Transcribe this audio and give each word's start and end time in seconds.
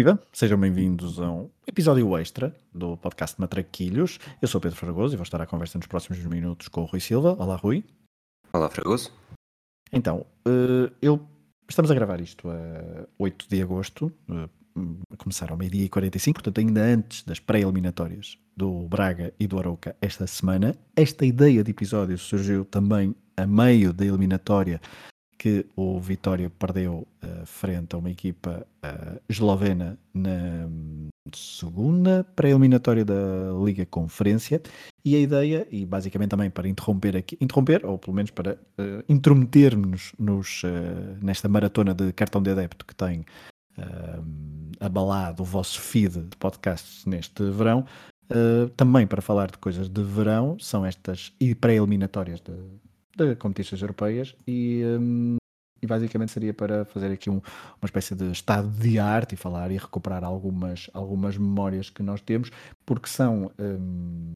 Viva, 0.00 0.18
sejam 0.32 0.58
bem-vindos 0.58 1.20
a 1.20 1.30
um 1.30 1.50
episódio 1.66 2.16
extra 2.16 2.56
do 2.74 2.96
podcast 2.96 3.38
Matraquilhos. 3.38 4.18
Eu 4.40 4.48
sou 4.48 4.58
Pedro 4.58 4.78
Fragoso 4.78 5.14
e 5.14 5.16
vou 5.18 5.24
estar 5.24 5.42
à 5.42 5.44
conversa 5.44 5.76
nos 5.76 5.86
próximos 5.86 6.18
minutos 6.24 6.68
com 6.68 6.80
o 6.80 6.84
Rui 6.86 7.00
Silva. 7.00 7.36
Olá, 7.38 7.54
Rui. 7.54 7.84
Olá, 8.50 8.70
Fragoso. 8.70 9.12
Então, 9.92 10.24
uh, 10.48 10.90
eu, 11.02 11.20
estamos 11.68 11.90
a 11.90 11.94
gravar 11.94 12.18
isto 12.18 12.48
a 12.48 13.06
8 13.18 13.46
de 13.46 13.60
agosto, 13.60 14.10
uh, 14.30 14.48
começaram 15.18 15.52
ao 15.52 15.58
meio-dia 15.58 15.84
e 15.84 15.88
45, 15.90 16.36
portanto, 16.36 16.66
ainda 16.66 16.80
antes 16.80 17.22
das 17.24 17.38
pré-eliminatórias 17.38 18.38
do 18.56 18.88
Braga 18.88 19.34
e 19.38 19.46
do 19.46 19.58
Arouca 19.58 19.94
esta 20.00 20.26
semana. 20.26 20.74
Esta 20.96 21.26
ideia 21.26 21.62
de 21.62 21.72
episódio 21.72 22.16
surgiu 22.16 22.64
também 22.64 23.14
a 23.36 23.46
meio 23.46 23.92
da 23.92 24.06
eliminatória 24.06 24.80
que 25.40 25.64
o 25.74 25.98
Vitória 25.98 26.50
perdeu 26.50 27.08
uh, 27.24 27.46
frente 27.46 27.94
a 27.94 27.98
uma 27.98 28.10
equipa 28.10 28.66
uh, 28.84 29.18
eslovena 29.26 29.98
na 30.12 30.68
segunda 31.34 32.26
pré-eliminatória 32.36 33.06
da 33.06 33.14
Liga 33.64 33.86
Conferência. 33.86 34.60
E 35.02 35.16
a 35.16 35.18
ideia, 35.18 35.66
e 35.70 35.86
basicamente 35.86 36.28
também 36.28 36.50
para 36.50 36.68
interromper 36.68 37.16
aqui, 37.16 37.38
interromper, 37.40 37.86
ou 37.86 37.98
pelo 37.98 38.14
menos 38.14 38.30
para 38.30 38.52
uh, 38.52 39.02
intrometer-nos 39.08 40.12
nos, 40.18 40.60
nesta 41.22 41.48
maratona 41.48 41.94
de 41.94 42.12
cartão 42.12 42.42
de 42.42 42.50
adepto 42.50 42.84
que 42.84 42.94
tem 42.94 43.24
abalado 44.78 45.42
o 45.42 45.46
vosso 45.46 45.80
feed 45.80 46.20
de 46.20 46.36
podcasts 46.36 47.06
neste 47.06 47.42
verão, 47.50 47.86
também 48.76 49.06
para 49.06 49.22
falar 49.22 49.50
de 49.50 49.56
coisas 49.56 49.88
de 49.88 50.02
verão, 50.02 50.58
são 50.58 50.84
estas 50.84 51.32
pré-eliminatórias 51.58 52.40
de, 52.40 52.52
de 53.16 53.36
competições 53.36 53.80
europeias 53.82 54.34
e, 54.46 54.82
um, 54.84 55.36
e 55.82 55.86
basicamente 55.86 56.32
seria 56.32 56.54
para 56.54 56.84
fazer 56.84 57.12
aqui 57.12 57.30
um, 57.30 57.36
uma 57.80 57.86
espécie 57.86 58.14
de 58.14 58.30
estado 58.30 58.68
de 58.68 58.98
arte 58.98 59.34
e 59.34 59.36
falar 59.36 59.70
e 59.70 59.76
recuperar 59.76 60.24
algumas, 60.24 60.90
algumas 60.92 61.36
memórias 61.36 61.90
que 61.90 62.02
nós 62.02 62.20
temos, 62.20 62.50
porque 62.84 63.08
são 63.08 63.50
um, 63.58 64.32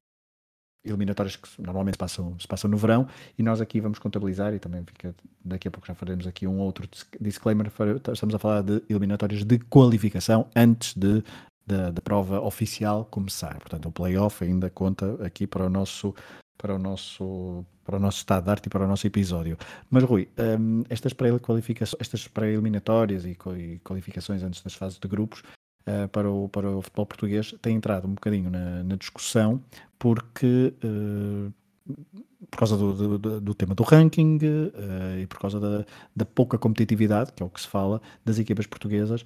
eliminatórias 0.85 1.35
que 1.35 1.49
normalmente 1.61 1.97
passam, 1.97 2.37
se 2.39 2.47
passam 2.47 2.69
no 2.69 2.77
verão 2.77 3.07
e 3.37 3.43
nós 3.43 3.59
aqui 3.59 3.81
vamos 3.81 3.99
contabilizar 3.99 4.53
e 4.53 4.59
também 4.59 4.83
fica, 4.83 5.15
daqui 5.43 5.67
a 5.67 5.71
pouco 5.71 5.87
já 5.87 5.95
faremos 5.95 6.27
aqui 6.27 6.45
um 6.45 6.59
outro 6.59 6.87
disclaimer, 7.19 7.71
estamos 8.13 8.35
a 8.35 8.39
falar 8.39 8.61
de 8.61 8.83
eliminatórias 8.89 9.43
de 9.43 9.57
qualificação 9.59 10.47
antes 10.55 10.93
de 10.93 11.23
da, 11.67 11.89
da, 11.89 12.01
prova 12.01 12.39
oficial 12.41 13.05
começar. 13.05 13.57
Portanto, 13.57 13.87
o 13.87 13.91
playoff 13.91 14.43
ainda 14.43 14.69
conta 14.69 15.25
aqui 15.25 15.47
para 15.47 15.65
o 15.65 15.69
nosso 15.69 16.13
para 16.57 16.75
o 16.75 16.79
nosso 16.79 17.65
para 17.83 17.97
o 17.97 17.99
nosso 17.99 18.17
estado 18.17 18.45
de 18.45 18.49
arte 18.49 18.65
e 18.65 18.69
para 18.69 18.83
o 18.83 18.87
nosso 18.87 19.05
episódio. 19.05 19.57
Mas 19.91 20.03
Rui, 20.03 20.27
um, 20.59 20.83
estas 20.89 21.13
pré-qualificações, 21.13 22.01
estas 22.01 22.27
pré-eliminatórias 22.27 23.25
e, 23.25 23.37
e, 23.57 23.79
qualificações 23.83 24.41
antes 24.41 24.61
das 24.63 24.73
fases 24.73 24.97
de 24.97 25.07
grupos 25.07 25.43
uh, 25.87 26.07
para, 26.11 26.29
o, 26.29 26.49
para 26.49 26.69
o 26.69 26.81
futebol 26.81 27.05
português 27.05 27.53
têm 27.61 27.75
entrado 27.75 28.07
um 28.07 28.15
bocadinho 28.15 28.49
na, 28.49 28.83
na 28.83 28.95
discussão 28.95 29.61
porque 29.99 30.73
uh, 30.83 31.53
por 32.49 32.57
causa 32.57 32.75
do, 32.75 33.19
do, 33.19 33.41
do, 33.41 33.53
tema 33.53 33.75
do 33.75 33.83
ranking 33.83 34.37
uh, 34.37 35.19
e 35.19 35.27
por 35.27 35.39
causa 35.39 35.59
da, 35.59 35.85
da, 36.15 36.25
pouca 36.25 36.57
competitividade, 36.57 37.33
que 37.33 37.43
é 37.43 37.45
o 37.45 37.49
que 37.49 37.61
se 37.61 37.67
fala, 37.67 38.01
das 38.23 38.39
equipas 38.39 38.65
portuguesas 38.65 39.23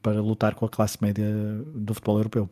para 0.00 0.20
lutar 0.20 0.54
com 0.54 0.64
a 0.64 0.68
classe 0.68 0.98
média 1.02 1.26
do 1.74 1.92
futebol 1.94 2.18
europeu. 2.18 2.48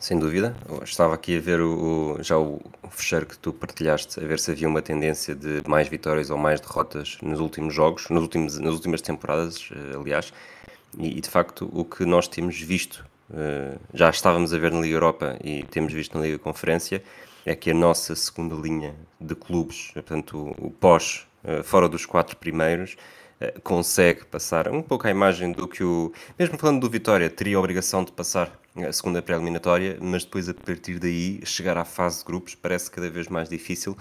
Sem 0.00 0.18
dúvida. 0.18 0.56
Estava 0.82 1.14
aqui 1.14 1.36
a 1.36 1.40
ver 1.40 1.60
o, 1.60 2.16
já 2.22 2.38
o, 2.38 2.58
fecheiro 2.88 3.26
que 3.26 3.36
tu 3.36 3.52
partilhaste, 3.52 4.18
a 4.18 4.26
ver 4.26 4.38
se 4.38 4.50
havia 4.50 4.66
uma 4.66 4.80
tendência 4.80 5.34
de 5.34 5.62
mais 5.68 5.88
vitórias 5.88 6.30
ou 6.30 6.38
mais 6.38 6.58
derrotas 6.58 7.18
nos 7.22 7.38
últimos 7.38 7.74
jogos, 7.74 8.08
nos 8.08 8.22
últimos, 8.22 8.58
nas 8.58 8.72
últimas 8.72 9.02
temporadas, 9.02 9.68
eh, 9.70 9.94
aliás. 9.94 10.32
E, 10.98 11.18
e 11.18 11.20
de 11.20 11.28
facto, 11.28 11.68
o 11.70 11.84
que 11.84 12.06
nós 12.06 12.26
temos 12.26 12.58
visto, 12.58 13.06
uh, 13.28 13.78
já 13.92 14.08
estávamos 14.08 14.54
a 14.54 14.58
ver 14.58 14.72
na 14.72 14.80
Liga 14.80 14.94
Europa 14.94 15.38
e 15.44 15.64
temos 15.64 15.92
visto 15.92 16.16
na 16.16 16.24
Liga 16.24 16.38
Conferência, 16.38 17.02
é 17.44 17.54
que 17.54 17.70
a 17.70 17.74
nossa 17.74 18.16
segunda 18.16 18.54
linha 18.54 18.94
de 19.20 19.34
clubes, 19.34 19.90
portanto, 19.92 20.54
o, 20.58 20.68
o 20.68 20.70
pós, 20.70 21.26
fora 21.64 21.88
dos 21.90 22.06
quatro 22.06 22.38
primeiros, 22.38 22.96
consegue 23.62 24.24
passar 24.24 24.68
um 24.68 24.82
pouco 24.82 25.06
a 25.06 25.10
imagem 25.10 25.52
do 25.52 25.68
que 25.68 25.84
o. 25.84 26.12
Mesmo 26.38 26.58
falando 26.58 26.80
do 26.80 26.90
Vitória, 26.90 27.28
teria 27.30 27.56
a 27.56 27.60
obrigação 27.60 28.04
de 28.04 28.12
passar 28.12 28.59
a 28.76 28.92
segunda 28.92 29.20
pré-eliminatória, 29.20 29.98
mas 30.00 30.24
depois 30.24 30.48
a 30.48 30.54
partir 30.54 30.98
daí 30.98 31.40
chegar 31.44 31.76
à 31.76 31.84
fase 31.84 32.20
de 32.20 32.24
grupos 32.24 32.54
parece 32.54 32.90
cada 32.90 33.10
vez 33.10 33.28
mais 33.28 33.48
difícil 33.48 33.96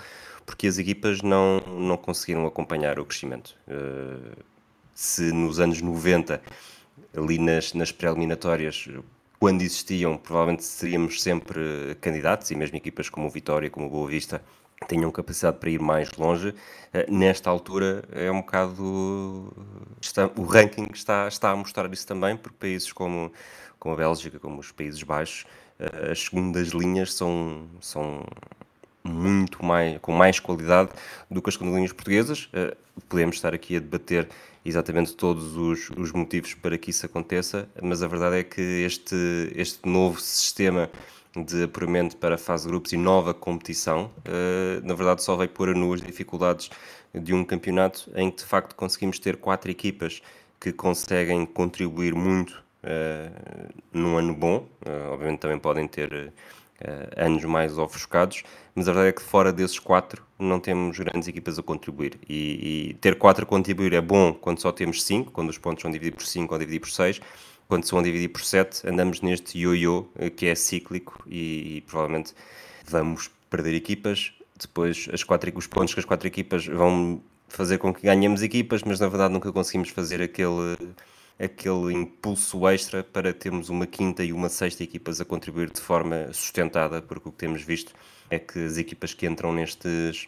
porque 0.49 0.65
as 0.65 0.79
equipas 0.79 1.21
não, 1.21 1.59
não 1.59 1.95
conseguiram 1.95 2.45
acompanhar 2.47 2.99
o 2.99 3.05
crescimento. 3.05 3.55
Uh, 3.67 4.35
se 4.95 5.31
nos 5.31 5.59
anos 5.59 5.79
90, 5.79 6.41
ali 7.15 7.37
nas, 7.37 7.73
nas 7.75 7.91
pré-eliminatórias, 7.91 8.89
quando 9.39 9.61
existiam, 9.61 10.17
provavelmente 10.17 10.63
seríamos 10.63 11.21
sempre 11.21 11.95
candidatos, 12.01 12.49
e 12.49 12.55
mesmo 12.55 12.75
equipas 12.77 13.09
como 13.09 13.27
o 13.27 13.29
Vitória, 13.29 13.69
como 13.69 13.85
o 13.85 13.89
Boa 13.89 14.09
Vista, 14.09 14.41
tenham 14.87 15.11
capacidade 15.11 15.57
para 15.57 15.69
ir 15.69 15.79
mais 15.79 16.11
longe. 16.13 16.49
Uh, 16.49 17.11
nesta 17.11 17.49
altura 17.49 18.03
é 18.11 18.31
um 18.31 18.41
bocado. 18.41 19.53
Está, 20.01 20.29
o 20.35 20.43
ranking 20.43 20.87
está, 20.93 21.27
está 21.27 21.51
a 21.51 21.55
mostrar 21.55 21.91
isso 21.93 22.07
também, 22.07 22.37
porque 22.37 22.57
países 22.59 22.91
como 22.91 23.31
como 23.79 23.95
a 23.95 23.97
Bélgica, 23.97 24.37
como 24.39 24.59
os 24.59 24.71
Países 24.71 25.01
Baixos, 25.01 25.45
eh, 25.79 26.11
as 26.11 26.19
segundas 26.25 26.67
linhas 26.69 27.13
são, 27.13 27.67
são 27.79 28.25
muito 29.03 29.63
mais, 29.65 29.97
com 29.99 30.11
mais 30.11 30.39
qualidade 30.39 30.89
do 31.31 31.41
que 31.41 31.49
as 31.49 31.55
segundas 31.55 31.75
linhas 31.75 31.93
portuguesas. 31.93 32.49
Eh, 32.53 32.75
podemos 33.07 33.37
estar 33.37 33.53
aqui 33.53 33.77
a 33.77 33.79
debater 33.79 34.27
exatamente 34.65 35.15
todos 35.15 35.55
os, 35.55 35.89
os 35.97 36.11
motivos 36.11 36.53
para 36.53 36.77
que 36.77 36.89
isso 36.91 37.05
aconteça, 37.05 37.69
mas 37.81 38.03
a 38.03 38.07
verdade 38.07 38.39
é 38.39 38.43
que 38.43 38.61
este, 38.61 39.15
este 39.55 39.87
novo 39.87 40.19
sistema 40.19 40.89
de 41.35 41.63
apuramento 41.63 42.17
para 42.17 42.35
a 42.35 42.37
fase 42.37 42.63
de 42.63 42.69
grupos 42.69 42.91
e 42.91 42.97
nova 42.97 43.33
competição, 43.33 44.11
eh, 44.25 44.81
na 44.83 44.93
verdade 44.95 45.23
só 45.23 45.35
veio 45.35 45.49
pôr 45.49 45.69
a 45.69 45.73
nu 45.73 45.93
as 45.93 46.01
dificuldades 46.01 46.69
de 47.13 47.33
um 47.33 47.43
campeonato 47.43 48.11
em 48.15 48.29
que 48.31 48.37
de 48.37 48.45
facto 48.45 48.75
conseguimos 48.75 49.19
ter 49.19 49.37
quatro 49.37 49.69
equipas 49.69 50.21
que 50.59 50.73
conseguem 50.73 51.45
contribuir 51.45 52.13
muito 52.13 52.63
uh, 52.83 53.73
num 53.93 54.17
ano 54.17 54.35
bom. 54.35 54.67
Uh, 54.85 55.11
obviamente 55.11 55.39
também 55.39 55.57
podem 55.57 55.87
ter 55.87 56.11
uh, 56.13 56.31
anos 57.15 57.43
mais 57.45 57.77
ofuscados, 57.77 58.43
mas 58.75 58.87
a 58.87 58.91
verdade 58.91 59.09
é 59.09 59.13
que 59.13 59.21
fora 59.21 59.53
desses 59.53 59.79
quatro 59.79 60.23
não 60.37 60.59
temos 60.59 60.97
grandes 60.99 61.27
equipas 61.27 61.57
a 61.57 61.63
contribuir. 61.63 62.19
E, 62.27 62.89
e, 62.89 62.93
ter 62.95 63.17
quatro 63.17 63.43
a 63.43 63.47
contribuir 63.47 63.93
é 63.93 64.01
bom 64.01 64.33
quando 64.33 64.59
só 64.59 64.71
temos 64.71 65.03
cinco, 65.03 65.31
quando 65.31 65.49
os 65.49 65.57
pontos 65.57 65.81
são 65.81 65.91
divididos 65.91 66.23
por 66.23 66.29
cinco 66.29 66.53
ou 66.53 66.59
divididos 66.59 66.89
por 66.89 66.95
seis. 66.95 67.21
Quando 67.69 67.85
são 67.85 68.01
divididos 68.01 68.33
por 68.33 68.43
sete, 68.43 68.81
andamos 68.89 69.21
neste 69.21 69.59
ioiô 69.59 70.07
que 70.35 70.47
é 70.47 70.55
cíclico 70.55 71.23
e, 71.27 71.77
e 71.77 71.81
provavelmente 71.81 72.33
vamos 72.83 73.29
perder 73.47 73.75
equipas. 73.75 74.33
Depois, 74.59 75.07
as 75.13 75.23
quatro, 75.23 75.55
os 75.55 75.67
pontos 75.67 75.93
que 75.93 75.99
as 75.99 76.05
quatro 76.05 76.27
equipas 76.27 76.65
vão 76.65 77.21
fazer 77.47 77.77
com 77.77 77.93
que 77.93 78.01
ganhemos 78.01 78.41
equipas, 78.41 78.81
mas 78.81 78.99
na 78.99 79.07
verdade 79.07 79.31
nunca 79.31 79.51
conseguimos 79.51 79.89
fazer 79.89 80.19
aquele 80.19 80.75
aquele 81.37 81.93
impulso 81.93 82.67
extra 82.67 83.03
para 83.03 83.31
termos 83.33 83.69
uma 83.69 83.85
quinta 83.85 84.23
e 84.23 84.33
uma 84.33 84.49
sexta 84.49 84.83
equipas 84.83 85.21
a 85.21 85.25
contribuir 85.25 85.69
de 85.69 85.79
forma 85.79 86.33
sustentada, 86.33 87.03
porque 87.03 87.29
o 87.29 87.31
que 87.31 87.37
temos 87.37 87.61
visto 87.61 87.93
é 88.31 88.39
que 88.39 88.65
as 88.65 88.77
equipas 88.77 89.13
que 89.13 89.27
entram 89.27 89.53
nestes, 89.53 90.27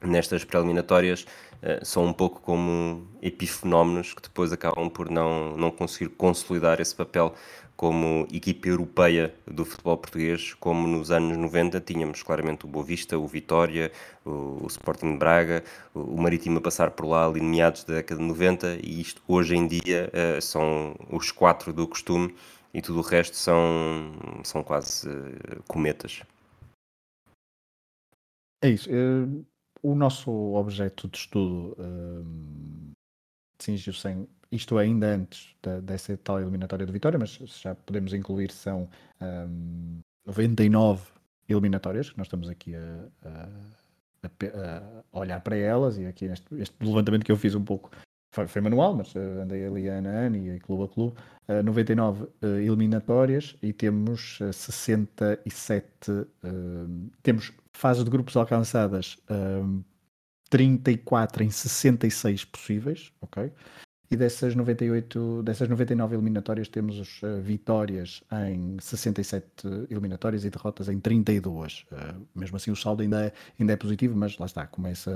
nestas 0.00 0.44
preliminatórias 0.44 1.26
uh, 1.62 1.84
são 1.84 2.06
um 2.06 2.12
pouco 2.12 2.40
como 2.40 3.06
epifenómenos 3.22 4.14
que 4.14 4.22
depois 4.22 4.52
acabam 4.52 4.88
por 4.88 5.10
não, 5.10 5.56
não 5.56 5.70
conseguir 5.70 6.10
consolidar 6.10 6.80
esse 6.80 6.94
papel 6.94 7.34
como 7.80 8.28
equipa 8.30 8.68
europeia 8.68 9.34
do 9.46 9.64
futebol 9.64 9.96
português, 9.96 10.52
como 10.60 10.86
nos 10.86 11.10
anos 11.10 11.38
90 11.38 11.80
tínhamos 11.80 12.22
claramente 12.22 12.66
o 12.66 12.68
Boa 12.68 12.84
Vista, 12.84 13.18
o 13.18 13.26
Vitória, 13.26 13.90
o, 14.22 14.64
o 14.64 14.66
Sporting 14.66 15.16
Braga, 15.16 15.64
o, 15.94 16.00
o 16.00 16.20
Marítimo 16.20 16.58
a 16.58 16.60
passar 16.60 16.90
por 16.90 17.06
lá 17.06 17.24
ali 17.24 17.40
meados 17.40 17.82
da 17.84 17.94
década 17.94 18.20
de 18.20 18.26
90 18.26 18.80
e 18.82 19.00
isto 19.00 19.22
hoje 19.26 19.56
em 19.56 19.66
dia 19.66 20.12
uh, 20.12 20.42
são 20.42 20.94
os 21.10 21.30
quatro 21.30 21.72
do 21.72 21.88
costume 21.88 22.34
e 22.74 22.82
tudo 22.82 22.98
o 22.98 23.02
resto 23.02 23.34
são, 23.34 24.12
são 24.44 24.62
quase 24.62 25.08
uh, 25.08 25.62
cometas. 25.66 26.20
É 28.62 28.68
isso. 28.68 28.90
O 29.82 29.94
nosso 29.94 30.30
objeto 30.30 31.08
de 31.08 31.18
estudo 31.18 31.76
uh, 31.78 32.92
cingiu-se 33.58 34.26
isto 34.50 34.78
ainda 34.78 35.14
antes 35.14 35.54
da, 35.62 35.80
dessa 35.80 36.16
tal 36.16 36.40
eliminatória 36.40 36.84
de 36.84 36.92
Vitória, 36.92 37.18
mas 37.18 37.38
já 37.60 37.74
podemos 37.74 38.12
incluir, 38.12 38.50
são 38.50 38.88
um, 39.20 40.00
99 40.26 41.02
eliminatórias, 41.48 42.10
que 42.10 42.18
nós 42.18 42.26
estamos 42.26 42.48
aqui 42.48 42.74
a, 42.74 43.08
a, 43.24 43.48
a, 44.26 45.18
olhar 45.18 45.40
para 45.40 45.56
elas, 45.56 45.98
e 45.98 46.06
aqui 46.06 46.24
este, 46.26 46.54
este, 46.56 46.76
levantamento 46.84 47.24
que 47.24 47.32
eu 47.32 47.36
fiz 47.36 47.54
um 47.54 47.64
pouco 47.64 47.90
foi, 48.30 48.46
foi 48.46 48.62
manual, 48.62 48.94
mas 48.94 49.14
uh, 49.14 49.42
andei 49.42 49.66
ali 49.66 49.88
ano 49.88 50.08
a 50.08 50.12
ano 50.12 50.36
e 50.36 50.60
clube 50.60 50.84
a 50.84 50.88
clube, 50.88 51.16
uh, 51.48 51.62
99 51.62 52.22
uh, 52.24 52.28
eliminatórias 52.46 53.56
e 53.62 53.72
temos 53.72 54.38
67, 54.52 55.86
hum, 56.44 57.10
temos 57.22 57.52
fases 57.72 58.04
de 58.04 58.10
grupos 58.10 58.36
alcançadas 58.36 59.16
34 60.48 61.42
hum, 61.42 61.46
em 61.46 61.50
66 61.50 62.44
possíveis, 62.44 63.12
ok? 63.20 63.52
e 64.10 64.16
dessas 64.16 64.56
98, 64.56 65.42
dessas 65.44 65.68
99 65.68 66.16
eliminatórias 66.16 66.66
temos 66.66 67.20
vitórias 67.42 68.24
em 68.48 68.76
67 68.80 69.46
eliminatórias 69.88 70.44
e 70.44 70.50
derrotas 70.50 70.88
em 70.88 70.98
32. 70.98 71.86
Uh, 71.92 72.26
mesmo 72.34 72.56
assim 72.56 72.72
o 72.72 72.76
saldo 72.76 73.02
ainda 73.02 73.26
é, 73.26 73.32
ainda 73.58 73.72
é 73.72 73.76
positivo, 73.76 74.16
mas 74.16 74.36
lá 74.36 74.46
está, 74.46 74.66
começa 74.66 75.12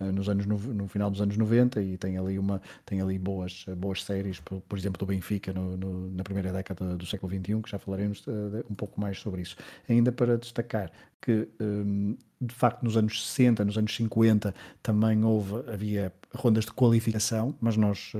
nos 0.00 0.28
anos 0.28 0.46
no, 0.46 0.88
final 0.88 1.10
dos 1.10 1.20
anos 1.20 1.36
90 1.36 1.80
e 1.82 1.96
tem 1.96 2.18
ali 2.18 2.38
uma 2.38 2.60
tem 2.84 3.00
ali 3.00 3.18
boas 3.18 3.64
boas 3.76 4.04
séries, 4.04 4.40
por, 4.40 4.60
por 4.62 4.78
exemplo 4.78 4.98
do 4.98 5.06
Benfica 5.06 5.52
no, 5.52 5.76
no, 5.76 6.10
na 6.10 6.22
primeira 6.22 6.52
década 6.52 6.96
do 6.96 7.06
século 7.06 7.32
XXI, 7.32 7.62
que 7.62 7.70
já 7.70 7.78
falaremos 7.78 8.24
um 8.70 8.74
pouco 8.74 9.00
mais 9.00 9.18
sobre 9.18 9.42
isso. 9.42 9.56
Ainda 9.88 10.12
para 10.12 10.36
destacar 10.36 10.90
que 11.20 11.48
um, 11.60 12.16
de 12.40 12.54
facto 12.54 12.82
nos 12.82 12.96
anos 12.96 13.26
60, 13.26 13.64
nos 13.64 13.78
anos 13.78 13.94
50 13.96 14.54
também 14.82 15.24
houve, 15.24 15.68
havia 15.70 16.12
rondas 16.34 16.64
de 16.64 16.72
qualificação, 16.72 17.54
mas 17.60 17.76
nós 17.76 18.12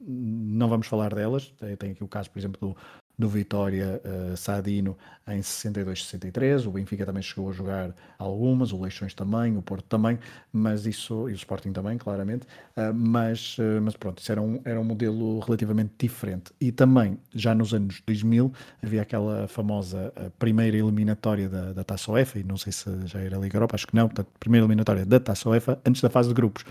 não 0.00 0.68
vamos 0.68 0.86
falar 0.86 1.14
delas. 1.14 1.52
Tem 1.78 1.90
aqui 1.90 2.02
o 2.02 2.08
caso, 2.08 2.30
por 2.30 2.38
exemplo, 2.38 2.76
do, 3.18 3.28
Vitória 3.28 4.00
uh, 4.04 4.36
Sadino 4.36 4.96
em 5.28 5.40
62-63, 5.40 6.66
o 6.66 6.70
Benfica 6.70 7.04
também 7.04 7.22
chegou 7.22 7.50
a 7.50 7.52
jogar 7.52 7.94
algumas, 8.18 8.72
o 8.72 8.80
Leixões 8.80 9.12
também, 9.12 9.56
o 9.56 9.62
Porto 9.62 9.84
também, 9.84 10.18
mas 10.52 10.86
isso, 10.86 11.28
e 11.28 11.32
o 11.32 11.34
Sporting 11.34 11.72
também, 11.72 11.98
claramente, 11.98 12.46
uh, 12.76 12.94
mas, 12.94 13.58
uh, 13.58 13.80
mas 13.82 13.96
pronto, 13.96 14.20
isso 14.20 14.30
era 14.30 14.40
um, 14.40 14.60
era 14.64 14.80
um 14.80 14.84
modelo 14.84 15.40
relativamente 15.40 15.92
diferente. 15.98 16.52
E 16.60 16.70
também, 16.70 17.18
já 17.34 17.54
nos 17.54 17.74
anos 17.74 18.02
2000, 18.06 18.52
havia 18.82 19.02
aquela 19.02 19.48
famosa 19.48 20.12
primeira 20.38 20.76
eliminatória 20.76 21.48
da, 21.48 21.72
da 21.72 21.84
Taça 21.84 22.12
UEFA, 22.12 22.38
e 22.38 22.44
não 22.44 22.56
sei 22.56 22.72
se 22.72 22.88
já 23.06 23.20
era 23.20 23.36
Liga 23.38 23.56
Europa, 23.56 23.74
acho 23.74 23.86
que 23.86 23.96
não, 23.96 24.08
portanto, 24.08 24.28
primeira 24.38 24.64
eliminatória 24.64 25.04
da 25.04 25.18
Taça 25.18 25.48
UEFA, 25.48 25.80
antes 25.84 26.00
da 26.00 26.10
fase 26.10 26.28
de 26.28 26.34
grupos 26.34 26.64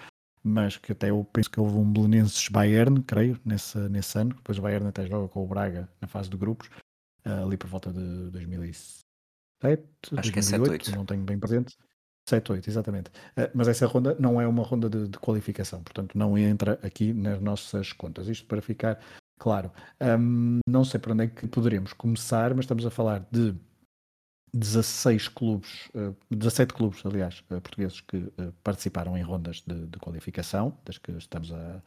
mas 0.46 0.78
que 0.78 0.92
até 0.92 1.10
eu 1.10 1.28
penso 1.34 1.50
que 1.50 1.60
houve 1.60 1.76
um 1.76 1.92
Belenenses 1.92 2.48
Bayern, 2.50 3.02
creio, 3.02 3.40
nesse, 3.44 3.80
nesse 3.90 4.16
ano. 4.20 4.36
Depois 4.36 4.60
o 4.60 4.62
Bayern 4.62 4.88
até 4.88 5.08
joga 5.08 5.28
com 5.28 5.44
o 5.44 5.48
Braga 5.48 5.90
na 6.00 6.08
fase 6.08 6.30
de 6.30 6.38
grupos, 6.38 6.68
uh, 7.26 7.44
ali 7.48 7.58
por 7.58 7.68
volta 7.68 7.92
de 7.92 8.30
2007. 8.30 9.04
Acho 9.64 10.32
2008, 10.32 10.32
que 10.32 10.40
é 10.40 10.42
7, 10.44 10.70
8. 10.70 10.92
Não 10.92 11.04
tenho 11.04 11.24
bem 11.24 11.40
presente. 11.40 11.76
7, 12.30 12.52
8, 12.52 12.70
exatamente. 12.70 13.10
Uh, 13.36 13.50
mas 13.56 13.68
essa 13.68 13.88
ronda 13.88 14.16
não 14.20 14.40
é 14.40 14.48
uma 14.48 14.62
ronda 14.62 14.88
de, 14.88 15.08
de, 15.08 15.18
qualificação, 15.18 15.82
portanto 15.82 16.16
não 16.16 16.38
entra 16.38 16.80
aqui 16.84 17.12
nas 17.12 17.42
nossas 17.42 17.92
contas. 17.92 18.28
Isto 18.28 18.46
para 18.46 18.62
ficar 18.62 19.00
claro. 19.40 19.72
Um, 20.00 20.60
não 20.68 20.86
sei 20.86 21.00
para 21.00 21.14
onde 21.14 21.24
é 21.24 21.28
que 21.28 21.48
poderemos 21.48 21.92
começar, 21.92 22.54
mas 22.54 22.66
estamos 22.66 22.86
a 22.86 22.92
falar 22.92 23.28
de 23.32 23.56
16 24.56 25.28
clubes, 25.28 25.90
17 26.32 26.74
eh, 26.74 26.78
clubes, 26.78 27.06
aliás, 27.06 27.44
eh, 27.50 27.60
portugueses 27.60 28.00
que 28.00 28.32
eh, 28.38 28.52
participaram 28.64 29.18
em 29.18 29.22
rondas 29.22 29.62
de, 29.68 29.86
de 29.86 30.00
qualificação, 30.00 30.78
das 30.86 30.98
que 30.98 31.12
estamos 31.12 31.52
a, 31.52 31.82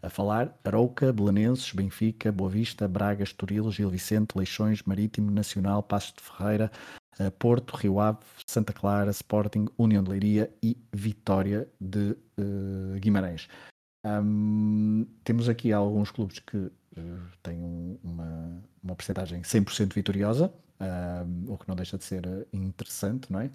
a 0.00 0.08
falar: 0.08 0.56
Arouca, 0.64 1.12
Belenenses, 1.12 1.72
Benfica, 1.72 2.30
Boa 2.30 2.48
Vista, 2.48 2.86
Braga, 2.86 3.24
Estoril, 3.24 3.72
Gil 3.72 3.90
Vicente, 3.90 4.36
Leixões, 4.38 4.84
Marítimo, 4.84 5.32
Nacional, 5.32 5.82
Passos 5.82 6.14
de 6.14 6.22
Ferreira, 6.22 6.70
Porto, 7.38 7.76
Rio 7.76 8.00
Ave, 8.00 8.20
Santa 8.46 8.72
Clara, 8.72 9.10
Sporting, 9.10 9.66
União 9.76 10.02
de 10.02 10.10
Leiria 10.10 10.50
e 10.62 10.76
Vitória 10.92 11.68
de 11.78 12.16
uh, 12.38 12.98
Guimarães. 12.98 13.48
Um, 14.04 15.06
temos 15.22 15.48
aqui 15.48 15.72
alguns 15.72 16.10
clubes 16.10 16.40
que 16.40 16.56
uh, 16.56 16.72
têm 17.42 17.58
um, 17.62 17.98
uma, 18.02 18.62
uma 18.82 18.96
percentagem 18.96 19.42
100% 19.42 19.94
vitoriosa, 19.94 20.52
um, 20.80 21.52
o 21.52 21.58
que 21.58 21.68
não 21.68 21.76
deixa 21.76 21.96
de 21.96 22.04
ser 22.04 22.26
eh, 22.26 22.46
interessante, 22.52 23.32
não 23.32 23.40
é? 23.40 23.50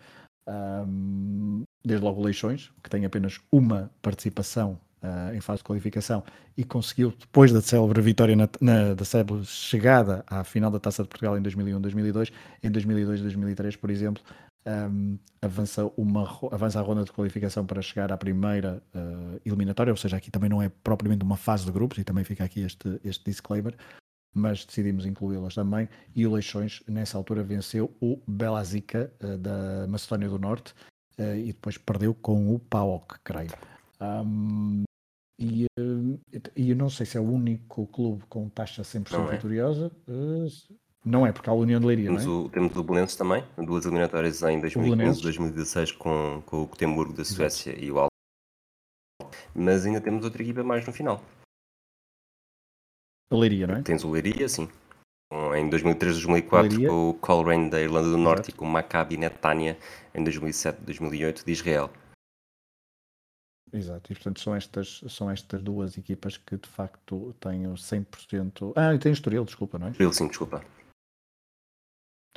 Desde 1.84 2.06
logo 2.06 2.22
Leixões, 2.22 2.72
que 2.82 2.90
tem 2.90 3.04
apenas 3.04 3.42
uma 3.52 3.92
participação 4.02 4.80
uh, 5.04 5.34
em 5.34 5.42
fase 5.42 5.60
de 5.60 5.64
qualificação 5.66 6.24
e 6.58 6.64
conseguiu, 6.64 7.14
depois 7.18 7.52
da 7.52 7.62
célebre 7.62 8.02
vitória 8.02 8.36
na, 8.36 8.50
na, 8.62 8.94
da 8.94 9.06
célebre 9.06 9.44
chegada 9.46 10.24
à 10.28 10.44
final 10.44 10.72
da 10.72 10.80
Taça 10.80 11.04
de 11.04 11.10
Portugal 11.10 11.38
em 11.38 11.42
2001-2002, 11.42 12.32
em 12.64 12.72
2002-2003, 12.72 13.78
por 13.78 13.90
exemplo, 13.90 14.24
um, 14.68 15.18
avança, 15.42 15.86
uma, 15.96 16.24
avança 16.52 16.80
a 16.80 16.82
ronda 16.82 17.04
de 17.04 17.12
qualificação 17.12 17.66
para 17.66 17.82
chegar 17.82 18.12
à 18.12 18.18
primeira 18.18 18.84
uh, 18.94 19.40
eliminatória, 19.46 19.92
ou 19.92 19.98
seja, 19.98 20.18
aqui 20.18 20.30
também 20.30 20.50
não 20.50 20.62
é 20.62 20.70
propriamente 20.70 21.24
uma 21.24 21.38
fase 21.38 21.66
de 21.66 21.72
grupos, 21.72 21.98
e 21.98 22.04
também 22.04 22.24
fica 22.24 22.44
aqui 22.44 22.62
este, 22.62 23.00
este 23.04 23.26
disclaimer, 23.26 23.76
mas 24.34 24.66
decidimos 24.66 25.06
incluí-las 25.06 25.56
também. 25.56 25.88
E 26.16 26.28
o 26.28 26.34
Leixões, 26.34 26.84
nessa 26.88 27.18
altura, 27.18 27.44
venceu 27.44 27.96
o 28.02 28.20
Belazica 28.28 29.12
uh, 29.24 29.38
da 29.38 29.88
Macedónia 29.88 30.30
do 30.30 30.38
Norte 30.38 30.74
uh, 31.18 31.36
e 31.36 31.48
depois 31.48 31.78
perdeu 31.78 32.14
com 32.14 32.54
o 32.54 32.60
PAOK, 32.60 33.20
creio. 33.24 33.52
Um, 34.02 34.84
e, 35.40 35.68
e 36.56 36.70
eu 36.72 36.76
não 36.76 36.90
sei 36.90 37.06
se 37.06 37.16
é 37.16 37.22
o 37.22 37.24
único 37.24 37.86
clube 37.88 38.24
com 38.28 38.50
taxa 38.50 38.82
100% 38.82 39.12
não 39.12 39.32
é. 39.32 39.38
Não 41.08 41.26
é, 41.26 41.32
porque 41.32 41.50
há 41.50 41.54
a 41.54 41.56
União 41.56 41.80
de 41.80 41.86
Leiria, 41.86 42.08
temos 42.08 42.26
não 42.26 42.34
é? 42.34 42.36
O, 42.36 42.50
temos 42.50 42.76
o 42.76 42.84
Belenenses 42.84 43.16
também, 43.16 43.44
duas 43.58 43.86
eliminatórias 43.86 44.42
em 44.44 44.60
2015 44.60 45.22
2016 45.22 45.92
com, 45.94 46.44
com 46.46 46.64
o 46.64 46.68
Gotemburgo 46.68 47.14
da 47.14 47.24
Suécia 47.24 47.72
Exato. 47.72 47.86
e 47.86 47.92
o 47.92 48.00
Al. 48.00 48.08
Mas 49.56 49.86
ainda 49.86 50.02
temos 50.02 50.24
outra 50.24 50.42
equipa 50.42 50.64
mais 50.64 50.86
no 50.86 50.94
final. 50.94 51.24
A 53.32 53.36
Leiria, 53.36 53.68
não 53.68 53.76
é? 53.76 53.82
Tens 53.82 54.04
o 54.04 54.12
Leiria, 54.12 54.48
sim. 54.48 54.70
Em 55.56 55.70
2003, 55.70 56.14
2004 56.14 56.88
com 56.88 57.10
o 57.10 57.14
Coleraine 57.16 57.70
da 57.70 57.82
Irlanda 57.82 58.10
do 58.10 58.18
Norte 58.18 58.50
Exato. 58.50 58.52
e 58.52 58.54
com 58.54 58.66
o 58.66 58.70
Maccabi 58.70 59.18
Netanya 59.18 59.78
em 60.14 60.24
2007, 60.24 60.82
2008 60.82 61.46
de 61.46 61.52
Israel. 61.52 61.90
Exato, 63.74 64.14
e 64.14 64.16
portanto 64.16 64.40
são 64.40 64.56
estas, 64.56 65.04
são 65.10 65.30
estas 65.30 65.62
duas 65.62 65.98
equipas 65.98 66.38
que 66.38 66.56
de 66.56 66.70
facto 66.70 67.36
têm 67.42 67.68
o 67.68 67.74
100%. 67.74 68.72
Ah, 68.78 68.94
e 68.96 69.00
tem 69.00 69.12
o 69.12 69.14
Estoril, 69.14 69.44
desculpa, 69.44 69.78
não 69.78 69.88
é? 69.88 69.92
Estoril, 69.92 70.14
sim, 70.14 70.28
desculpa. 70.28 70.64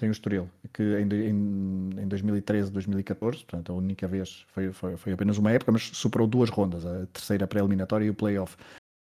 Tem 0.00 0.08
o 0.08 0.12
Estoril, 0.12 0.48
que 0.72 0.82
em, 0.82 1.06
em, 1.12 2.02
em 2.04 2.08
2013, 2.08 2.72
2014, 2.72 3.44
portanto 3.44 3.70
a 3.70 3.74
única 3.74 4.08
vez, 4.08 4.46
foi, 4.48 4.72
foi, 4.72 4.96
foi 4.96 5.12
apenas 5.12 5.36
uma 5.36 5.52
época, 5.52 5.70
mas 5.70 5.90
superou 5.92 6.26
duas 6.26 6.48
rondas, 6.48 6.86
a 6.86 7.04
terceira 7.12 7.46
pré-eliminatória 7.46 8.06
e 8.06 8.08
o 8.08 8.14
playoff 8.14 8.56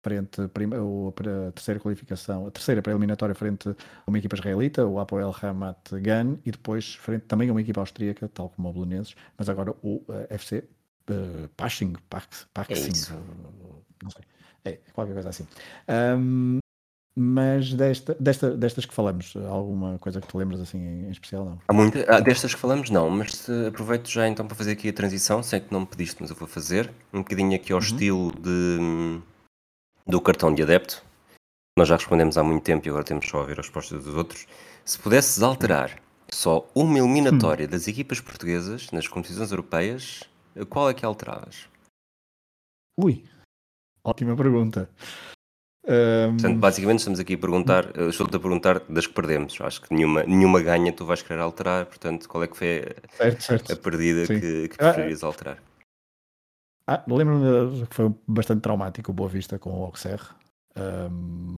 frente 0.05 0.43
a 0.43 1.53
terceira 1.53 1.81
qualificação, 1.81 2.47
a 2.47 2.51
terceira 2.51 2.83
pré-eliminatória 2.83 3.35
frente 3.35 3.71
a 3.71 3.75
uma 4.07 4.19
equipa 4.19 4.37
israelita, 4.37 4.85
o 4.85 5.01
Apoel 5.01 5.31
Ramat 5.31 5.93
Gan, 5.93 6.37
e 6.45 6.51
depois 6.51 6.97
frente 6.97 7.23
também 7.23 7.49
a 7.49 7.53
uma 7.53 7.63
equipa 7.63 7.81
austríaca, 7.81 8.29
tal 8.29 8.51
como 8.51 8.69
o 8.69 8.73
Belenenses, 8.75 9.15
mas 9.39 9.49
agora 9.49 9.75
o 9.83 10.05
eh, 10.11 10.27
FC 10.35 10.59
uh, 10.59 10.65
eh, 11.09 11.49
Paching, 11.57 11.95
Paxing, 12.11 13.13
é 13.13 13.17
não 14.03 14.11
sei, 14.11 14.25
é 14.67 14.73
qualquer 14.93 15.15
coisa 15.15 15.31
assim. 15.31 15.47
Um, 15.89 16.59
mas 17.15 17.75
desta, 17.75 18.17
desta, 18.19 18.57
destas 18.57 18.87
que 18.87 18.95
falamos, 18.95 19.35
alguma 19.49 19.99
coisa 19.99 20.21
que 20.21 20.27
te 20.27 20.37
lembras 20.37 20.61
assim 20.61 20.79
em, 20.79 21.11
especial? 21.11 21.45
Não? 21.45 21.59
Há 21.69 21.73
muita, 21.73 22.05
ah, 22.09 22.21
destas 22.21 22.55
que 22.55 22.61
falamos, 22.61 22.89
não, 22.91 23.11
mas 23.11 23.49
aproveito 23.69 24.09
já 24.09 24.27
então 24.27 24.47
para 24.47 24.57
fazer 24.57 24.73
aqui 24.73 24.89
a 24.89 24.93
transição. 24.93 25.43
Sei 25.43 25.61
que 25.61 25.73
não 25.73 25.81
me 25.81 25.87
pediste, 25.87 26.17
mas 26.21 26.31
eu 26.31 26.37
vou 26.37 26.49
fazer 26.49 26.91
um 27.13 27.19
bocadinho 27.19 27.55
aqui 27.55 27.73
ao 27.73 27.79
uhum. 27.79 27.85
estilo 27.85 28.33
de 28.41 29.21
do 30.07 30.21
cartão 30.21 30.55
de 30.55 30.63
adepto. 30.63 31.05
Nós 31.79 31.89
já 31.89 31.97
respondemos 31.97 32.37
há 32.37 32.43
muito 32.43 32.65
tempo 32.65 32.87
e 32.87 32.91
agora 32.91 33.05
temos 33.05 33.29
só 33.29 33.39
a 33.39 33.41
ouvir 33.41 33.53
as 33.59 33.67
respostas 33.67 34.05
dos 34.05 34.15
outros. 34.15 34.47
Se 34.85 34.99
pudesses 34.99 35.43
alterar 35.43 36.03
só 36.31 36.69
uma 36.75 36.99
eliminatória 36.99 37.67
hum. 37.67 37.71
das 37.71 37.87
equipas 37.89 38.21
portuguesas 38.21 38.91
nas 38.91 39.07
competições 39.07 39.51
europeias, 39.51 40.23
qual 40.69 40.91
é 40.91 40.95
que 40.95 41.05
alteravas? 41.05 41.69
Ui, 42.99 43.25
ótima 44.05 44.37
pergunta. 44.37 44.89
Um... 45.85 46.33
Portanto, 46.33 46.59
basicamente 46.59 46.99
estamos 46.99 47.19
aqui 47.19 47.35
a 47.35 47.39
perguntar, 47.39 47.85
estou-te 48.09 48.37
a 48.37 48.41
perguntar 48.41 48.81
das 48.89 49.07
que 49.07 49.13
perdemos. 49.13 49.61
Acho 49.61 49.83
que 49.83 49.95
nenhuma, 49.95 50.23
nenhuma 50.23 50.61
ganha 50.61 50.93
tu 50.93 51.05
vais 51.05 51.23
querer 51.23 51.41
alterar, 51.41 51.87
portanto, 51.87 52.29
qual 52.29 52.45
é 52.45 52.47
que 52.47 52.57
foi 52.57 52.79
a, 52.79 53.17
certo, 53.17 53.43
certo. 53.43 53.73
a 53.73 53.77
perdida 53.77 54.27
que, 54.27 54.69
que 54.69 54.75
ah, 54.79 54.93
preferirias 54.93 55.23
alterar? 55.23 55.59
Ah, 56.87 57.03
Lembro-me 57.07 57.87
que 57.87 57.95
foi 57.95 58.15
bastante 58.27 58.63
traumático 58.63 59.11
o 59.11 59.15
Boa 59.15 59.29
Vista 59.29 59.59
com 59.59 59.71
o 59.71 59.85
Auxerre. 59.85 60.27
Um, 60.77 61.55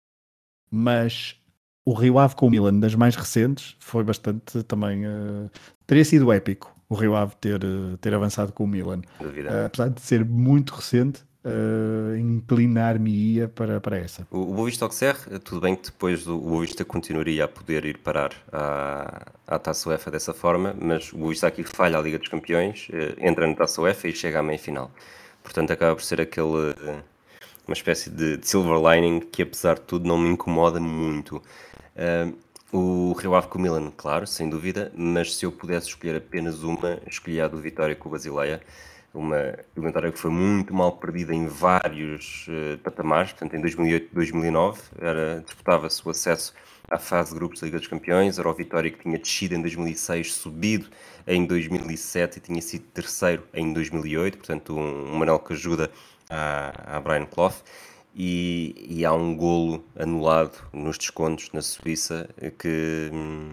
mas 0.71 1.39
o 1.85 1.93
Rio 1.93 2.19
Ave 2.19 2.35
com 2.35 2.47
o 2.47 2.49
Milan, 2.49 2.79
das 2.79 2.95
mais 2.95 3.15
recentes, 3.15 3.75
foi 3.79 4.03
bastante 4.03 4.63
também. 4.63 5.05
Uh, 5.05 5.49
teria 5.85 6.03
sido 6.03 6.31
épico 6.31 6.75
o 6.89 6.95
Rio 6.95 7.15
Ave 7.15 7.35
ter, 7.37 7.63
uh, 7.63 7.97
ter 7.97 8.13
avançado 8.13 8.51
com 8.51 8.63
o 8.63 8.67
Milan. 8.67 9.01
Uh, 9.19 9.65
apesar 9.65 9.89
de 9.89 10.01
ser 10.01 10.25
muito 10.25 10.73
recente, 10.73 11.23
uh, 11.45 12.17
inclinar-me-ia 12.17 13.47
para, 13.47 13.79
para 13.79 13.97
essa. 13.97 14.27
O, 14.31 14.39
o 14.39 14.53
Boa 14.53 14.65
Vista 14.65 14.85
Auxerre, 14.85 15.39
tudo 15.39 15.61
bem 15.61 15.75
que 15.75 15.83
depois 15.83 16.27
o 16.27 16.37
Boa 16.37 16.61
Vista 16.61 16.83
continuaria 16.83 17.45
a 17.45 17.47
poder 17.47 17.85
ir 17.85 17.99
parar 17.99 18.31
à, 18.51 19.31
à 19.47 19.59
Taça 19.59 19.89
UEFA 19.89 20.11
dessa 20.11 20.33
forma, 20.33 20.75
mas 20.79 21.13
o 21.13 21.17
Boa 21.17 21.29
Vista 21.29 21.47
aqui 21.47 21.63
falha 21.63 21.97
a 21.97 22.01
Liga 22.01 22.19
dos 22.19 22.27
Campeões, 22.27 22.87
entra 23.19 23.47
na 23.47 23.53
Taça 23.53 23.81
UEFA 23.81 24.07
e 24.07 24.13
chega 24.13 24.39
à 24.39 24.43
meia-final. 24.43 24.91
Portanto, 25.43 25.71
acaba 25.71 25.95
por 25.95 26.03
ser 26.03 26.19
aquele 26.19 26.75
uma 27.67 27.73
espécie 27.73 28.09
de, 28.09 28.37
de, 28.37 28.47
silver 28.47 28.79
lining 28.79 29.19
que, 29.19 29.41
apesar 29.41 29.75
de 29.75 29.81
tudo, 29.81 30.07
não 30.07 30.17
me 30.17 30.29
incomoda 30.29 30.79
muito. 30.79 31.41
Uh, 31.95 32.35
o 32.71 33.13
Rio 33.13 33.35
Ave 33.35 33.47
com 33.47 33.57
o 33.57 33.61
Milan, 33.61 33.91
claro, 33.95 34.27
sem 34.27 34.49
dúvida, 34.49 34.91
mas 34.95 35.35
se 35.35 35.45
eu 35.45 35.51
pudesse 35.51 35.87
escolher 35.87 36.17
apenas 36.17 36.61
uma, 36.61 36.99
escolhia 37.07 37.45
a 37.45 37.47
do 37.47 37.57
Vitória 37.57 37.95
com 37.95 38.09
o 38.09 38.11
Basileia. 38.11 38.61
Uma 39.15 39.55
eliminatória 39.75 40.11
que 40.11 40.19
foi 40.19 40.31
muito 40.31 40.73
mal 40.73 40.93
perdida 40.93 41.33
em 41.33 41.47
vários 41.47 42.47
uh, 42.47 42.77
patamares, 42.79 43.31
portanto 43.31 43.55
em 43.55 43.61
2008 43.61 44.13
2009 44.13 44.81
disputava-se 45.45 46.05
o 46.05 46.11
acesso 46.11 46.53
à 46.89 46.97
fase 46.97 47.31
de 47.31 47.35
grupos 47.35 47.59
da 47.59 47.65
Liga 47.65 47.79
dos 47.79 47.87
Campeões, 47.87 48.37
era 48.37 48.47
o 48.47 48.53
Vitória 48.53 48.91
que 48.91 48.99
tinha 48.99 49.17
descido 49.17 49.55
em 49.55 49.61
2006, 49.61 50.33
subido 50.33 50.89
em 51.25 51.45
2007 51.45 52.37
e 52.37 52.41
tinha 52.41 52.61
sido 52.61 52.85
terceiro 52.93 53.43
em 53.53 53.73
2008, 53.73 54.37
portanto 54.37 54.75
um, 54.75 55.13
um 55.13 55.17
Manel 55.17 55.39
que 55.39 55.53
ajuda 55.53 55.89
a, 56.29 56.97
a 56.97 57.01
Brian 57.01 57.25
Clough. 57.25 57.55
E, 58.17 58.73
e, 58.87 59.05
há 59.05 59.11
um 59.11 59.35
golo 59.35 59.83
anulado 59.93 60.57
nos 60.71 60.97
descontos 60.97 61.51
na 61.51 61.61
Suíça 61.61 62.29
que 62.57 63.09
hum, 63.11 63.51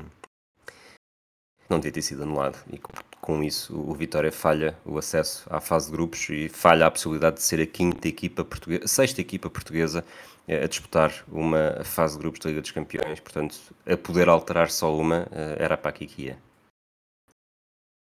não 1.68 1.80
devia 1.80 1.90
ter 1.90 2.02
sido 2.02 2.22
anulado 2.22 2.58
e 2.70 2.78
com 3.22 3.42
isso 3.42 3.72
o 3.78 3.94
Vitória 3.94 4.32
falha 4.32 4.76
o 4.84 4.98
acesso 4.98 5.46
à 5.48 5.60
fase 5.60 5.86
de 5.86 5.92
grupos 5.92 6.28
e 6.28 6.48
falha 6.48 6.86
a 6.86 6.90
possibilidade 6.90 7.36
de 7.36 7.42
ser 7.42 7.60
a 7.60 7.66
quinta 7.66 8.08
equipa 8.08 8.44
portuguesa, 8.44 8.86
sexta 8.88 9.20
equipa 9.20 9.48
portuguesa 9.48 10.04
eh, 10.48 10.64
a 10.64 10.66
disputar 10.66 11.12
uma 11.28 11.84
fase 11.84 12.14
de 12.14 12.18
grupos 12.18 12.40
da 12.40 12.50
Liga 12.50 12.60
dos 12.60 12.72
Campeões, 12.72 13.20
portanto 13.20 13.56
a 13.86 13.96
poder 13.96 14.28
alterar 14.28 14.70
só 14.70 14.94
uma 14.94 15.28
eh, 15.30 15.56
era 15.56 15.76
para 15.76 15.90
aqui 15.90 16.06
que 16.06 16.22
ia. 16.22 16.38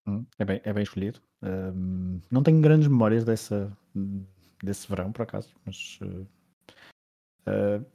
Hum, 0.07 0.23
é 0.37 0.45
bem, 0.45 0.61
é 0.63 0.71
bem 0.71 0.83
escolhido. 0.83 1.19
Um, 1.41 2.21
não 2.29 2.43
tenho 2.43 2.61
grandes 2.61 2.87
memórias 2.87 3.23
dessa, 3.23 3.75
desse 4.63 4.87
verão, 4.87 5.11
por 5.11 5.23
acaso, 5.23 5.55
mas 5.65 5.99
uh, 6.01 6.27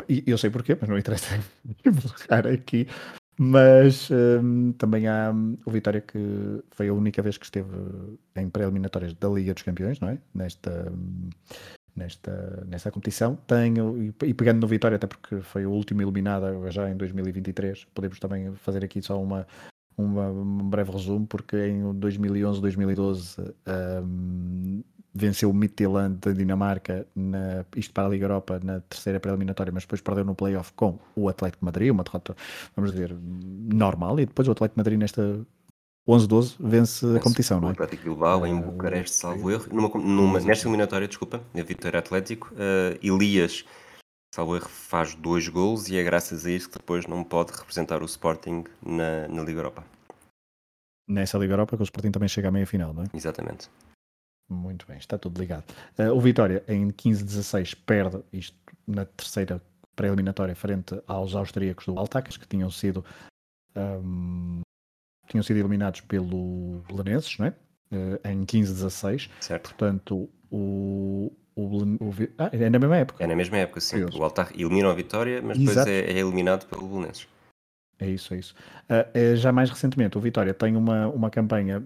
eu 0.09 0.37
sei 0.39 0.51
porquê, 0.51 0.77
mas 0.81 0.89
não 0.89 0.99
interessa 0.99 1.35
aqui. 2.53 2.89
Mas 3.37 4.11
um, 4.11 4.73
também 4.73 5.09
há 5.09 5.33
um, 5.33 5.57
o 5.65 5.71
Vitória 5.71 6.01
que 6.01 6.19
foi 6.71 6.89
a 6.89 6.95
única 6.95 7.21
vez 7.21 7.37
que 7.37 7.45
esteve 7.45 7.69
em 8.37 8.49
pré-eliminatórias 8.49 9.13
da 9.15 9.29
Liga 9.29 9.53
dos 9.53 9.63
Campeões, 9.63 9.99
não 9.99 10.09
é? 10.09 10.19
Nesta, 10.33 10.93
hum, 10.93 11.31
nesta, 11.97 12.65
nesta 12.69 12.91
competição. 12.91 13.37
Tenho, 13.47 14.15
e, 14.23 14.35
pegando 14.35 14.61
no 14.61 14.69
Vitória, 14.69 14.97
até 14.97 15.07
porque 15.07 15.41
foi 15.41 15.67
o 15.67 15.71
último 15.71 16.03
eliminado 16.03 16.71
já 16.71 16.89
em 16.89 16.97
2023, 16.97 17.87
podemos 17.95 18.21
também 18.21 18.55
fazer 18.55 18.85
aqui 18.85 19.03
só 19.03 19.21
uma, 19.21 19.47
uma 19.97 20.31
um 20.31 20.69
breve 20.71 20.93
resumo, 20.93 21.27
porque 21.27 21.57
em 21.57 21.93
2011, 21.95 22.61
2012 22.61 23.37
um, 24.05 24.83
venceu 25.15 25.49
o 25.49 25.55
Midtjylland 25.55 26.19
da 26.19 26.33
Dinamarca, 26.33 27.07
na, 27.15 27.65
isto 27.77 27.95
para 27.95 28.07
a 28.07 28.11
Liga 28.11 28.25
Europa, 28.25 28.61
na 28.63 28.81
terceira 28.81 29.21
pré-eliminatória, 29.21 29.73
mas 29.73 29.85
depois 29.85 30.01
perdeu 30.01 30.25
no 30.25 30.35
playoff 30.35 30.73
com 30.73 30.99
o 31.15 31.29
Atlético 31.29 31.65
Madrid, 31.65 31.91
uma 31.91 32.03
derrota, 32.03 32.37
vamos 32.75 32.91
dizer, 32.91 33.15
normal, 33.15 34.19
e 34.19 34.27
depois 34.27 34.49
o 34.49 34.51
Atlético 34.51 34.81
Madrid 34.81 34.99
nesta 34.99 35.47
11-12 36.09 36.57
vence 36.59 37.17
a 37.17 37.21
competição, 37.21 37.61
não 37.61 37.69
é? 37.69 37.71
O 37.71 37.75
Atlético 37.75 38.03
Bilbao 38.03 38.45
em 38.45 38.61
Bucareste, 38.61 39.17
salvo 39.17 39.51
erro, 39.51 39.69
numa, 39.73 39.89
numa, 39.89 40.41
nesta 40.41 40.67
eliminatória, 40.67 41.07
desculpa, 41.07 41.41
a 41.55 41.63
vitória 41.63 41.99
Atlético, 41.99 42.53
uh, 42.55 42.99
Elias, 43.01 43.65
salvo 44.35 44.57
erro, 44.57 44.69
faz 44.69 45.15
dois 45.15 45.49
gols 45.49 45.89
e 45.89 45.97
é 45.97 46.03
graças 46.03 46.45
a 46.45 46.51
isso 46.51 46.69
que 46.69 46.79
depois 46.79 47.07
não 47.07 47.23
pode 47.23 47.53
representar 47.53 48.03
o 48.03 48.05
Sporting 48.05 48.65
na, 48.85 49.29
na 49.29 49.43
Liga 49.43 49.61
Europa. 49.61 49.85
Nessa 51.09 51.39
Liga 51.39 51.53
Europa 51.53 51.77
que 51.77 51.83
o 51.83 51.85
Sporting 51.85 52.11
também 52.11 52.29
chega 52.29 52.49
à 52.49 52.51
meia-final, 52.51 52.93
não 52.93 53.05
é? 53.05 53.07
Exatamente. 53.15 53.71
Muito 54.49 54.87
bem, 54.87 54.99
está 54.99 55.17
tudo 55.17 55.41
ligado. 55.41 55.65
Uh, 55.99 56.13
o 56.13 56.21
Vitória 56.21 56.63
em 56.69 56.89
15-16 56.91 57.77
perde 57.87 58.23
isto 58.33 58.57
na 58.87 59.05
terceira 59.05 59.61
pré-eliminatória 59.97 60.55
frente 60.55 61.01
aos 61.07 61.35
austríacos 61.35 61.87
do 61.87 61.99
Altax, 61.99 62.37
que 62.37 62.47
tinham 62.47 62.71
sido 62.71 63.05
um, 63.77 64.61
tinham 65.29 65.43
sido 65.43 65.59
eliminados 65.59 66.01
pelo 66.03 66.83
Belenenses, 66.87 67.39
não 67.39 67.47
é? 67.47 67.55
Uh, 67.93 68.29
em 68.29 68.45
15-16. 68.45 69.31
Certo. 69.41 69.69
Portanto, 69.71 70.29
o, 70.51 71.33
o, 71.55 71.83
o, 71.83 72.15
ah, 72.39 72.51
é 72.53 72.69
na 72.69 72.79
mesma 72.79 72.97
época. 72.97 73.25
É 73.25 73.27
na 73.27 73.37
mesma 73.37 73.59
época, 73.59 73.81
sim. 73.81 74.05
O 74.05 74.23
Altar 74.23 74.51
elimina 74.55 74.91
a 74.91 74.95
Vitória, 74.95 75.41
mas 75.43 75.59
depois 75.59 75.87
é, 75.87 76.01
é, 76.01 76.19
eliminado 76.19 76.67
pelo 76.67 76.87
Belenenses. 76.87 77.29
É 77.99 78.09
isso, 78.09 78.35
é 78.35 78.39
isso. 78.39 78.55
Uh, 78.91 79.37
já 79.37 79.53
mais 79.53 79.71
recentemente, 79.71 80.19
o 80.19 80.21
Vitória 80.21 80.53
tem 80.53 80.77
uma, 80.77 81.09
uma 81.09 81.31
campanha 81.31 81.83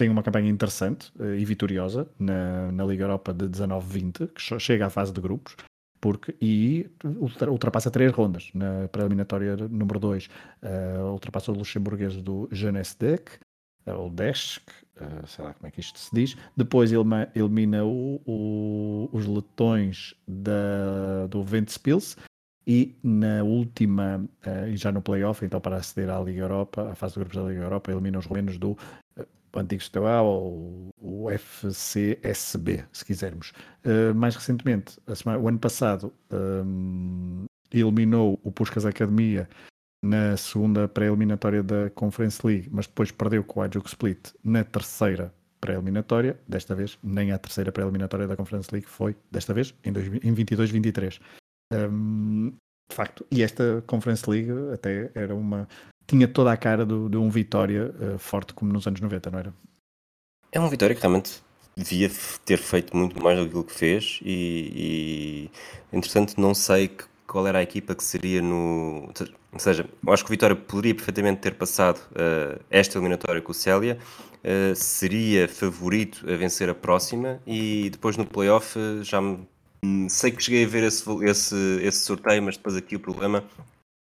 tem 0.00 0.08
uma 0.08 0.22
campanha 0.22 0.48
interessante 0.48 1.12
uh, 1.20 1.34
e 1.34 1.44
vitoriosa 1.44 2.08
na, 2.18 2.72
na 2.72 2.86
Liga 2.86 3.04
Europa 3.04 3.34
de 3.34 3.44
19-20, 3.44 4.28
que 4.28 4.58
chega 4.58 4.86
à 4.86 4.90
fase 4.90 5.12
de 5.12 5.20
grupos, 5.20 5.54
porque 6.00 6.34
e 6.40 6.88
ultrapassa 7.50 7.90
três 7.90 8.10
rondas. 8.10 8.50
Na 8.54 8.88
pré-eliminatória 8.88 9.56
número 9.56 10.00
2, 10.00 10.24
uh, 10.24 10.30
eh, 10.62 11.02
ultrapassa 11.02 11.52
o 11.52 11.54
luxemburguês 11.54 12.16
do 12.16 12.48
Jeunesse 12.50 12.98
Deck, 12.98 13.32
uh, 13.86 13.90
ou 13.90 14.08
Desk, 14.08 14.62
uh, 14.96 15.26
sei 15.26 15.44
lá 15.44 15.52
como 15.52 15.66
é 15.66 15.70
que 15.70 15.80
isto 15.80 15.98
se 15.98 16.08
diz. 16.14 16.34
Depois 16.56 16.90
elimina, 16.90 17.30
elimina 17.34 17.84
o, 17.84 18.22
o, 18.24 19.10
os 19.12 19.26
letões 19.26 20.14
da, 20.26 21.26
do 21.28 21.44
Ventspils. 21.44 22.16
E 22.66 22.96
na 23.02 23.42
última, 23.42 24.24
e 24.70 24.76
já 24.76 24.92
no 24.92 25.02
playoff, 25.02 25.44
então 25.44 25.60
para 25.60 25.76
aceder 25.76 26.08
à 26.08 26.20
Liga 26.20 26.42
Europa, 26.42 26.90
à 26.90 26.94
fase 26.94 27.14
de 27.14 27.20
grupos 27.20 27.36
da 27.36 27.48
Liga 27.48 27.62
Europa, 27.62 27.90
elimina 27.90 28.18
os 28.18 28.26
romenos 28.26 28.58
do 28.58 28.76
antigo 29.54 29.82
Steaua 29.82 30.22
ou 30.22 30.88
o 30.98 31.30
FCSB, 31.30 32.84
se 32.92 33.04
quisermos. 33.04 33.52
Uh, 33.84 34.14
mais 34.14 34.36
recentemente, 34.36 34.98
semana, 35.14 35.38
o 35.38 35.48
ano 35.48 35.58
passado, 35.58 36.12
um, 36.32 37.44
eliminou 37.72 38.38
o 38.42 38.50
Puskas 38.50 38.84
Academia 38.84 39.48
na 40.02 40.36
segunda 40.36 40.88
pré-eliminatória 40.88 41.62
da 41.62 41.90
Conference 41.90 42.44
League, 42.46 42.68
mas 42.70 42.86
depois 42.86 43.10
perdeu 43.10 43.44
com 43.44 43.60
o 43.60 43.62
Ajax 43.62 43.90
Split 43.90 44.32
na 44.42 44.64
terceira 44.64 45.32
pré-eliminatória. 45.60 46.38
Desta 46.48 46.74
vez, 46.74 46.98
nem 47.02 47.32
a 47.32 47.38
terceira 47.38 47.70
pré-eliminatória 47.70 48.26
da 48.26 48.36
Conference 48.36 48.70
League 48.72 48.88
foi, 48.88 49.14
desta 49.30 49.52
vez, 49.52 49.74
em, 49.84 49.90
em 49.90 50.34
22-23. 50.34 51.20
Um, 51.72 52.52
de 52.90 52.96
facto, 52.96 53.24
e 53.30 53.42
esta 53.42 53.82
Conference 53.86 54.28
League 54.28 54.50
até 54.72 55.10
era 55.14 55.34
uma 55.34 55.68
tinha 56.10 56.26
toda 56.26 56.52
a 56.52 56.56
cara 56.56 56.84
do, 56.84 57.08
de 57.08 57.16
um 57.16 57.30
Vitória 57.30 57.94
uh, 58.00 58.18
forte 58.18 58.52
como 58.52 58.72
nos 58.72 58.86
anos 58.86 59.00
90, 59.00 59.30
não 59.30 59.38
era? 59.38 59.54
É 60.50 60.58
um 60.58 60.68
Vitória 60.68 60.94
que 60.94 61.00
realmente 61.00 61.40
devia 61.76 62.10
ter 62.44 62.58
feito 62.58 62.96
muito 62.96 63.22
mais 63.22 63.48
do 63.48 63.62
que 63.62 63.72
fez 63.72 64.18
e, 64.22 65.48
e 65.92 65.96
entretanto 65.96 66.40
não 66.40 66.52
sei 66.52 66.88
que, 66.88 67.04
qual 67.28 67.46
era 67.46 67.60
a 67.60 67.62
equipa 67.62 67.94
que 67.94 68.02
seria 68.02 68.42
no... 68.42 69.12
Ou 69.52 69.58
seja, 69.58 69.88
eu 70.04 70.12
acho 70.12 70.24
que 70.24 70.30
o 70.30 70.32
Vitória 70.32 70.56
poderia 70.56 70.94
perfeitamente 70.94 71.40
ter 71.40 71.54
passado 71.54 71.98
uh, 72.10 72.60
esta 72.68 72.98
eliminatória 72.98 73.40
com 73.40 73.52
o 73.52 73.54
Célia, 73.54 73.96
uh, 74.44 74.74
seria 74.74 75.46
favorito 75.46 76.28
a 76.28 76.36
vencer 76.36 76.68
a 76.68 76.74
próxima 76.74 77.40
e 77.46 77.88
depois 77.90 78.16
no 78.16 78.26
playoff 78.26 78.76
já 79.02 79.20
me... 79.20 79.46
sei 80.08 80.32
que 80.32 80.42
cheguei 80.42 80.64
a 80.64 80.68
ver 80.68 80.82
esse, 80.82 81.08
esse, 81.24 81.80
esse 81.82 82.00
sorteio, 82.00 82.42
mas 82.42 82.56
depois 82.56 82.74
aqui 82.76 82.96
o 82.96 83.00
problema 83.00 83.44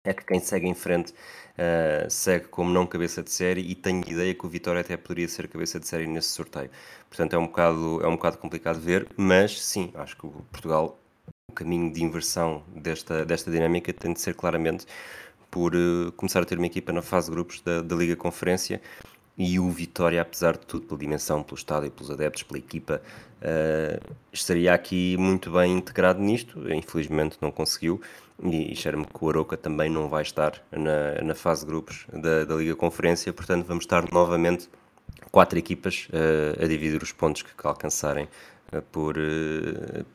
é 0.06 0.14
que 0.14 0.26
quem 0.26 0.40
segue 0.40 0.68
em 0.68 0.74
frente 0.74 1.14
uh, 1.58 2.10
segue 2.10 2.48
como 2.48 2.72
não 2.72 2.86
cabeça 2.86 3.24
de 3.24 3.32
série 3.32 3.62
e 3.62 3.76
tenho 3.76 4.04
ideia 4.08 4.34
que 4.34 4.46
o 4.46 4.50
Vitória 4.50 4.82
até 4.82 4.96
poderia 4.96 5.28
ser 5.28 5.48
cabeça 5.48 5.80
de 5.80 5.88
série 5.88 6.08
nesse 6.08 6.30
sorteio. 6.30 6.70
Portanto, 7.10 7.34
é 7.34 7.38
um 7.38 7.48
bocado, 7.48 8.00
é 8.04 8.08
um 8.08 8.16
bocado 8.16 8.38
complicado 8.38 8.80
ver, 8.80 9.08
mas 9.18 9.62
sim, 9.62 9.92
acho 9.96 10.16
que 10.16 10.26
o 10.26 10.32
Portugal, 10.52 11.00
o 11.50 11.54
caminho 11.54 11.92
de 11.92 12.04
inversão 12.04 12.64
desta, 12.76 13.26
desta 13.26 13.52
dinâmica 13.52 13.92
tem 13.94 14.14
de 14.14 14.22
ser 14.22 14.36
claramente 14.36 14.86
por 15.50 15.76
uh, 15.76 16.12
começar 16.14 16.42
a 16.42 16.46
ter 16.46 16.58
uma 16.58 16.68
equipa 16.68 16.92
na 16.92 17.02
fase 17.02 17.28
de 17.28 17.36
grupos 17.36 17.62
da, 17.62 17.82
da 17.82 17.96
Liga 17.96 18.16
Conferência 18.16 18.82
e 19.38 19.60
o 19.60 19.70
Vitória, 19.70 20.20
apesar 20.20 20.54
de 20.54 20.66
tudo, 20.66 20.88
pela 20.88 21.00
dimensão, 21.00 21.44
pelo 21.44 21.58
estádio, 21.58 21.92
pelos 21.92 22.10
adeptos, 22.10 22.42
pela 22.42 22.58
equipa, 22.58 23.02
uh, 23.42 24.16
estaria 24.34 24.74
aqui 24.74 25.16
muito 25.18 25.52
bem 25.52 25.78
integrado 25.78 26.20
nisto. 26.20 26.72
Infelizmente 26.74 27.38
não 27.40 27.52
conseguiu 27.52 28.02
e, 28.44 28.72
e 28.72 28.75
cheira-me 28.75 29.06
que 29.06 29.24
o 29.24 29.29
Aroca 29.29 29.58
também 29.58 29.89
não 29.89 30.10
vai 30.10 30.22
estar 30.22 30.62
na, 30.72 31.22
na 31.24 31.36
fase 31.36 31.62
de 31.62 31.67
grupos 31.67 32.06
da, 32.13 32.46
da 32.46 32.56
Liga 32.56 32.75
Conferência, 32.75 33.34
portanto 33.34 33.65
vamos 33.65 33.84
estar 33.84 34.12
novamente 34.12 34.70
quatro 35.32 35.58
equipas 35.58 36.08
uh, 36.10 36.63
a 36.63 36.67
dividir 36.67 37.01
os 37.01 37.12
pontos 37.12 37.41
que, 37.41 37.67
alcançarem 37.67 38.27
uh, 38.74 38.82
por, 38.91 39.15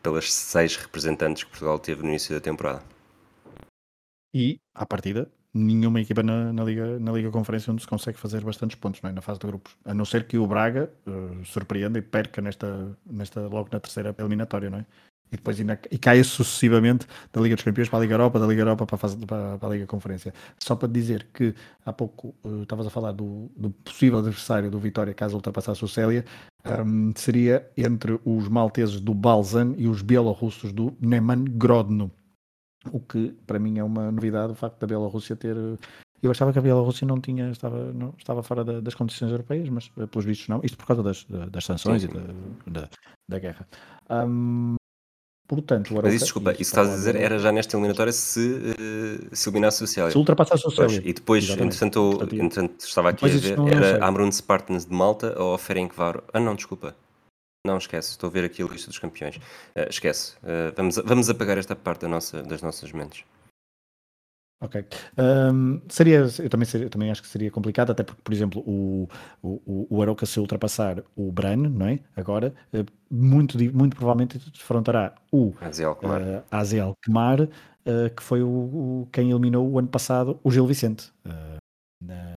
pelas 0.02 0.32
seis 0.32 0.76
representantes 0.76 1.44
que 1.44 1.50
Portugal 1.50 1.78
teve 1.78 2.02
no 2.02 2.08
início 2.08 2.34
da 2.34 2.40
temporada. 2.40 2.82
E, 4.34 4.58
à 4.74 4.86
partida, 4.86 5.30
nenhuma 5.54 6.00
equipa 6.00 6.22
na, 6.22 6.52
na, 6.52 6.64
Liga, 6.64 6.98
na 6.98 7.12
Liga 7.12 7.30
Conferência 7.30 7.72
onde 7.72 7.82
se 7.82 7.88
consegue 7.88 8.18
fazer 8.18 8.42
bastantes 8.42 8.76
pontos 8.76 9.00
é? 9.04 9.12
na 9.12 9.20
fase 9.20 9.38
de 9.40 9.46
grupos. 9.46 9.76
A 9.84 9.92
não 9.92 10.04
ser 10.04 10.26
que 10.26 10.38
o 10.38 10.46
Braga 10.46 10.90
uh, 11.06 11.44
surpreenda 11.44 11.98
e 11.98 12.02
perca 12.02 12.40
nesta, 12.40 12.96
nesta, 13.04 13.40
logo 13.42 13.68
na 13.70 13.80
terceira 13.80 14.14
eliminatória, 14.18 14.70
não 14.70 14.78
é? 14.78 14.86
E 15.32 15.36
depois 15.36 15.58
ainda, 15.58 15.80
e 15.90 15.98
caia 15.98 16.22
sucessivamente 16.22 17.06
da 17.32 17.40
Liga 17.40 17.54
dos 17.54 17.64
Campeões 17.64 17.88
para 17.88 17.98
a 17.98 18.02
Liga 18.02 18.14
Europa, 18.14 18.38
da 18.38 18.46
Liga 18.46 18.60
Europa 18.60 18.86
para 18.86 18.96
a, 18.96 18.98
fase, 18.98 19.16
para, 19.16 19.58
para 19.58 19.68
a 19.68 19.72
Liga 19.72 19.86
Conferência. 19.86 20.34
Só 20.58 20.76
para 20.76 20.88
dizer 20.88 21.28
que 21.32 21.54
há 21.84 21.92
pouco 21.92 22.34
uh, 22.44 22.62
estavas 22.62 22.86
a 22.86 22.90
falar 22.90 23.12
do, 23.12 23.50
do, 23.56 23.70
possível 23.70 24.18
adversário 24.18 24.70
do 24.70 24.78
Vitória 24.78 25.14
caso 25.14 25.34
ultrapassasse 25.34 25.82
o 25.82 25.88
Célia, 25.88 26.24
um, 26.86 27.12
seria 27.16 27.66
entre 27.76 28.20
os 28.24 28.46
malteses 28.46 29.00
do 29.00 29.14
Balzan 29.14 29.74
e 29.78 29.88
os 29.88 30.02
bielorrussos 30.02 30.72
do 30.72 30.94
Neman 31.00 31.44
Grodno 31.44 32.12
o 32.90 33.00
que 33.00 33.32
para 33.46 33.58
mim 33.58 33.78
é 33.78 33.84
uma 33.84 34.10
novidade 34.10 34.52
o 34.52 34.56
facto 34.56 34.80
da 34.80 34.86
Bielorrússia 34.86 35.36
ter 35.36 35.56
Eu 36.22 36.30
achava 36.30 36.52
que 36.52 36.58
a 36.58 36.62
Bielorrússia 36.62 37.06
não 37.06 37.20
tinha, 37.20 37.50
estava, 37.50 37.92
não, 37.92 38.14
estava 38.16 38.42
fora 38.42 38.64
da, 38.64 38.80
das 38.80 38.94
competições 38.94 39.30
europeias, 39.30 39.68
mas 39.68 39.90
eh, 39.98 40.06
pelos 40.06 40.24
vistos 40.24 40.48
não. 40.48 40.60
Isto 40.62 40.78
por 40.78 40.86
causa 40.86 41.02
das, 41.02 41.24
das 41.50 41.64
sanções 41.64 42.02
sim, 42.02 42.08
sim. 42.08 42.18
e 42.66 42.70
da, 42.70 42.80
da, 42.80 42.88
da 43.28 43.38
guerra. 43.38 43.66
Um, 44.10 44.76
portanto, 45.56 45.94
Mas 46.02 46.14
isso, 46.14 46.24
desculpa, 46.24 46.50
isso 46.52 46.58
que 46.58 46.62
estás 46.62 46.88
a 46.88 46.94
dizer 46.94 47.16
era 47.16 47.38
já 47.38 47.52
nesta 47.52 47.76
eliminatória 47.76 48.12
se, 48.12 48.40
uh, 48.40 49.36
se 49.36 49.48
eliminasse 49.48 49.84
o 49.84 49.86
Célia. 49.86 50.10
Se 50.10 50.18
ultrapassasse 50.18 50.66
o 50.66 50.70
Célia. 50.70 51.02
E 51.04 51.12
depois, 51.12 51.48
entretanto, 51.50 52.20
entretanto, 52.32 52.84
estava 52.84 53.10
aqui 53.10 53.26
a 53.26 53.28
ver, 53.28 53.58
era 53.72 54.04
Amrun 54.04 54.30
Spartans 54.32 54.86
de 54.86 54.94
Malta 54.94 55.34
ou 55.40 55.56
Ferencváro. 55.58 56.24
Ah 56.32 56.40
não, 56.40 56.54
desculpa. 56.54 56.96
Não, 57.66 57.76
esquece, 57.78 58.10
estou 58.10 58.28
a 58.28 58.32
ver 58.32 58.44
aqui 58.44 58.62
a 58.62 58.66
lista 58.66 58.88
dos 58.88 58.98
campeões. 58.98 59.36
Uh, 59.36 59.88
esquece, 59.88 60.32
uh, 60.38 60.72
vamos, 60.76 60.96
vamos 60.96 61.30
apagar 61.30 61.58
esta 61.58 61.76
parte 61.76 62.00
da 62.00 62.08
nossa, 62.08 62.42
das 62.42 62.62
nossas 62.62 62.90
mentes. 62.92 63.24
Ok. 64.62 64.84
Um, 65.18 65.82
seria, 65.88 66.24
eu 66.38 66.48
também, 66.48 66.64
seria, 66.64 66.88
também 66.88 67.10
acho 67.10 67.20
que 67.20 67.26
seria 67.26 67.50
complicado, 67.50 67.90
até 67.90 68.04
porque, 68.04 68.22
por 68.22 68.32
exemplo, 68.32 68.62
o, 68.64 69.08
o, 69.42 69.86
o 69.90 70.02
Aroca 70.02 70.24
se 70.24 70.38
ultrapassar 70.38 71.02
o 71.16 71.32
Bran, 71.32 71.68
não 71.68 71.86
é? 71.86 71.98
Agora, 72.14 72.54
uh, 72.72 72.86
muito, 73.10 73.58
muito 73.74 73.96
provavelmente 73.96 74.38
defrontará 74.38 75.16
o 75.32 75.52
Aziel 75.60 75.96
Kemar, 75.96 76.22
uh, 76.22 76.96
Kemar 77.02 77.40
uh, 77.42 78.14
que 78.16 78.22
foi 78.22 78.40
o, 78.40 78.48
o, 78.48 79.08
quem 79.10 79.30
eliminou 79.30 79.68
o 79.68 79.80
ano 79.80 79.88
passado 79.88 80.38
o 80.44 80.50
Gil 80.50 80.66
Vicente 80.66 81.12
na, 82.00 82.34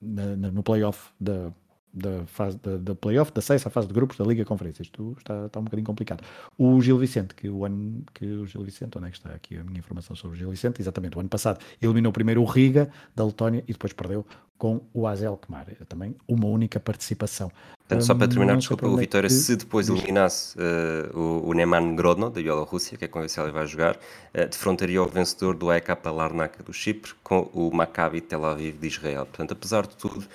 na, 0.00 0.50
no 0.50 0.62
playoff 0.62 1.12
da, 1.20 1.52
da 1.92 2.26
fase 2.26 2.58
da, 2.58 2.76
da 2.76 2.94
playoff, 2.94 3.32
da 3.32 3.40
à 3.40 3.70
fase 3.70 3.88
de 3.88 3.94
grupos 3.94 4.16
da 4.16 4.24
Liga 4.24 4.44
Conferência. 4.44 4.82
Isto 4.82 5.14
está, 5.18 5.46
está 5.46 5.60
um 5.60 5.64
bocadinho 5.64 5.86
complicado. 5.86 6.22
O 6.58 6.80
Gil 6.80 6.98
Vicente, 6.98 7.34
que 7.34 7.48
o 7.48 7.64
ano 7.64 8.04
que 8.12 8.26
o 8.26 8.46
Gil 8.46 8.62
Vicente, 8.62 8.98
onde 8.98 9.08
é 9.08 9.10
que 9.10 9.16
está 9.16 9.30
aqui 9.30 9.56
a 9.56 9.64
minha 9.64 9.78
informação 9.78 10.14
sobre 10.14 10.36
o 10.36 10.38
Gil 10.38 10.50
Vicente? 10.50 10.80
Exatamente, 10.80 11.16
o 11.16 11.20
ano 11.20 11.28
passado 11.28 11.58
eliminou 11.80 12.12
primeiro 12.12 12.42
o 12.42 12.44
Riga 12.44 12.90
da 13.14 13.24
Letónia 13.24 13.64
e 13.66 13.72
depois 13.72 13.92
perdeu 13.92 14.26
com 14.58 14.80
o 14.92 15.06
Azel 15.06 15.36
Kemar. 15.36 15.66
É 15.80 15.84
também 15.84 16.14
uma 16.26 16.46
única 16.46 16.80
participação. 16.80 17.50
Portanto, 17.78 18.04
só 18.04 18.14
para 18.14 18.26
terminar, 18.26 18.56
desculpa, 18.56 18.88
o 18.88 18.96
é 18.96 19.00
Vitória, 19.00 19.30
se 19.30 19.54
depois 19.54 19.88
eliminasse 19.88 20.58
uh, 20.58 21.16
o, 21.16 21.50
o 21.50 21.52
Neman 21.52 21.94
Grodno, 21.94 22.28
da 22.30 22.42
Bielorrússia, 22.42 22.98
que 22.98 23.04
é 23.04 23.08
com 23.08 23.22
esse 23.22 23.38
ele 23.38 23.52
vai 23.52 23.64
jogar, 23.66 23.94
uh, 23.94 24.48
defrontaria 24.50 25.00
o 25.00 25.06
vencedor 25.06 25.54
do 25.54 25.70
AEK 25.70 25.88
Larnaca 26.06 26.64
do 26.64 26.72
Chipre 26.72 27.12
com 27.22 27.48
o 27.54 27.70
Maccabi 27.72 28.20
Tel 28.20 28.44
Aviv 28.44 28.78
de 28.78 28.88
Israel. 28.88 29.24
Portanto, 29.26 29.52
apesar 29.52 29.86
de 29.86 29.94
tudo, 29.94 30.26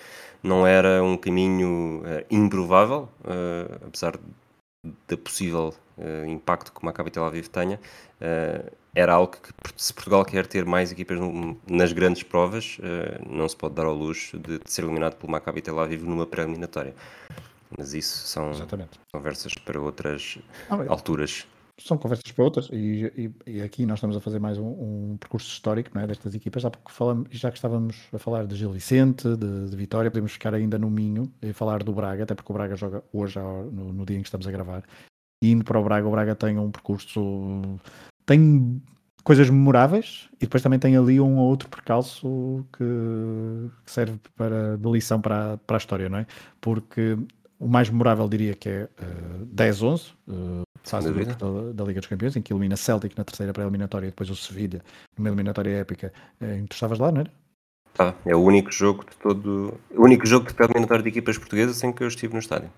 não 0.44 0.66
era 0.66 1.04
um 1.04 1.16
caminho 1.18 2.02
uh, 2.02 2.26
improvável, 2.30 3.10
uh, 3.22 3.88
apesar 3.88 4.18
do 5.08 5.18
possível 5.18 5.74
uh, 5.98 6.26
impacto 6.26 6.72
que 6.72 6.82
o 6.82 6.86
Maccabi 6.86 7.12
Tel 7.12 7.24
Aviv 7.24 7.48
tenha, 7.48 7.80
era 8.94 9.14
algo 9.14 9.32
que 9.32 9.52
se 9.78 9.94
Portugal 9.94 10.24
quer 10.24 10.46
ter 10.46 10.66
mais 10.66 10.92
equipas 10.92 11.18
no, 11.20 11.60
nas 11.68 11.92
grandes 11.92 12.22
provas, 12.22 12.78
não 13.28 13.50
se 13.50 13.56
pode 13.56 13.74
dar 13.74 13.86
ao 13.86 13.96
luxo 13.96 14.38
de, 14.38 14.60
de 14.60 14.72
ser 14.72 14.84
eliminado 14.84 15.16
pelo 15.16 15.32
Maccabi 15.32 15.62
Tel 15.62 15.80
Aviv 15.80 16.04
numa 16.04 16.28
pré-eliminatória. 16.28 16.94
Mas 17.76 17.94
isso 17.94 18.28
são 18.28 18.52
Exatamente. 18.52 19.00
conversas 19.12 19.56
para 19.56 19.80
outras 19.80 20.38
ah, 20.70 20.78
alturas 20.88 21.48
são 21.86 21.98
conversas 21.98 22.32
para 22.32 22.44
outras, 22.44 22.70
e, 22.72 23.32
e, 23.46 23.52
e, 23.58 23.62
aqui 23.62 23.86
nós 23.86 23.98
estamos 23.98 24.16
a 24.16 24.20
fazer 24.20 24.40
mais 24.40 24.58
um, 24.58 24.68
um 24.68 25.18
percurso 25.20 25.48
histórico 25.48 25.98
é, 25.98 26.08
destas 26.08 26.34
equipas, 26.36 26.64
já, 26.64 26.70
porque 26.70 26.92
falamos, 26.92 27.28
já 27.32 27.50
que 27.52 27.58
estávamos 27.58 27.96
a 28.14 28.18
falar 28.18 28.46
de 28.46 28.56
Gil 28.56 28.72
Vicente, 28.72 29.36
de, 29.36 29.70
de, 29.70 29.76
Vitória, 29.76 30.12
podemos 30.12 30.32
ficar 30.34 30.54
ainda 30.54 30.78
no 30.78 30.90
Minho 30.90 31.32
e 31.42 31.54
falar 31.54 31.84
do 31.84 31.94
Braga, 31.94 32.24
até 32.24 32.36
porque 32.36 32.52
o 32.52 32.56
Braga 32.56 32.76
joga 32.76 33.04
hoje, 33.12 33.40
no, 33.40 33.94
no 33.94 34.06
dia 34.06 34.18
em 34.18 34.22
que 34.22 34.28
estamos 34.28 34.48
a 34.48 34.52
gravar, 34.52 34.84
e 35.44 35.52
indo 35.52 35.64
para 35.64 35.80
o 35.80 35.84
Braga, 35.84 36.08
o 36.08 36.12
Braga 36.12 36.36
tem 36.36 36.58
um 36.58 36.72
percurso, 36.72 37.62
tem 38.26 38.82
coisas 39.24 39.50
memoráveis 39.50 40.30
e 40.36 40.42
depois 40.42 40.64
também 40.64 40.80
tem 40.80 40.98
ali 40.98 41.20
um 41.20 41.38
ou 41.38 41.50
outro 41.50 41.70
percalço 41.70 42.66
que, 42.74 42.84
que 43.86 43.92
serve 43.92 44.20
para, 44.36 44.78
de 44.78 44.90
lição 44.90 45.22
para, 45.22 45.58
para 45.60 45.78
a 45.78 45.80
história, 45.80 46.10
não 46.10 46.20
é? 46.20 46.26
Porque 46.60 47.18
o 47.60 47.68
mais 47.68 47.90
memorável 47.90 48.28
diria 48.28 48.56
que 48.56 48.70
é 48.70 48.84
uh, 48.84 49.46
10-11, 49.46 50.14
uh, 50.28 50.64
fase 50.84 51.12
da, 51.12 51.72
da, 51.74 51.84
Liga 51.84 52.00
dos 52.00 52.10
Campeões, 52.10 52.36
em 52.36 52.42
que 52.42 52.52
elimina 52.54 52.76
Celtic 52.76 53.18
na 53.18 53.24
terceira 53.24 53.54
pré-eliminatória 53.54 54.08
e 54.08 54.10
depois 54.10 54.30
o 54.30 54.36
Sevilha 54.36 54.82
numa 55.18 55.30
eliminatória 55.30 55.78
épica. 55.78 56.12
Uh, 56.42 56.66
tu 56.68 56.74
estavas 56.74 57.00
lá, 57.00 57.12
não 57.12 57.22
era? 57.22 57.32
Ah, 58.00 58.14
é 58.26 58.36
o 58.36 58.40
único 58.40 58.72
jogo 58.72 59.06
de 59.10 59.16
todo. 59.18 59.80
O 59.92 60.04
único 60.04 60.26
jogo 60.26 60.48
de 60.48 60.54
pré-eliminatória 60.54 61.04
de 61.04 61.10
equipas 61.10 61.38
portuguesas 61.38 61.84
em 61.84 61.92
que 61.92 62.04
eu 62.04 62.08
estive 62.08 62.34
no 62.34 62.40
estádio. 62.40 62.70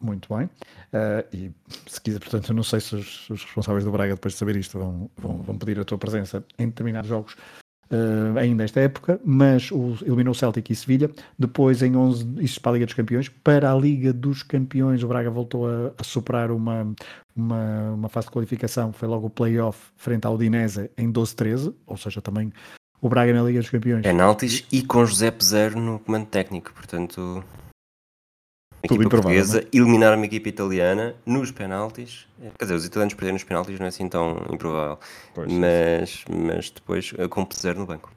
Muito 0.00 0.34
bem. 0.34 0.46
Uh, 0.46 1.24
e 1.32 1.52
se 1.86 2.00
quiser, 2.00 2.18
portanto, 2.18 2.48
eu 2.48 2.56
não 2.56 2.64
sei 2.64 2.80
se 2.80 2.96
os, 2.96 3.30
os, 3.30 3.44
responsáveis 3.44 3.84
do 3.84 3.92
Braga, 3.92 4.14
depois 4.14 4.34
de 4.34 4.38
saber 4.38 4.56
isto, 4.56 4.78
vão, 4.78 5.10
vão, 5.16 5.42
vão 5.42 5.58
pedir 5.58 5.78
a 5.78 5.84
tua 5.84 5.98
presença 5.98 6.44
em 6.58 6.66
determinados 6.66 7.08
jogos 7.08 7.36
uh, 7.92 8.38
ainda 8.38 8.64
esta 8.64 8.80
época, 8.80 9.20
mas 9.24 9.70
o, 9.70 9.96
eliminou 10.02 10.32
o 10.32 10.34
Celtic 10.34 10.70
e 10.70 10.74
Sevilha. 10.74 11.10
Depois, 11.38 11.82
em 11.82 11.94
11, 11.94 12.26
isso 12.40 12.60
para 12.60 12.72
a 12.72 12.74
Liga 12.74 12.86
dos 12.86 12.94
Campeões. 12.94 13.28
Para 13.28 13.70
a 13.70 13.74
Liga 13.76 14.12
dos 14.12 14.42
Campeões, 14.42 15.02
o 15.02 15.08
Braga 15.08 15.30
voltou 15.30 15.68
a, 15.68 15.92
a 15.98 16.02
superar 16.02 16.50
uma, 16.50 16.92
uma, 17.36 17.90
uma 17.92 18.08
fase 18.08 18.26
de 18.26 18.32
qualificação, 18.32 18.92
foi 18.92 19.08
logo 19.08 19.26
o 19.26 19.30
play-off 19.30 19.78
frente 19.96 20.26
ao 20.26 20.34
Udinese 20.34 20.90
em 20.96 21.12
12-13, 21.12 21.74
ou 21.86 21.96
seja, 21.96 22.20
também 22.20 22.52
o 23.00 23.08
Braga 23.08 23.32
na 23.32 23.42
Liga 23.42 23.60
dos 23.60 23.70
Campeões. 23.70 24.02
Penaltis 24.02 24.64
e 24.72 24.82
com 24.82 25.04
José 25.04 25.30
Pezero 25.30 25.78
no 25.78 25.98
comando 25.98 26.26
técnico, 26.26 26.72
portanto 26.72 27.44
equipa 28.86 29.08
portuguesa 29.08 29.60
é? 29.60 29.66
eliminar 29.72 30.16
uma 30.16 30.26
equipa 30.26 30.48
italiana 30.48 31.14
nos 31.24 31.50
penaltis. 31.50 32.26
Quer 32.58 32.64
dizer, 32.64 32.74
os 32.74 32.84
italianos 32.84 33.14
perderem 33.14 33.34
nos 33.34 33.44
penaltis 33.44 33.78
não 33.78 33.86
é 33.86 33.88
assim 33.88 34.08
tão 34.08 34.44
improvável. 34.50 34.98
Pois, 35.34 35.52
mas, 35.52 36.24
mas 36.28 36.70
depois 36.70 37.12
eh, 37.16 37.28
com 37.28 37.44
Peseiro 37.44 37.78
no 37.78 37.86
banco. 37.86 38.12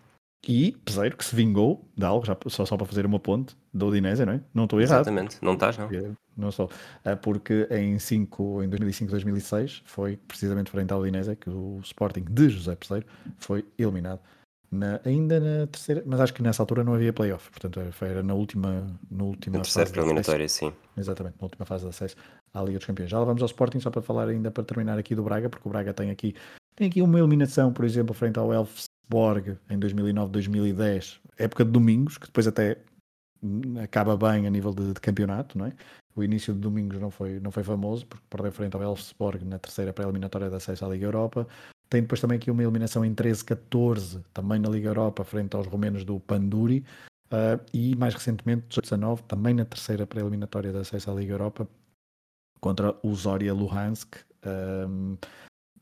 E 0.47 0.73
Peseiro 0.83 1.17
que 1.17 1.25
se 1.25 1.35
vingou 1.35 1.83
de 1.97 2.05
algo, 2.05 2.25
já, 2.25 2.37
só, 2.47 2.65
só 2.65 2.77
para 2.77 2.85
fazer 2.85 3.05
uma 3.05 3.19
ponte, 3.19 3.55
da 3.73 3.85
Udinese, 3.85 4.25
não 4.25 4.33
é? 4.33 4.41
Não 4.53 4.65
estou 4.65 4.79
errado. 4.79 5.01
Exatamente, 5.01 5.37
não 5.41 5.53
estás, 5.53 5.77
não. 5.77 5.89
Não 6.37 6.51
sou. 6.51 6.69
Eh, 7.03 7.15
porque 7.15 7.67
em, 7.71 7.97
5, 7.97 8.63
em 8.63 8.69
2005, 8.69 9.11
2006 9.11 9.83
foi 9.85 10.17
precisamente 10.17 10.69
frente 10.69 10.91
à 10.91 10.97
Udinese 10.97 11.35
que 11.35 11.49
o 11.49 11.79
Sporting 11.83 12.25
de 12.29 12.49
José 12.49 12.75
Peseiro 12.75 13.05
foi 13.37 13.65
eliminado 13.77 14.19
na, 14.75 14.99
ainda 15.05 15.39
na 15.39 15.67
terceira, 15.67 16.03
mas 16.05 16.19
acho 16.19 16.33
que 16.33 16.41
nessa 16.41 16.61
altura 16.61 16.83
não 16.83 16.93
havia 16.93 17.11
playoff, 17.11 17.49
portanto 17.49 17.79
era, 17.79 17.91
era 18.01 18.23
na 18.23 18.33
última, 18.33 18.85
na 19.09 19.23
última 19.23 19.57
na 19.57 19.63
terceira 19.63 19.89
preliminatória, 19.89 20.47
sim. 20.47 20.71
Exatamente, 20.97 21.35
na 21.39 21.45
última 21.45 21.65
fase 21.65 21.83
de 21.83 21.89
acesso 21.89 22.15
à 22.53 22.61
Liga 22.61 22.77
dos 22.77 22.85
Campeões. 22.85 23.09
Já 23.09 23.19
lá 23.19 23.25
vamos 23.25 23.41
ao 23.41 23.47
Sporting, 23.47 23.79
só 23.79 23.89
para 23.89 24.01
falar 24.01 24.27
ainda 24.27 24.51
para 24.51 24.63
terminar 24.63 24.99
aqui 24.99 25.15
do 25.15 25.23
Braga, 25.23 25.49
porque 25.49 25.67
o 25.67 25.71
Braga 25.71 25.93
tem 25.93 26.11
aqui, 26.11 26.35
tem 26.75 26.87
aqui 26.87 27.01
uma 27.01 27.17
eliminação, 27.17 27.73
por 27.73 27.85
exemplo, 27.85 28.13
frente 28.13 28.37
ao 28.37 28.53
Elfsborg 28.53 29.57
em 29.69 29.79
2009, 29.79 30.31
2010, 30.31 31.19
época 31.37 31.65
de 31.65 31.71
domingos, 31.71 32.17
que 32.17 32.27
depois 32.27 32.47
até 32.47 32.77
acaba 33.81 34.17
bem 34.17 34.47
a 34.47 34.49
nível 34.49 34.73
de, 34.73 34.93
de 34.93 34.99
campeonato, 34.99 35.57
não 35.57 35.65
é? 35.65 35.73
O 36.15 36.23
início 36.23 36.53
de 36.53 36.59
domingos 36.59 36.99
não 36.99 37.11
foi, 37.11 37.39
não 37.41 37.51
foi 37.51 37.63
famoso, 37.63 38.05
porque 38.05 38.23
perdeu 38.29 38.51
frente 38.51 38.75
ao 38.75 38.81
Elfsborg 38.81 39.43
na 39.43 39.59
terceira 39.59 39.91
pré-eliminatória 39.91 40.49
de 40.49 40.55
acesso 40.55 40.85
à 40.85 40.89
Liga 40.89 41.05
Europa. 41.05 41.45
Tem 41.89 42.01
depois 42.01 42.19
também 42.19 42.37
aqui 42.37 42.49
uma 42.49 42.63
eliminação 42.63 43.05
em 43.05 43.13
13-14, 43.13 44.23
também 44.33 44.59
na 44.59 44.69
Liga 44.69 44.89
Europa, 44.89 45.23
frente 45.23 45.55
aos 45.55 45.67
romenos 45.67 46.03
do 46.03 46.19
Panduri. 46.19 46.83
Uh, 47.27 47.59
e 47.73 47.95
mais 47.95 48.13
recentemente, 48.13 48.65
18-19, 48.69 49.21
também 49.27 49.53
na 49.53 49.65
terceira 49.65 50.05
pré-eliminatória 50.05 50.71
de 50.71 50.77
acesso 50.77 51.09
à 51.09 51.13
Liga 51.13 51.33
Europa, 51.33 51.67
contra 52.59 52.95
o 53.03 53.13
Zoria 53.13 53.53
Luhansk, 53.53 54.15
um, 54.87 55.17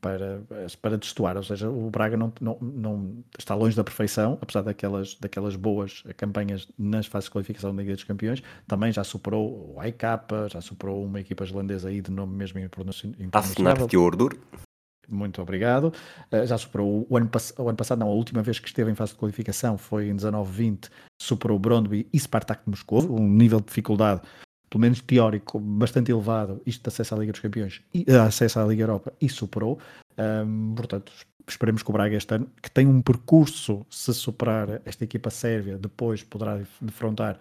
para, 0.04 0.44
para 0.82 0.98
destoar. 0.98 1.38
Ou 1.38 1.44
seja, 1.44 1.70
o 1.70 1.90
Braga 1.90 2.18
não, 2.18 2.34
não, 2.42 2.58
não, 2.60 3.24
está 3.40 3.56
longe 3.56 3.76
da 3.76 3.84
perfeição, 3.84 4.38
apesar 4.42 4.62
daquelas, 4.62 5.16
daquelas 5.16 5.56
boas 5.56 6.04
campanhas 6.18 6.68
nas 6.78 7.06
fases 7.06 7.26
de 7.26 7.32
qualificação 7.32 7.74
da 7.74 7.82
Liga 7.82 7.96
dos 7.96 8.04
Campeões. 8.04 8.44
Também 8.68 8.92
já 8.92 9.04
superou 9.04 9.74
o 9.74 9.80
AIK, 9.80 10.04
já 10.50 10.60
superou 10.60 11.06
uma 11.06 11.22
equipa 11.22 11.46
islandesa 11.46 11.88
aí 11.88 12.02
de 12.02 12.12
nome 12.12 12.36
mesmo 12.36 12.60
internacional. 12.60 13.90
Fjordur. 13.90 14.38
Muito 15.08 15.42
obrigado. 15.42 15.94
Uh, 16.32 16.46
já 16.46 16.58
superou 16.58 17.06
o 17.10 17.18
ano, 17.18 17.30
o 17.58 17.70
ano, 17.70 17.78
passado, 17.78 18.00
não, 18.00 18.08
a 18.08 18.14
última 18.14 18.42
vez 18.42 18.60
que 18.60 18.68
esteve 18.68 18.92
em 18.92 18.96
fase 18.96 19.14
de 19.14 19.18
qualificação 19.18 19.78
foi 19.78 20.08
em 20.08 20.16
19-20, 20.16 20.90
superou 21.22 21.60
Brondby 21.60 22.08
e 22.12 22.20
Spartak 22.20 22.64
de 22.64 22.70
Moscou, 22.70 23.04
um 23.12 23.28
nível 23.28 23.60
de 23.60 23.68
dificuldade, 23.68 24.22
pelo 24.70 24.82
menos 24.82 25.02
teórico, 25.02 25.60
bastante 25.60 26.12
elevado, 26.12 26.62
isto 26.66 26.82
de 26.82 26.88
acesso 26.88 27.16
à 27.16 27.18
Liga 27.18 27.32
dos 27.32 27.42
Campeões, 27.42 27.82
e 27.94 28.06
uh, 28.10 28.22
acesso 28.22 28.60
à 28.60 28.66
Liga 28.66 28.84
Europa, 28.84 29.14
e 29.22 29.30
superou. 29.30 29.80
Um, 30.18 30.74
portanto, 30.76 31.12
esperemos 31.48 31.84
que 31.84 31.90
o 31.90 31.94
Braga 31.94 32.16
este 32.16 32.36
ano, 32.36 32.48
que 32.62 32.72
tem 32.72 32.88
um 32.88 33.02
percurso, 33.02 33.86
se 33.90 34.14
superar 34.14 34.82
esta 34.86 35.04
equipa 35.04 35.30
sérvia, 35.30 35.78
depois 35.78 36.24
poderá 36.24 36.60
defrontar 36.82 37.38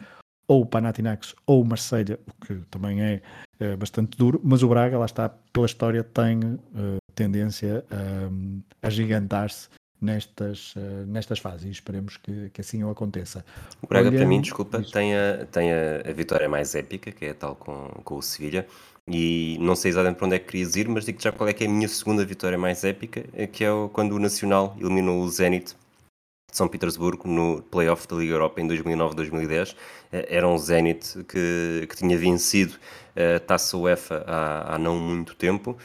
ou 0.48 0.62
o 0.62 0.66
Panathinaikos 0.66 1.34
ou 1.46 1.62
o 1.62 1.64
Marselha, 1.64 2.18
o 2.26 2.44
que 2.44 2.54
também 2.70 3.02
é, 3.02 3.22
é, 3.58 3.76
bastante 3.76 4.18
duro, 4.18 4.40
mas 4.44 4.62
o 4.62 4.68
Braga, 4.68 4.98
lá 4.98 5.06
está, 5.06 5.28
pela 5.28 5.66
história, 5.66 6.02
tem 6.02 6.38
uh, 6.38 6.98
tendência 7.14 7.84
a, 7.90 8.86
a 8.86 8.90
gigantar-se 8.90 9.68
nestas, 10.02 10.74
uh, 10.74 11.06
nestas 11.06 11.38
fases 11.38 11.64
e 11.64 11.70
esperemos 11.70 12.16
que, 12.16 12.50
que 12.50 12.60
assim 12.60 12.82
o 12.82 12.90
aconteça. 12.90 13.44
O 13.80 13.86
Braga, 13.86 14.10
para 14.10 14.26
mim, 14.26 14.40
desculpa, 14.40 14.82
tem, 14.82 15.16
a, 15.16 15.46
tem 15.46 15.72
a, 15.72 16.02
a, 16.08 16.12
vitória 16.12 16.48
mais 16.48 16.74
épica, 16.74 17.12
que 17.12 17.26
é 17.26 17.30
a 17.30 17.34
tal 17.34 17.54
com, 17.54 17.88
com 18.02 18.16
o 18.16 18.22
Sevilha, 18.22 18.66
e 19.06 19.56
não 19.60 19.76
sei 19.76 19.90
exatamente 19.90 20.16
para 20.16 20.26
onde 20.26 20.36
é 20.36 20.38
que 20.40 20.46
querias 20.46 20.74
ir, 20.74 20.88
mas 20.88 21.04
digo 21.04 21.22
já 21.22 21.30
qual 21.30 21.48
é 21.48 21.52
que 21.52 21.64
é 21.64 21.66
a 21.66 21.70
minha 21.70 21.88
segunda 21.88 22.24
vitória 22.24 22.58
mais 22.58 22.82
épica, 22.84 23.22
que 23.46 23.64
é 23.64 23.68
quando 23.92 24.12
o 24.12 24.18
Nacional 24.18 24.76
eliminou 24.80 25.22
o 25.22 25.28
Zenit 25.28 25.76
de 26.50 26.56
São 26.56 26.68
Petersburgo 26.68 27.26
no 27.28 27.62
playoff 27.62 28.06
da 28.06 28.16
Liga 28.16 28.34
Europa 28.34 28.60
em 28.60 28.68
2009-2010. 28.68 29.74
Era 30.12 30.46
um 30.46 30.58
Zenit 30.58 31.24
que, 31.24 31.86
que 31.88 31.96
tinha 31.96 32.16
vencido 32.16 32.74
a 33.16 33.40
Taça 33.40 33.76
UEFA 33.76 34.24
há, 34.26 34.74
há 34.74 34.78
não 34.78 34.98
muito 34.98 35.34
tempo 35.34 35.76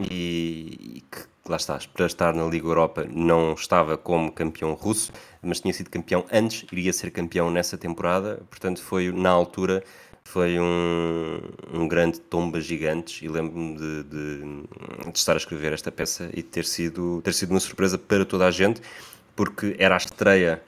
e, 0.00 0.96
e 0.96 1.00
que 1.00 1.26
lá 1.48 1.56
está, 1.56 1.78
para 1.94 2.06
estar 2.06 2.34
na 2.34 2.44
Liga 2.44 2.66
Europa 2.66 3.06
não 3.08 3.54
estava 3.54 3.96
como 3.96 4.32
campeão 4.32 4.74
russo, 4.74 5.12
mas 5.42 5.60
tinha 5.60 5.72
sido 5.72 5.90
campeão 5.90 6.24
antes, 6.32 6.66
iria 6.72 6.92
ser 6.92 7.10
campeão 7.10 7.50
nessa 7.50 7.78
temporada, 7.78 8.42
portanto 8.50 8.82
foi 8.82 9.12
na 9.12 9.30
altura 9.30 9.82
foi 10.24 10.58
um, 10.58 11.40
um 11.72 11.86
grande 11.86 12.18
tomba 12.18 12.60
gigantes 12.60 13.22
e 13.22 13.28
lembro-me 13.28 13.76
de, 13.76 14.02
de, 14.02 14.38
de, 15.12 15.18
estar 15.18 15.34
a 15.34 15.36
escrever 15.36 15.72
esta 15.72 15.92
peça 15.92 16.28
e 16.34 16.42
ter 16.42 16.64
sido, 16.64 17.22
ter 17.22 17.32
sido 17.32 17.52
uma 17.52 17.60
surpresa 17.60 17.96
para 17.96 18.24
toda 18.24 18.44
a 18.44 18.50
gente, 18.50 18.82
porque 19.36 19.76
era 19.78 19.94
a 19.94 19.98
estreia 19.98 20.60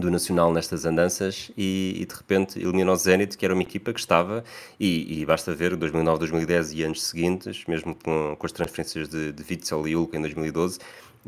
do 0.00 0.10
Nacional 0.10 0.52
nestas 0.52 0.84
andanças 0.84 1.50
e, 1.56 1.94
e 2.00 2.04
de 2.04 2.14
repente 2.14 2.58
eliminou 2.58 2.94
o 2.94 2.96
Zenit, 2.96 3.36
que 3.36 3.44
era 3.44 3.54
uma 3.54 3.62
equipa 3.62 3.92
que 3.92 4.00
estava, 4.00 4.44
e, 4.78 5.20
e 5.20 5.26
basta 5.26 5.54
ver 5.54 5.76
2009, 5.76 6.18
2010 6.20 6.72
e 6.72 6.82
anos 6.82 7.02
seguintes, 7.02 7.64
mesmo 7.66 7.94
com, 7.94 8.36
com 8.38 8.46
as 8.46 8.52
transferências 8.52 9.08
de, 9.08 9.32
de 9.32 9.44
Witzel 9.48 9.88
e 9.88 9.96
Ulk 9.96 10.16
em 10.16 10.20
2012, 10.20 10.78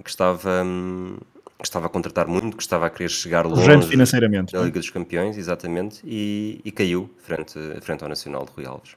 que 0.03 0.11
estava, 0.11 0.63
hum, 0.65 1.17
que 1.59 1.65
estava 1.65 1.87
a 1.87 1.89
contratar 1.89 2.27
muito, 2.27 2.57
que 2.57 2.63
estava 2.63 2.87
a 2.87 2.91
querer 2.91 3.11
chegar 3.11 3.47
longe 3.47 3.83
financeiramente, 3.89 4.53
da 4.53 4.63
Liga 4.63 4.79
dos 4.79 4.91
Campeões, 4.91 5.37
exatamente, 5.37 6.01
e, 6.05 6.61
e 6.65 6.71
caiu 6.71 7.11
frente, 7.19 7.59
frente 7.81 8.03
ao 8.03 8.09
Nacional 8.09 8.45
de 8.45 8.53
Rui 8.53 8.67
Alves. 8.67 8.97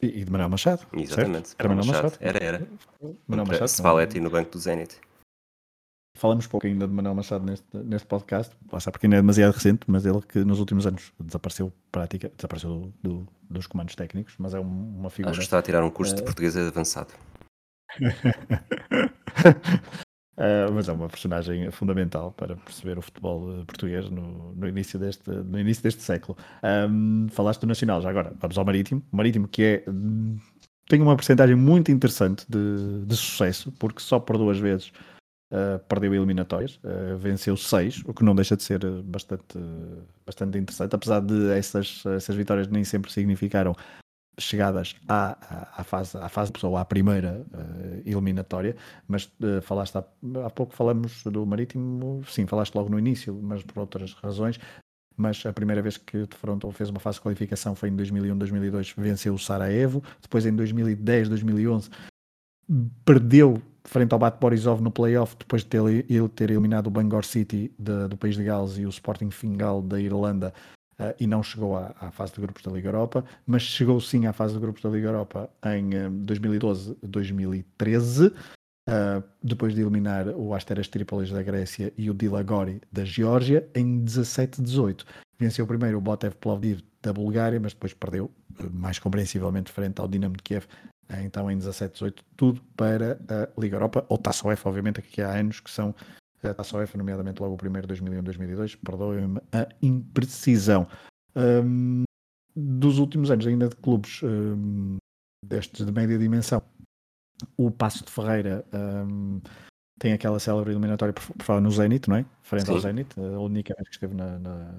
E, 0.00 0.24
de 0.24 0.30
Manuel 0.30 0.50
Machado. 0.50 0.86
Exatamente. 0.92 1.54
Era 1.58 1.68
Manuel 1.68 1.86
Machado. 1.86 2.04
Machado. 2.04 2.18
Era, 2.20 2.44
era. 2.44 2.68
Manuel 3.26 3.46
Machado. 3.46 3.68
Spalletti 3.68 4.20
no 4.20 4.28
banco 4.28 4.50
do 4.50 4.58
Zenit. 4.58 4.98
Falamos 6.16 6.46
pouco 6.46 6.66
ainda 6.66 6.88
de 6.88 6.94
Manuel 6.94 7.14
Machado 7.14 7.44
neste, 7.44 7.76
neste 7.76 8.08
podcast, 8.08 8.56
passa 8.70 8.90
porque 8.90 9.06
ainda 9.06 9.16
é 9.16 9.20
demasiado 9.20 9.52
recente, 9.52 9.80
mas 9.86 10.06
ele 10.06 10.22
que 10.22 10.38
nos 10.44 10.58
últimos 10.58 10.86
anos 10.86 11.12
desapareceu 11.20 11.70
prática, 11.92 12.32
desapareceu 12.34 12.92
do, 13.02 13.10
do, 13.10 13.28
dos 13.50 13.66
comandos 13.66 13.94
técnicos, 13.94 14.34
mas 14.38 14.54
é 14.54 14.58
uma 14.58 15.10
figura. 15.10 15.32
Acho 15.32 15.40
que 15.40 15.44
está 15.44 15.58
a 15.58 15.62
tirar 15.62 15.84
um 15.84 15.90
curso 15.90 16.14
uh... 16.14 16.16
de 16.16 16.22
português 16.22 16.56
avançado. 16.56 17.12
Uh, 20.38 20.72
mas 20.72 20.88
é 20.88 20.92
uma 20.92 21.06
personagem 21.08 21.70
fundamental 21.70 22.32
para 22.32 22.56
perceber 22.56 22.96
o 22.96 23.02
futebol 23.02 23.62
português 23.66 24.08
no, 24.08 24.54
no, 24.54 24.66
início, 24.66 24.98
deste, 24.98 25.30
no 25.30 25.58
início 25.60 25.82
deste 25.82 26.00
século. 26.00 26.38
Um, 26.90 27.26
falaste 27.30 27.60
do 27.60 27.66
Nacional, 27.66 28.00
já 28.00 28.08
agora 28.08 28.32
vamos 28.40 28.56
ao 28.56 28.64
Marítimo. 28.64 29.02
O 29.12 29.16
Marítimo 29.18 29.46
que 29.46 29.62
é, 29.62 29.84
tem 30.88 31.02
uma 31.02 31.14
porcentagem 31.14 31.56
muito 31.56 31.92
interessante 31.92 32.46
de, 32.48 33.04
de 33.04 33.16
sucesso, 33.16 33.70
porque 33.72 34.00
só 34.00 34.18
por 34.18 34.38
duas 34.38 34.58
vezes 34.58 34.90
Uh, 35.48 35.78
perdeu 35.86 36.12
eliminatórias, 36.12 36.80
uh, 36.82 37.16
venceu 37.18 37.56
seis, 37.56 38.02
o 38.04 38.12
que 38.12 38.24
não 38.24 38.34
deixa 38.34 38.56
de 38.56 38.64
ser 38.64 38.80
bastante, 39.02 39.56
bastante 40.26 40.58
interessante, 40.58 40.92
apesar 40.92 41.20
de 41.20 41.52
essas, 41.52 42.02
essas 42.04 42.34
vitórias 42.34 42.66
nem 42.66 42.82
sempre 42.82 43.12
significaram 43.12 43.72
chegadas 44.36 44.96
à, 45.06 45.38
à, 45.80 45.84
fase, 45.84 46.18
à 46.18 46.28
fase 46.28 46.50
ou 46.64 46.76
à 46.76 46.84
primeira 46.84 47.46
uh, 47.54 48.02
eliminatória, 48.04 48.74
mas 49.06 49.30
falaste 49.62 49.96
há, 49.96 50.04
há, 50.44 50.50
pouco 50.50 50.74
falamos 50.74 51.22
do 51.22 51.46
Marítimo, 51.46 52.24
sim, 52.26 52.44
falaste 52.44 52.74
logo 52.74 52.90
no 52.90 52.98
início, 52.98 53.32
mas 53.40 53.62
por 53.62 53.78
outras 53.78 54.14
razões, 54.14 54.58
mas 55.16 55.46
a 55.46 55.52
primeira 55.52 55.80
vez 55.80 55.96
que 55.96 56.18
o 56.18 56.26
Toronto 56.26 56.68
fez 56.72 56.90
uma 56.90 56.98
fase 56.98 57.18
de 57.18 57.22
qualificação 57.22 57.76
foi 57.76 57.88
em 57.88 57.94
2001, 57.94 58.36
2002, 58.36 58.94
venceu 58.98 59.34
o 59.34 59.38
Sarajevo, 59.38 60.02
depois 60.20 60.44
em 60.44 60.56
2010, 60.56 61.28
2011 61.28 61.88
perdeu 63.04 63.62
frente 63.86 64.12
ao 64.12 64.18
Bat 64.18 64.38
Borisov 64.40 64.82
no 64.82 64.90
playoff, 64.90 65.36
depois 65.38 65.62
de 65.62 65.68
ter, 65.68 65.80
ele 65.80 66.28
ter 66.28 66.50
eliminado 66.50 66.88
o 66.88 66.90
Bangor 66.90 67.24
City 67.24 67.72
de, 67.78 68.08
do 68.08 68.16
país 68.16 68.34
de 68.36 68.44
Gales 68.44 68.78
e 68.78 68.86
o 68.86 68.88
Sporting 68.88 69.30
Fingal 69.30 69.80
da 69.80 70.00
Irlanda, 70.00 70.52
uh, 70.98 71.14
e 71.18 71.26
não 71.26 71.42
chegou 71.42 71.76
à, 71.76 71.94
à, 72.00 72.10
fase 72.10 72.34
de 72.34 72.40
grupos 72.40 72.62
da 72.62 72.70
Liga 72.70 72.88
Europa, 72.88 73.24
mas 73.46 73.62
chegou 73.62 74.00
sim 74.00 74.26
à 74.26 74.32
fase 74.32 74.54
de 74.54 74.60
grupos 74.60 74.82
da 74.82 74.90
Liga 74.90 75.08
Europa 75.08 75.50
em 75.64 75.90
2012-2013. 76.24 78.28
Uh, 78.28 78.32
eh, 78.88 79.20
depois 79.42 79.74
de 79.74 79.80
eliminar 79.80 80.28
o 80.28 80.54
Asteras 80.54 80.86
Trípolis 80.86 81.28
da 81.30 81.42
Grécia 81.42 81.92
e 81.98 82.08
o 82.08 82.14
Dilagori 82.14 82.80
da 82.92 83.04
Geórgia, 83.04 83.68
em 83.74 84.04
17-18. 84.04 85.04
Venceu 85.38 85.66
primeiro 85.66 85.98
o 85.98 86.00
Botev 86.00 86.36
Plovdiv 86.36 86.82
da 87.02 87.12
Bulgária, 87.12 87.58
mas 87.58 87.74
depois 87.74 87.92
perdeu, 87.92 88.30
eh, 88.60 88.68
mais 88.72 89.00
compreensivelmente, 89.00 89.72
frente 89.72 90.00
ao 90.00 90.06
Dinamo 90.06 90.36
de 90.36 90.42
Kiev 90.44 90.66
então 91.10 91.50
em 91.50 91.56
17, 91.56 91.92
18, 91.92 92.24
tudo 92.36 92.62
para 92.76 93.18
a 93.28 93.60
Liga 93.60 93.76
Europa, 93.76 94.04
ou 94.08 94.18
Taça 94.18 94.46
UEFA, 94.46 94.68
obviamente, 94.68 95.02
que 95.02 95.22
há 95.22 95.30
anos 95.30 95.60
que 95.60 95.70
são 95.70 95.94
a 96.42 96.54
Taça 96.54 96.76
UEFA, 96.76 96.98
nomeadamente 96.98 97.40
logo 97.40 97.54
o 97.54 97.58
primeiro 97.58 97.86
2001, 97.86 98.22
2002, 98.22 98.74
perdoem-me 98.76 99.40
a 99.52 99.68
imprecisão. 99.82 100.86
Um, 101.34 102.04
dos 102.54 102.98
últimos 102.98 103.30
anos, 103.30 103.46
ainda 103.46 103.68
de 103.68 103.76
clubes 103.76 104.22
um, 104.22 104.96
destes 105.44 105.84
de 105.84 105.92
média 105.92 106.18
dimensão, 106.18 106.62
o 107.56 107.70
Passo 107.70 108.04
de 108.04 108.10
Ferreira 108.10 108.64
um, 108.72 109.40
tem 109.98 110.12
aquela 110.12 110.38
célebre 110.38 110.72
eliminatória 110.72 111.12
por, 111.12 111.22
por 111.22 111.44
falar 111.44 111.60
no 111.60 111.70
Zenit, 111.70 112.08
não 112.08 112.16
é? 112.16 112.26
Frente 112.42 112.66
Sim. 112.66 112.72
ao 112.72 112.80
Zenit, 112.80 113.20
a 113.20 113.40
única 113.40 113.74
vez 113.74 113.88
que 113.88 113.94
esteve 113.94 114.14
na, 114.14 114.38
na 114.38 114.74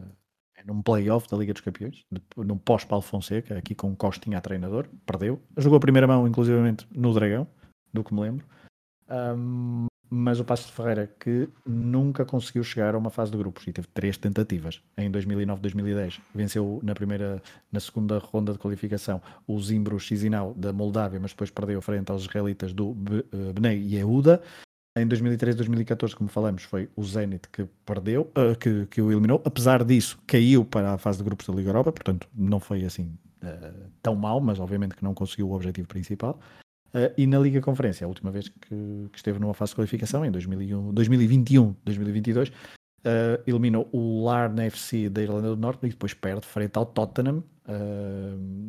num 0.68 0.82
playoff 0.82 1.28
da 1.30 1.38
Liga 1.38 1.54
dos 1.54 1.62
Campeões, 1.62 2.04
num 2.36 2.58
pós-Paulo 2.58 3.02
Fonseca, 3.02 3.58
aqui 3.58 3.74
com 3.74 3.96
Costinha 3.96 4.38
a 4.38 4.42
treinador, 4.42 4.88
perdeu. 5.06 5.42
Jogou 5.58 5.78
a 5.78 5.80
primeira 5.80 6.06
mão, 6.06 6.28
inclusivamente, 6.28 6.86
no 6.94 7.14
Dragão, 7.14 7.48
do 7.94 8.04
que 8.04 8.14
me 8.14 8.22
lembro. 8.22 8.46
Um, 9.10 9.88
mas 10.10 10.40
o 10.40 10.46
Passo 10.46 10.68
de 10.68 10.74
Ferreira, 10.74 11.12
que 11.20 11.50
nunca 11.66 12.26
conseguiu 12.26 12.64
chegar 12.64 12.96
a 12.96 12.98
uma 12.98 13.10
fase 13.10 13.32
de 13.32 13.38
grupos 13.38 13.68
e 13.68 13.74
teve 13.74 13.88
três 13.94 14.18
tentativas 14.18 14.82
em 14.98 15.12
2009-2010. 15.12 16.20
Venceu 16.34 16.80
na 16.84 16.94
primeira, 16.94 17.42
na 17.72 17.80
segunda 17.80 18.18
ronda 18.18 18.54
de 18.54 18.60
qualificação 18.60 19.22
o 19.46 19.60
Zimbro 19.60 20.00
Chisinau 20.00 20.54
da 20.54 20.72
Moldávia, 20.72 21.20
mas 21.20 21.32
depois 21.32 21.50
perdeu 21.50 21.82
frente 21.82 22.12
aos 22.12 22.24
israelitas 22.24 22.74
do 22.74 22.96
eh, 23.34 23.54
Bnei 23.54 23.96
Yehuda. 23.96 24.42
Em 24.98 25.06
2013, 25.06 25.58
2014, 25.58 26.16
como 26.16 26.28
falamos, 26.28 26.64
foi 26.64 26.90
o 26.96 27.04
Zenit 27.04 27.48
que 27.50 27.68
perdeu, 27.86 28.32
uh, 28.36 28.58
que, 28.58 28.88
que 28.88 29.00
o 29.00 29.12
eliminou. 29.12 29.42
Apesar 29.46 29.84
disso, 29.84 30.18
caiu 30.26 30.66
para 30.66 30.94
a 30.94 30.98
fase 30.98 31.20
de 31.20 31.24
grupos 31.24 31.46
da 31.46 31.54
Liga 31.54 31.70
Europa, 31.70 31.92
portanto, 31.92 32.28
não 32.34 32.60
foi 32.60 32.84
assim 32.84 33.12
uh, 33.44 33.90
tão 34.02 34.16
mal, 34.16 34.42
mas 34.42 34.60
obviamente 34.60 34.96
que 34.96 35.04
não 35.04 35.14
conseguiu 35.14 35.50
o 35.50 35.54
objetivo 35.54 35.88
principal. 35.88 36.40
Uh, 36.88 37.14
e 37.16 37.28
na 37.28 37.38
Liga 37.38 37.62
Conferência, 37.62 38.06
a 38.06 38.08
última 38.08 38.32
vez 38.32 38.50
que, 38.50 38.70
que, 39.12 39.18
esteve 39.18 39.38
numa 39.38 39.54
fase 39.54 39.72
de 39.72 39.76
qualificação, 39.76 40.26
em 40.26 40.32
2001, 40.32 40.94
2021, 40.94 41.76
2022, 41.86 42.52
eliminou 43.46 43.88
o 43.94 44.26
Larn 44.26 44.60
FC 44.60 45.08
da 45.08 45.22
Irlanda 45.22 45.50
do 45.50 45.56
Norte 45.56 45.86
e 45.86 45.90
depois 45.90 46.14
perde 46.14 46.46
frente 46.46 46.76
ao 46.78 46.86
Tottenham 46.86 47.42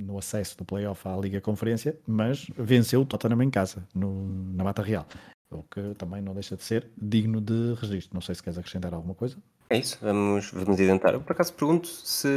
no 0.06 0.16
acesso 0.16 0.56
do 0.58 0.64
playoff 0.64 1.08
à 1.08 1.16
Liga 1.16 1.40
Conferência, 1.40 1.98
mas 2.06 2.46
venceu 2.56 3.00
o 3.00 3.04
Tottenham 3.04 3.42
em 3.42 3.50
casa, 3.50 3.82
no, 3.92 4.28
na 4.54 4.62
Mata 4.62 4.80
Real 4.80 5.08
o 5.50 5.62
que 5.62 5.94
também 5.96 6.20
não 6.20 6.34
deixa 6.34 6.56
de 6.56 6.62
ser 6.62 6.86
digno 6.96 7.40
de 7.40 7.74
registro. 7.80 8.14
Não 8.14 8.20
sei 8.20 8.34
se 8.34 8.42
queres 8.42 8.58
acrescentar 8.58 8.92
alguma 8.94 9.14
coisa. 9.14 9.36
É 9.70 9.78
isso, 9.78 9.98
vamos, 10.00 10.50
vamos 10.50 10.80
identificar. 10.80 11.14
Eu, 11.14 11.20
por 11.20 11.32
acaso 11.32 11.52
pergunto 11.52 11.88
se 11.88 12.28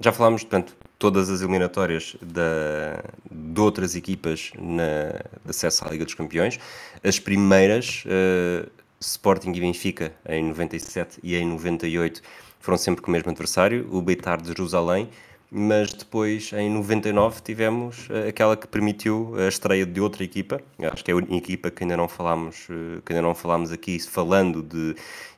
já 0.00 0.12
falámos, 0.12 0.42
portanto, 0.42 0.76
todas 0.98 1.28
as 1.28 1.40
eliminatórias 1.40 2.16
da, 2.22 3.02
de 3.30 3.60
outras 3.60 3.96
equipas 3.96 4.52
na, 4.58 5.10
de 5.44 5.50
acesso 5.50 5.84
à 5.84 5.90
Liga 5.90 6.04
dos 6.04 6.14
Campeões. 6.14 6.58
As 7.02 7.18
primeiras, 7.18 8.04
uh, 8.04 8.70
Sporting 9.00 9.52
e 9.52 9.60
Benfica, 9.60 10.12
em 10.28 10.44
97 10.44 11.18
e 11.22 11.34
em 11.34 11.46
98, 11.46 12.22
foram 12.60 12.78
sempre 12.78 13.02
com 13.02 13.08
o 13.08 13.12
mesmo 13.12 13.30
adversário, 13.30 13.88
o 13.90 14.02
Beitar 14.02 14.40
de 14.40 14.48
Jerusalém, 14.48 15.08
mas 15.50 15.92
depois 15.92 16.52
em 16.52 16.70
99 16.70 17.40
tivemos 17.42 18.08
eh, 18.10 18.28
aquela 18.28 18.56
que 18.56 18.66
permitiu 18.66 19.34
a 19.38 19.48
estreia 19.48 19.86
de 19.86 20.00
outra 20.00 20.22
equipa, 20.22 20.60
acho 20.92 21.02
que 21.04 21.10
é 21.10 21.14
a 21.14 21.16
única 21.16 21.34
equipa 21.34 21.70
que 21.70 21.84
ainda 21.84 21.96
não 21.96 22.08
falámos, 22.08 22.66
eh, 22.70 23.00
que 23.04 23.12
ainda 23.12 23.22
não 23.22 23.34
falámos 23.34 23.72
aqui, 23.72 23.98
falando 23.98 24.62
de, 24.62 24.94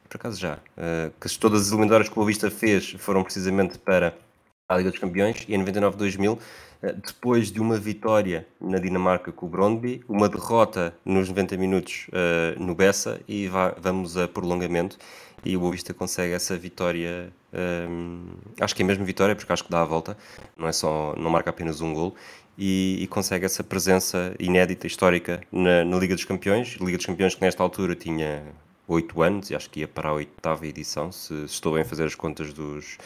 por 0.08 0.16
acaso 0.16 0.40
já, 0.40 0.58
eh, 0.76 1.10
que 1.20 1.38
todas 1.38 1.62
as 1.62 1.68
eliminatórias 1.68 2.08
que 2.08 2.14
o 2.14 2.16
Boavista 2.16 2.50
fez 2.50 2.90
foram 2.98 3.22
precisamente 3.22 3.78
para 3.78 4.14
a 4.68 4.76
Liga 4.76 4.90
dos 4.90 4.98
Campeões 4.98 5.44
e 5.48 5.54
em 5.54 5.64
99-2000 5.64 6.38
depois 7.04 7.52
de 7.52 7.60
uma 7.60 7.76
vitória 7.76 8.46
na 8.58 8.78
Dinamarca 8.78 9.30
com 9.30 9.44
o 9.44 9.48
Brondby, 9.50 10.02
uma 10.08 10.30
derrota 10.30 10.94
nos 11.04 11.28
90 11.28 11.58
minutos 11.58 12.06
no 12.58 12.74
Bessa 12.74 13.20
e 13.28 13.50
vamos 13.78 14.16
a 14.16 14.26
prolongamento 14.26 14.96
e 15.44 15.56
o 15.56 15.60
Boa 15.60 15.72
Vista 15.72 15.94
consegue 15.94 16.34
essa 16.34 16.56
vitória, 16.56 17.32
um, 17.88 18.26
acho 18.60 18.74
que 18.74 18.82
é 18.82 18.84
mesmo 18.84 19.04
vitória, 19.04 19.34
porque 19.34 19.52
acho 19.52 19.64
que 19.64 19.70
dá 19.70 19.82
a 19.82 19.84
volta, 19.84 20.16
não 20.56 20.68
é 20.68 20.72
só, 20.72 21.14
não 21.16 21.30
marca 21.30 21.50
apenas 21.50 21.80
um 21.80 21.94
gol, 21.94 22.14
e, 22.58 22.98
e 23.02 23.06
consegue 23.06 23.46
essa 23.46 23.64
presença 23.64 24.34
inédita, 24.38 24.86
histórica 24.86 25.40
na, 25.50 25.84
na, 25.84 25.98
Liga 25.98 26.14
dos 26.14 26.24
Campeões, 26.24 26.76
Liga 26.80 26.98
dos 26.98 27.06
Campeões 27.06 27.34
que 27.34 27.40
nesta 27.40 27.62
altura 27.62 27.94
tinha 27.94 28.42
8 28.86 29.22
anos, 29.22 29.50
e 29.50 29.54
acho 29.54 29.70
que 29.70 29.80
ia 29.80 29.88
para 29.88 30.10
a 30.10 30.12
oitava 30.12 30.66
edição, 30.66 31.10
se, 31.10 31.28
se 31.28 31.54
estou 31.54 31.72
bem 31.72 31.82
a 31.82 31.84
fazer 31.84 32.04
as 32.04 32.14
contas 32.14 32.52
dos... 32.52 32.98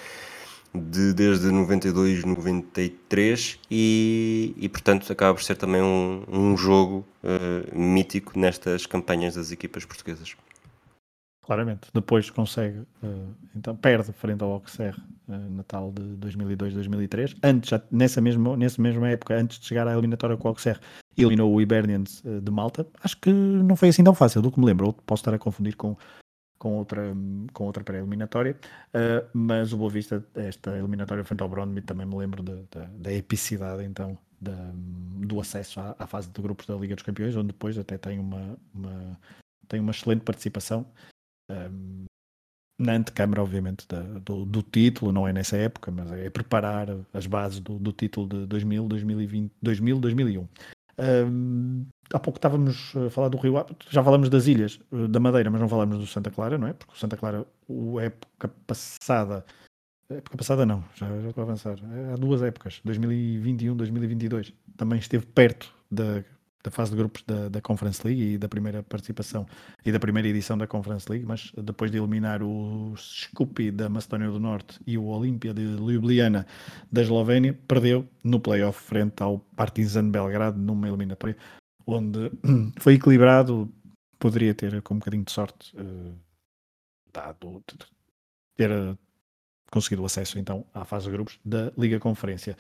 De, 0.77 1.13
desde 1.13 1.53
92, 1.53 2.25
93 2.25 3.61
e, 3.71 4.53
e 4.57 4.69
portanto 4.69 5.09
acaba 5.13 5.33
por 5.33 5.41
ser 5.45 5.55
também 5.55 5.81
um, 5.81 6.25
um 6.29 6.57
jogo 6.57 7.07
uh, 7.23 7.79
mítico 7.79 8.37
nestas 8.37 8.85
campanhas 8.85 9.37
das 9.37 9.53
equipas 9.53 9.85
portuguesas. 9.85 10.35
Claramente. 11.45 11.89
Depois 11.93 12.31
consegue, 12.31 12.79
uh, 12.79 13.35
então 13.55 13.77
perde 13.77 14.13
frente 14.13 14.43
ao 14.43 14.53
Auxerre 14.53 14.97
uh, 15.29 15.51
Natal 15.51 15.93
de 15.93 16.03
2002-2003. 16.27 17.37
Antes, 17.43 17.79
nessa, 17.91 18.21
mesma, 18.21 18.57
nessa 18.57 18.81
mesma 18.81 19.11
época, 19.11 19.37
antes 19.37 19.59
de 19.59 19.67
chegar 19.67 19.87
à 19.87 19.93
eliminatória 19.93 20.39
com 20.39 20.49
o 20.49 20.51
Auxerre, 20.51 20.81
eliminou 21.17 21.53
o 21.53 21.61
Hibernians 21.61 22.23
uh, 22.25 22.41
de 22.41 22.51
Malta. 22.51 22.87
Acho 23.03 23.19
que 23.19 23.31
não 23.31 23.77
foi 23.77 23.91
assim 23.91 24.03
tão 24.03 24.15
fácil, 24.15 24.41
do 24.41 24.51
que 24.51 24.59
me 24.59 24.65
lembro. 24.65 24.87
Ou 24.87 24.93
posso 24.95 25.21
estar 25.21 25.35
a 25.35 25.39
confundir 25.39 25.77
com, 25.77 25.95
com 26.59 26.79
outra, 26.79 27.15
com 27.53 27.65
outra 27.65 27.85
pré-eliminatória. 27.85 28.57
Uh, 28.89 29.29
mas 29.35 29.75
o 29.75 29.77
Boa 29.77 29.91
Vista, 29.91 30.25
esta 30.35 30.71
eliminatória 30.79 31.25
frente 31.25 31.43
ao 31.43 31.49
Brondby, 31.49 31.83
também 31.83 32.07
me 32.07 32.17
lembro 32.17 32.43
de, 32.43 32.55
de, 32.55 32.87
da 33.01 33.13
epicidade, 33.13 33.85
então, 33.85 34.17
da, 34.41 34.71
do 34.73 35.39
acesso 35.41 35.79
à, 35.79 35.95
à, 35.99 36.07
fase 36.07 36.31
de 36.31 36.41
grupos 36.41 36.65
da 36.65 36.75
Liga 36.75 36.95
dos 36.95 37.05
Campeões, 37.05 37.37
onde 37.37 37.49
depois 37.49 37.77
até 37.77 37.99
tem 37.99 38.19
uma, 38.19 38.57
uma 38.75 39.19
tem 39.69 39.81
uma 39.81 39.91
excelente 39.91 40.23
participação 40.23 40.87
um, 41.51 42.05
na 42.79 42.95
antecâmara, 42.95 43.43
obviamente, 43.43 43.87
da, 43.89 44.01
do, 44.03 44.45
do, 44.45 44.63
título, 44.63 45.13
não 45.13 45.29
é 45.29 45.33
nessa 45.33 45.57
época, 45.57 45.91
mas 45.91 46.11
é 46.13 46.29
preparar 46.29 46.89
as 47.13 47.27
bases 47.27 47.61
do, 47.61 47.79
do 47.79 47.93
título 47.93 48.29
de 48.29 48.47
2000, 48.47 48.89
2020, 48.89 49.53
2000, 49.63 50.01
2001. 50.01 50.49
Um, 50.97 51.87
há 52.13 52.19
pouco 52.19 52.39
estávamos 52.39 52.95
a 52.97 53.11
falar 53.11 53.29
do 53.29 53.39
Rio 53.39 53.57
Ave, 53.59 53.75
já 53.91 54.03
falamos 54.03 54.29
das 54.29 54.47
ilhas 54.47 54.81
eh, 54.93 55.09
da 55.09 55.19
Madeira, 55.19 55.51
mas 55.51 55.61
não 55.61 55.69
falamos 55.69 55.99
do 55.99 56.07
Santa 56.07 56.31
Clara, 56.31 56.57
não 56.59 56.69
é? 56.69 56.73
Porque 56.73 56.95
o 56.95 56.97
Santa 56.97 57.17
Clara, 57.17 57.47
a 57.99 58.03
época 58.03 58.49
passada, 58.67 59.45
época 60.09 60.37
passada 60.37 60.65
não, 60.65 60.85
já, 60.95 61.09
já 61.21 61.29
estou 61.29 61.43
a 61.43 61.45
avançar, 61.45 61.77
há 62.13 62.17
duas 62.17 62.43
épocas, 62.43 62.81
2021, 62.85 63.77
2022, 63.77 64.53
também 64.77 64.99
esteve 64.99 65.27
perto 65.27 65.75
da 65.91 66.25
da 66.65 66.71
fase 66.71 66.93
de 66.93 66.97
grupos 66.97 67.23
da, 67.27 67.51
da 67.51 67.61
Conference 67.61 68.01
League 68.05 68.23
e 68.23 68.39
da 68.39 68.49
primeira 68.49 68.83
participação 68.83 69.47
e 69.85 69.93
da 69.93 70.01
primeira 70.01 70.27
edição 70.27 70.57
da 70.57 70.67
Conference 70.67 71.07
League, 71.11 71.27
mas 71.27 71.53
depois 71.63 71.91
de 71.91 71.99
eliminar 71.99 72.43
o 72.43 72.95
Skupi 72.97 73.71
da 73.71 73.91
Macedónia 73.91 74.31
do 74.31 74.41
Norte 74.41 74.81
e 74.87 74.97
o 74.97 75.05
Olimpia 75.05 75.53
de 75.53 75.63
Ljubljana 75.63 76.47
da 76.91 77.03
Eslovénia, 77.03 77.53
perdeu 77.69 78.09
no 78.25 78.41
playoff 78.41 78.81
frente 78.81 79.23
ao 79.23 79.41
Partizan 79.55 80.11
Belgrado 80.11 80.59
numa 80.59 80.89
eliminatória 80.89 81.37
onde 81.87 82.33
foi 82.81 82.95
equilibrado, 82.95 83.71
poderia 84.19 84.55
ter 84.55 84.81
com 84.81 84.95
um 84.95 84.99
bocadinho 84.99 85.25
de 85.25 85.33
sorte 85.33 85.77
uh, 85.77 86.15
dado 87.13 87.63
ter 88.57 88.71
conseguido 89.71 90.03
o 90.03 90.07
acesso 90.07 90.39
então 90.39 90.65
à 90.73 90.85
fase 90.85 91.07
de 91.07 91.13
grupos 91.13 91.39
da 91.45 91.71
Liga 91.77 92.01
Conferência 92.01 92.57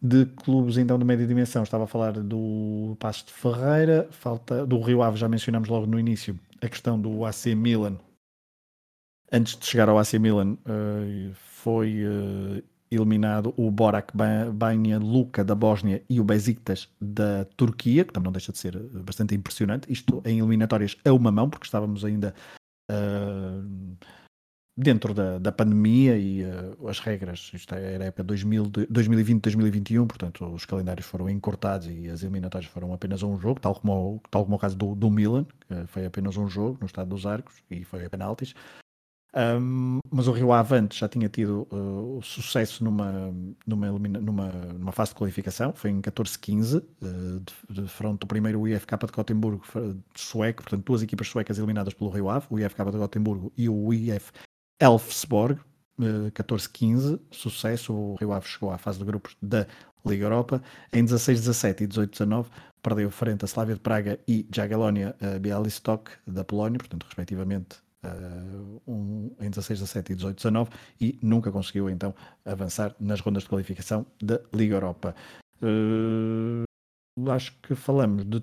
de 0.00 0.26
clubes 0.26 0.76
então 0.76 0.98
de 0.98 1.04
média 1.04 1.26
dimensão, 1.26 1.62
estava 1.62 1.84
a 1.84 1.86
falar 1.86 2.12
do 2.12 2.96
Passo 2.98 3.26
de 3.26 3.32
Ferreira, 3.32 4.08
falta 4.10 4.66
do 4.66 4.80
Rio 4.80 5.02
Ave, 5.02 5.16
já 5.16 5.28
mencionamos 5.28 5.68
logo 5.68 5.86
no 5.86 5.98
início 5.98 6.38
a 6.60 6.68
questão 6.68 7.00
do 7.00 7.24
AC 7.24 7.46
Milan. 7.54 7.96
Antes 9.32 9.56
de 9.56 9.66
chegar 9.66 9.88
ao 9.88 9.98
AC 9.98 10.14
Milan, 10.14 10.52
uh, 10.52 11.32
foi 11.34 12.04
uh, 12.04 12.62
eliminado 12.90 13.52
o 13.56 13.70
Borak 13.70 14.12
Banja 14.14 14.98
Luka 14.98 15.44
da 15.44 15.54
Bósnia 15.54 16.02
e 16.08 16.20
o 16.20 16.24
Besiktas 16.24 16.88
da 17.00 17.44
Turquia, 17.56 18.04
que 18.04 18.12
também 18.12 18.26
não 18.26 18.32
deixa 18.32 18.52
de 18.52 18.58
ser 18.58 18.78
bastante 19.02 19.34
impressionante. 19.34 19.90
Isto 19.90 20.22
em 20.24 20.38
eliminatórias 20.38 20.96
a 21.04 21.12
uma 21.12 21.32
mão, 21.32 21.48
porque 21.48 21.66
estávamos 21.66 22.04
ainda. 22.04 22.34
Uh, 22.90 23.96
dentro 24.76 25.14
da, 25.14 25.38
da 25.38 25.52
pandemia 25.52 26.16
e 26.18 26.42
uh, 26.42 26.88
as 26.88 26.98
regras, 26.98 27.50
isto 27.54 27.74
é, 27.74 27.94
era 27.94 28.04
a 28.04 28.06
época 28.08 28.24
2020-2021, 28.24 30.06
portanto 30.06 30.44
os 30.46 30.64
calendários 30.64 31.06
foram 31.06 31.30
encurtados 31.30 31.86
e 31.88 32.08
as 32.08 32.22
eliminatórias 32.22 32.70
foram 32.70 32.92
apenas 32.92 33.22
um 33.22 33.38
jogo, 33.38 33.60
tal 33.60 33.74
como, 33.74 34.20
tal 34.30 34.44
como 34.44 34.56
o 34.56 34.58
caso 34.58 34.76
do, 34.76 34.94
do 34.94 35.10
Milan, 35.10 35.46
que 35.68 35.86
foi 35.86 36.06
apenas 36.06 36.36
um 36.36 36.48
jogo 36.48 36.78
no 36.80 36.86
estado 36.86 37.08
dos 37.08 37.24
Arcos 37.24 37.62
e 37.70 37.84
foi 37.84 38.04
a 38.04 38.10
penaltis. 38.10 38.54
Um, 39.36 39.98
mas 40.12 40.28
o 40.28 40.32
Rio 40.32 40.52
Avante 40.52 40.96
já 40.96 41.08
tinha 41.08 41.28
tido 41.28 41.66
uh, 41.72 42.20
sucesso 42.22 42.84
numa, 42.84 43.34
numa, 43.66 43.90
numa, 43.98 44.48
numa 44.48 44.92
fase 44.92 45.10
de 45.10 45.16
qualificação, 45.16 45.72
foi 45.74 45.90
em 45.90 46.00
14-15, 46.00 46.78
uh, 46.78 47.40
de, 47.40 47.82
de 47.82 47.88
frente 47.88 48.20
do 48.20 48.28
primeiro 48.28 48.66
IFK 48.68 48.96
de 49.06 49.12
Gotemburgo 49.12 49.64
sueco, 50.14 50.62
portanto 50.62 50.84
duas 50.84 51.02
equipas 51.02 51.26
suecas 51.26 51.58
eliminadas 51.58 51.94
pelo 51.94 52.10
Rio 52.10 52.30
Ave, 52.30 52.46
o 52.48 52.60
IFK 52.60 52.84
de 52.84 52.98
Gotemburgo 52.98 53.52
e 53.56 53.68
o 53.68 53.92
IF 53.92 54.30
Elfsborg, 54.80 55.58
14-15, 56.32 57.14
eh, 57.14 57.18
sucesso. 57.30 57.92
O 57.92 58.14
Rio 58.16 58.32
Ave 58.32 58.46
chegou 58.48 58.70
à 58.70 58.78
fase 58.78 58.98
de 58.98 59.04
grupos 59.04 59.36
da 59.40 59.66
Liga 60.04 60.26
Europa. 60.26 60.62
Em 60.92 61.04
16-17 61.04 61.82
e 61.82 61.88
18-19, 61.88 62.46
perdeu 62.82 63.10
frente 63.10 63.44
a 63.44 63.46
Slavia 63.46 63.74
de 63.74 63.80
Praga 63.80 64.18
e 64.28 64.46
Jagiellonia 64.54 65.16
uh, 65.20 65.38
Bialystok 65.40 66.10
da 66.26 66.44
Polónia, 66.44 66.78
portanto, 66.78 67.04
respectivamente, 67.04 67.76
uh, 68.04 68.82
um, 68.86 69.34
em 69.40 69.50
16-17 69.50 70.10
e 70.10 70.16
18-19, 70.16 70.68
e 71.00 71.18
nunca 71.22 71.50
conseguiu 71.50 71.88
então 71.88 72.14
avançar 72.44 72.94
nas 73.00 73.20
rondas 73.20 73.44
de 73.44 73.48
qualificação 73.48 74.06
da 74.22 74.40
Liga 74.52 74.74
Europa. 74.74 75.14
Uh, 75.62 76.64
acho 77.30 77.52
que 77.62 77.74
falamos 77.74 78.24
de 78.24 78.42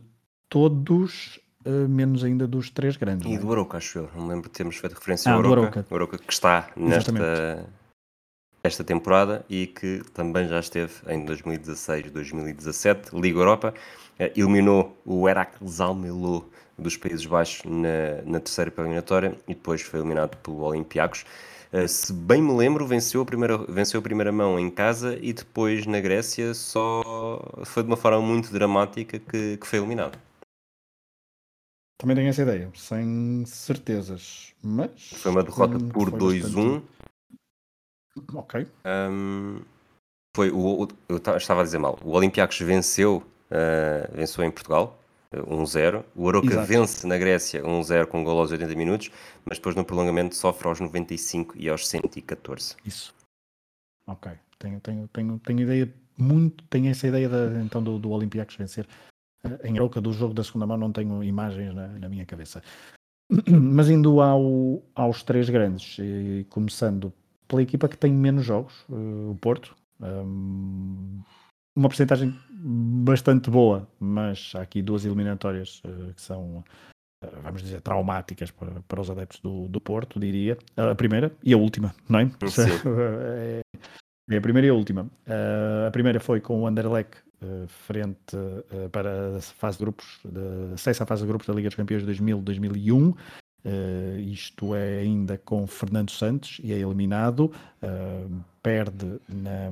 todos 0.50 1.40
menos 1.66 2.24
ainda 2.24 2.48
dos 2.48 2.70
três 2.70 2.98
grandes. 2.98 3.30
E 3.30 3.36
é? 3.36 3.38
do 3.38 3.52
Aroca, 3.52 3.78
acho 3.78 4.00
eu. 4.00 4.10
Não 4.16 4.24
me 4.24 4.30
lembro 4.30 4.50
de 4.50 4.56
termos 4.56 4.78
feito 4.78 4.94
referência 4.94 5.32
ah, 5.32 5.36
ao 5.36 5.40
Aroca. 5.40 5.86
O 5.90 5.96
Aroca 5.96 6.18
que 6.18 6.34
está 6.34 6.70
nesta 6.76 7.14
esta 8.64 8.84
temporada 8.84 9.44
e 9.50 9.68
que 9.68 10.02
também 10.14 10.48
já 10.48 10.60
esteve 10.60 10.94
em 11.08 11.26
2016-2017, 11.26 13.20
Liga 13.20 13.40
Europa, 13.40 13.74
uh, 14.20 14.24
eliminou 14.40 14.98
o 15.06 15.28
Heracles 15.28 15.80
Almelo 15.80 16.50
dos 16.78 16.98
Países 16.98 17.26
Baixos 17.26 17.64
na, 17.66 18.22
na 18.26 18.40
terceira 18.40 18.72
eliminatória 18.78 19.36
e 19.48 19.54
depois 19.54 19.82
foi 19.82 20.00
eliminado 20.00 20.38
pelo 20.38 20.62
Olympiacos. 20.62 21.26
Uh, 21.74 21.88
se 21.88 22.14
bem 22.14 22.42
me 22.42 22.54
lembro, 22.54 22.86
venceu 22.86 23.22
a, 23.22 23.26
primeira, 23.26 23.58
venceu 23.58 24.00
a 24.00 24.04
primeira 24.04 24.32
mão 24.32 24.60
em 24.60 24.70
casa 24.70 25.18
e 25.22 25.34
depois 25.34 25.86
na 25.88 26.00
Grécia 26.00 26.54
só 26.54 27.42
foi 27.66 27.84
de 27.84 27.88
uma 27.88 27.98
forma 27.98 28.22
muito 28.22 28.52
dramática 28.52 29.18
que, 29.20 29.58
que 29.58 29.68
foi 29.68 29.80
eliminado. 29.80 30.18
Também 32.02 32.16
tenho 32.16 32.30
essa 32.30 32.42
ideia, 32.42 32.68
sem 32.74 33.46
certezas. 33.46 34.56
Mas. 34.64 35.12
Foi 35.18 35.32
uma 35.32 35.44
derrota 35.44 35.78
por 35.78 36.10
2-1. 36.10 36.82
Ok. 38.34 38.68
Um, 38.84 39.62
foi 40.36 40.50
o, 40.50 40.82
o, 40.82 40.88
eu 41.08 41.18
estava 41.18 41.62
a 41.62 41.64
dizer 41.64 41.78
mal. 41.78 42.00
O 42.04 42.14
Olympiacos 42.14 42.60
venceu, 42.60 43.18
uh, 43.52 44.16
venceu 44.16 44.44
em 44.44 44.50
Portugal, 44.50 45.00
1-0. 45.32 46.04
O 46.16 46.28
Aroca 46.28 46.64
vence 46.66 47.06
na 47.06 47.20
Grécia 47.20 47.62
1-0 47.62 48.08
com 48.08 48.22
um 48.22 48.24
gol 48.24 48.40
aos 48.40 48.50
80 48.50 48.74
minutos, 48.74 49.12
mas 49.46 49.60
depois 49.60 49.76
no 49.76 49.86
prolongamento 49.86 50.34
sofre 50.34 50.68
aos 50.68 50.80
95 50.80 51.54
e 51.56 51.70
aos 51.70 51.88
114. 51.88 52.78
Isso. 52.84 53.14
Ok. 54.08 54.32
Tenho, 54.58 54.80
tenho, 54.80 55.08
tenho, 55.10 55.38
tenho 55.38 55.60
ideia 55.60 55.94
muito, 56.18 56.64
tenho 56.64 56.90
essa 56.90 57.06
ideia 57.06 57.30
de, 57.30 57.64
então 57.64 57.84
do, 57.84 58.00
do 58.00 58.10
Olympiacos 58.10 58.56
vencer 58.56 58.88
em 59.64 59.78
Aroca 59.78 60.02
do 60.02 60.14
jogo 60.14 60.34
da 60.34 60.44
segunda 60.44 60.68
mão 60.68 60.78
não 60.78 60.92
tenho 60.92 61.24
imagens 61.24 61.74
na, 61.74 61.88
na 61.88 62.10
minha 62.10 62.26
cabeça. 62.26 62.62
Mas 63.50 63.90
indo 63.90 64.22
ao, 64.22 64.82
aos 64.96 65.24
três 65.24 65.50
grandes, 65.50 65.98
e 66.00 66.46
começando 66.50 67.14
pela 67.48 67.62
equipa 67.62 67.88
que 67.88 67.98
tem 67.98 68.14
menos 68.14 68.46
jogos, 68.46 68.86
uh, 68.90 69.32
o 69.32 69.38
Porto, 69.40 69.76
um, 70.00 71.22
uma 71.76 71.90
porcentagem 71.90 72.34
bastante 72.50 73.50
boa, 73.50 73.88
mas 74.00 74.54
há 74.56 74.62
aqui 74.62 74.82
duas 74.82 75.06
eliminatórias 75.06 75.82
uh, 75.86 76.14
que 76.14 76.22
são, 76.22 76.64
uh, 77.24 77.42
vamos 77.44 77.62
dizer, 77.62 77.82
traumáticas 77.82 78.52
para, 78.52 78.82
para 78.88 79.02
os 79.02 79.10
adeptos 79.10 79.40
do, 79.40 79.68
do 79.68 79.82
Porto, 79.82 80.20
diria. 80.20 80.58
A 80.78 80.96
primeira 80.96 81.32
e 81.44 81.54
a 81.54 81.58
última, 81.58 81.94
não 82.08 82.20
é? 82.20 82.24
é, 83.36 83.62
é 84.36 84.38
a 84.38 84.42
primeira 84.42 84.68
e 84.68 84.70
a 84.70 84.74
última. 84.74 85.10
a 85.88 85.92
primeira 85.92 86.20
foi 86.20 86.40
com 86.40 86.62
o 86.62 86.68
Anderlecht 86.68 87.18
eh, 87.44 87.66
frente 87.68 88.36
uh, 88.36 88.90
para 88.92 89.38
a 89.38 89.42
fase 89.42 89.80
de 89.80 89.84
grupos, 89.84 90.20
de 90.24 90.74
acesso 90.76 91.02
à 91.02 91.08
fase 91.08 91.24
de 91.24 91.28
grupos 91.28 91.48
da 91.48 91.54
Liga 91.54 91.70
dos 91.70 91.76
Campeões 91.76 92.06
de 92.06 92.14
2000-2001. 92.14 93.16
Uh, 93.64 94.20
isto 94.20 94.76
é 94.76 95.00
ainda 95.00 95.40
com 95.40 95.66
Fernando 95.66 96.12
Santos 96.12 96.60
e 96.64 96.72
é 96.72 96.78
eliminado. 96.78 97.52
Uh, 97.82 98.44
perde 98.62 99.20
na 99.28 99.72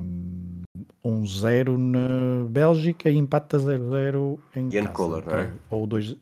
1-0 1.04 1.76
na 1.76 2.48
Bélgica 2.48 3.08
e 3.08 3.16
empata 3.16 3.56
0-0 3.56 4.38
em 4.56 4.68
Ian 4.72 4.82
casa. 4.82 4.92
Kohler, 4.92 5.26
não 5.26 5.34
é? 5.34 5.52
Ou 5.70 5.86
dois... 5.86 6.16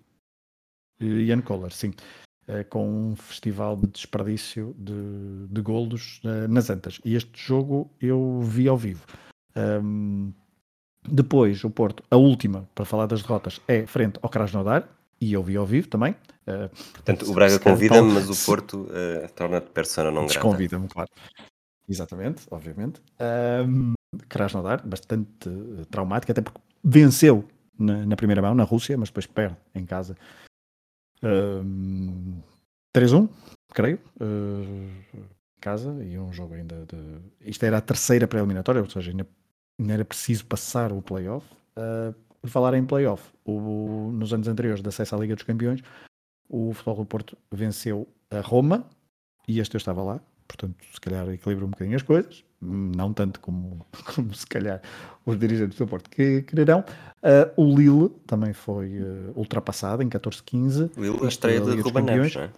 Ian 1.01 1.41
Kohler, 1.41 1.73
sim. 1.73 1.95
Uh, 2.49 2.65
com 2.71 3.11
um 3.11 3.15
festival 3.15 3.77
de 3.77 3.89
desperdício 3.89 4.75
de, 4.79 5.47
de 5.51 5.61
golos 5.61 6.23
nas 6.49 6.71
Antas. 6.71 6.99
E 7.05 7.15
este 7.15 7.31
jogo 7.35 7.91
eu 8.01 8.41
vi 8.41 8.67
ao 8.67 8.77
vivo. 8.77 9.05
Um, 9.55 10.33
depois, 11.07 11.63
o 11.65 11.71
Porto, 11.71 12.03
a 12.11 12.17
última, 12.17 12.69
para 12.75 12.85
falar 12.85 13.07
das 13.07 13.23
derrotas, 13.23 13.61
é 13.69 13.87
frente 13.87 14.19
ao 14.23 14.29
Krasnodar, 14.29 14.89
e 15.21 15.33
eu 15.33 15.43
vi 15.43 15.57
ao 15.57 15.67
vivo 15.67 15.89
também. 15.89 16.13
Uh, 16.47 16.69
Portanto, 16.93 17.31
o 17.31 17.35
Braga 17.35 17.59
convida-me, 17.59 18.13
mas 18.13 18.29
o 18.29 18.47
Porto 18.47 18.83
uh, 18.83 19.29
torna-te 19.35 19.71
persona 19.71 20.11
não 20.11 20.27
grata. 20.27 20.35
Desconvida-me, 20.35 20.89
claro. 20.89 21.11
Exatamente, 21.89 22.43
obviamente. 22.51 23.01
Um, 23.67 23.95
Krasnodar, 24.29 24.87
bastante 24.87 25.49
uh, 25.49 25.85
traumático, 25.87 26.31
até 26.31 26.41
porque 26.41 26.61
venceu 26.85 27.45
na, 27.79 28.07
na, 28.07 28.17
primeira 28.17 28.43
mão, 28.43 28.55
na 28.55 28.65
Rússia, 28.65 28.97
mas 28.97 29.09
depois 29.09 29.27
perde 29.27 29.57
em 29.75 29.85
casa. 29.85 30.17
Um, 31.23 32.41
3-1, 32.97 33.29
creio, 33.73 34.01
uh, 34.21 35.25
casa, 35.61 36.03
e 36.05 36.19
um 36.19 36.33
jogo 36.33 36.55
ainda 36.55 36.87
de. 36.87 37.49
Isto 37.49 37.65
era 37.65 37.79
a 37.79 37.81
terceira 37.81 38.27
pré-eliminatória, 38.27 38.81
ou 38.81 38.89
seja, 38.89 39.11
ainda, 39.11 39.27
ainda, 39.79 39.95
era 39.95 40.05
preciso 40.05 40.47
passar 40.47 40.93
o 40.93 41.03
playoff. 41.03 41.47
Uh, 41.77 42.15
falar 42.47 42.75
em 42.75 42.85
playoff, 42.85 43.23
o, 43.45 44.11
nos 44.13 44.33
anos 44.33 44.49
anteriores 44.49 44.83
de 44.83 44.89
acesso 44.89 45.15
à 45.15 45.19
Liga 45.19 45.35
dos 45.35 45.45
Campeões, 45.45 45.83
o 46.49 46.73
Futebol 46.73 46.97
do 46.97 47.07
Porto 47.07 47.37
venceu 47.53 48.09
a 48.31 48.41
Roma, 48.41 48.89
e 49.47 49.61
este 49.61 49.75
eu 49.75 49.79
estava 49.79 50.03
lá, 50.03 50.21
portanto, 50.49 50.75
se 50.93 51.01
calhar 51.01 51.29
equilibra 51.29 51.67
um 51.67 51.71
bocadinho 51.71 51.97
as 51.97 52.03
coisas, 52.03 52.43
não 52.61 53.13
tanto 53.13 53.39
como, 53.39 53.87
como 54.15 54.35
se 54.35 54.47
calhar 54.47 54.83
os 55.25 55.39
dirigentes 55.39 55.79
do 55.79 55.87
Porto 55.87 56.11
que 56.11 56.43
quererão. 56.43 56.81
Uh, 57.23 57.63
o 57.63 57.77
Lille 57.77 58.09
também 58.27 58.53
foi 58.53 59.01
uh, 59.01 59.33
ultrapassado 59.37 60.03
em 60.03 60.09
14-15. 60.09 60.91
Lille, 60.97 61.25
a 61.25 61.29
estreia 61.29 61.61
de 61.61 61.81
Ruben 61.81 62.05
Neves, 62.05 62.35
não 62.35 62.43
é? 62.43 62.51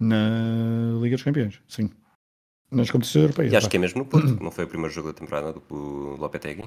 Na 0.00 1.00
Liga 1.02 1.16
dos 1.16 1.24
Campeões, 1.24 1.60
sim. 1.66 1.90
Nas 2.70 2.90
competições 2.90 3.22
europeias. 3.22 3.52
E 3.52 3.56
acho 3.56 3.68
que 3.68 3.76
é 3.76 3.80
mesmo 3.80 3.98
no 3.98 4.06
Porto, 4.06 4.42
não 4.42 4.50
foi 4.50 4.64
o 4.64 4.68
primeiro 4.68 4.94
jogo 4.94 5.08
da 5.08 5.14
temporada 5.14 5.52
do 5.52 6.16
Lopetegui? 6.16 6.64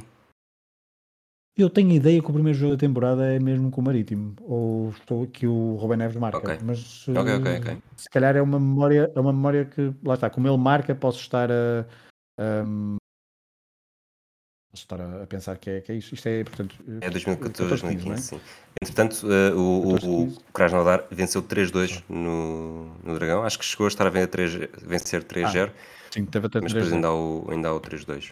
Eu 1.57 1.69
tenho 1.69 1.91
a 1.91 1.95
ideia 1.95 2.21
que 2.21 2.29
o 2.29 2.33
primeiro 2.33 2.57
jogo 2.57 2.73
da 2.73 2.79
temporada 2.79 3.25
é 3.25 3.37
mesmo 3.39 3.69
com 3.69 3.81
o 3.81 3.83
Marítimo, 3.83 4.35
ou 4.41 4.89
estou 4.91 5.27
que 5.27 5.45
o 5.45 5.75
Ruben 5.75 5.97
Neves 5.97 6.15
marca, 6.15 6.37
okay. 6.37 6.57
mas 6.63 7.07
okay, 7.09 7.35
okay, 7.35 7.77
se 7.97 8.09
calhar 8.09 8.37
é 8.37 8.41
uma 8.41 8.57
memória, 8.57 9.11
é 9.13 9.19
uma 9.19 9.33
memória 9.33 9.65
que 9.65 9.93
lá 10.03 10.13
está, 10.13 10.29
como 10.29 10.47
ele 10.47 10.57
marca, 10.57 10.95
posso 10.95 11.19
estar 11.19 11.51
a, 11.51 11.85
a 12.39 12.63
posso 14.71 14.83
estar 14.83 15.01
a, 15.01 15.27
pensar 15.27 15.57
que 15.57 15.69
é, 15.69 15.81
que 15.81 15.91
é 15.91 15.95
isso. 15.95 16.15
Isto 16.15 16.29
é, 16.29 16.43
portanto, 16.43 16.75
é 17.01 17.09
2014, 17.09 17.69
2015, 17.69 18.11
é? 18.11 18.17
sim. 18.17 18.41
Entretanto, 18.81 19.27
uh, 19.27 19.57
o, 19.57 19.93
o, 19.93 20.23
o 20.23 20.41
Krasnodar 20.53 21.05
venceu 21.11 21.43
3-2 21.43 22.03
no, 22.09 22.85
no 23.03 23.13
Dragão. 23.15 23.43
Acho 23.43 23.59
que 23.59 23.65
chegou 23.65 23.85
a 23.85 23.89
estar 23.89 24.07
a 24.07 24.09
vencer 24.09 25.23
3-0. 25.23 25.69
Ah, 25.69 25.73
sim, 26.11 26.25
teve 26.25 26.47
até 26.47 26.61
mas 26.61 26.73
depois 26.73 26.93
ainda 26.93 27.09
há 27.09 27.13
o, 27.13 27.47
ainda 27.51 27.69
há 27.69 27.73
o 27.73 27.81
3-2. 27.81 28.31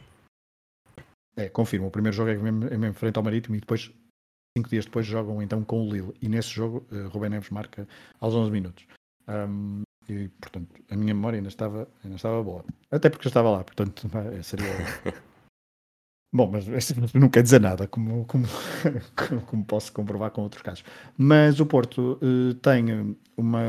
É, 1.39 1.47
confirmo. 1.47 1.87
O 1.87 1.91
primeiro 1.91 2.15
jogo 2.15 2.29
é 2.29 2.35
mesmo, 2.35 2.67
é 2.67 2.77
mesmo 2.77 2.93
frente 2.95 3.15
ao 3.15 3.23
Marítimo 3.23 3.55
e 3.55 3.61
depois, 3.61 3.89
cinco 4.57 4.69
dias 4.69 4.83
depois, 4.83 5.05
jogam 5.05 5.41
então 5.41 5.63
com 5.63 5.87
o 5.87 5.89
Lille. 5.89 6.13
E 6.21 6.27
nesse 6.27 6.49
jogo, 6.49 6.85
uh, 6.91 7.07
Rubén 7.07 7.29
Neves 7.29 7.49
marca 7.49 7.87
aos 8.19 8.35
11 8.35 8.51
minutos. 8.51 8.85
Um, 9.25 9.83
e, 10.09 10.27
portanto, 10.27 10.67
a 10.89 10.95
minha 10.97 11.13
memória 11.13 11.37
ainda 11.37 11.47
estava, 11.47 11.87
ainda 12.03 12.17
estava 12.17 12.43
boa. 12.43 12.65
Até 12.91 13.09
porque 13.09 13.27
eu 13.27 13.29
estava 13.29 13.49
lá, 13.49 13.63
portanto, 13.63 14.09
seria. 14.43 14.67
Bom, 16.31 16.51
mas 16.51 16.67
não 17.15 17.27
quer 17.27 17.41
dizer 17.41 17.59
nada, 17.59 17.87
como, 17.87 18.23
como, 18.25 18.45
como 19.47 19.65
posso 19.65 19.91
comprovar 19.91 20.29
com 20.29 20.41
outros 20.43 20.61
casos. 20.61 20.83
Mas 21.17 21.59
o 21.59 21.65
Porto 21.65 22.19
uh, 22.21 22.53
tem 22.55 23.17
uma 23.35 23.63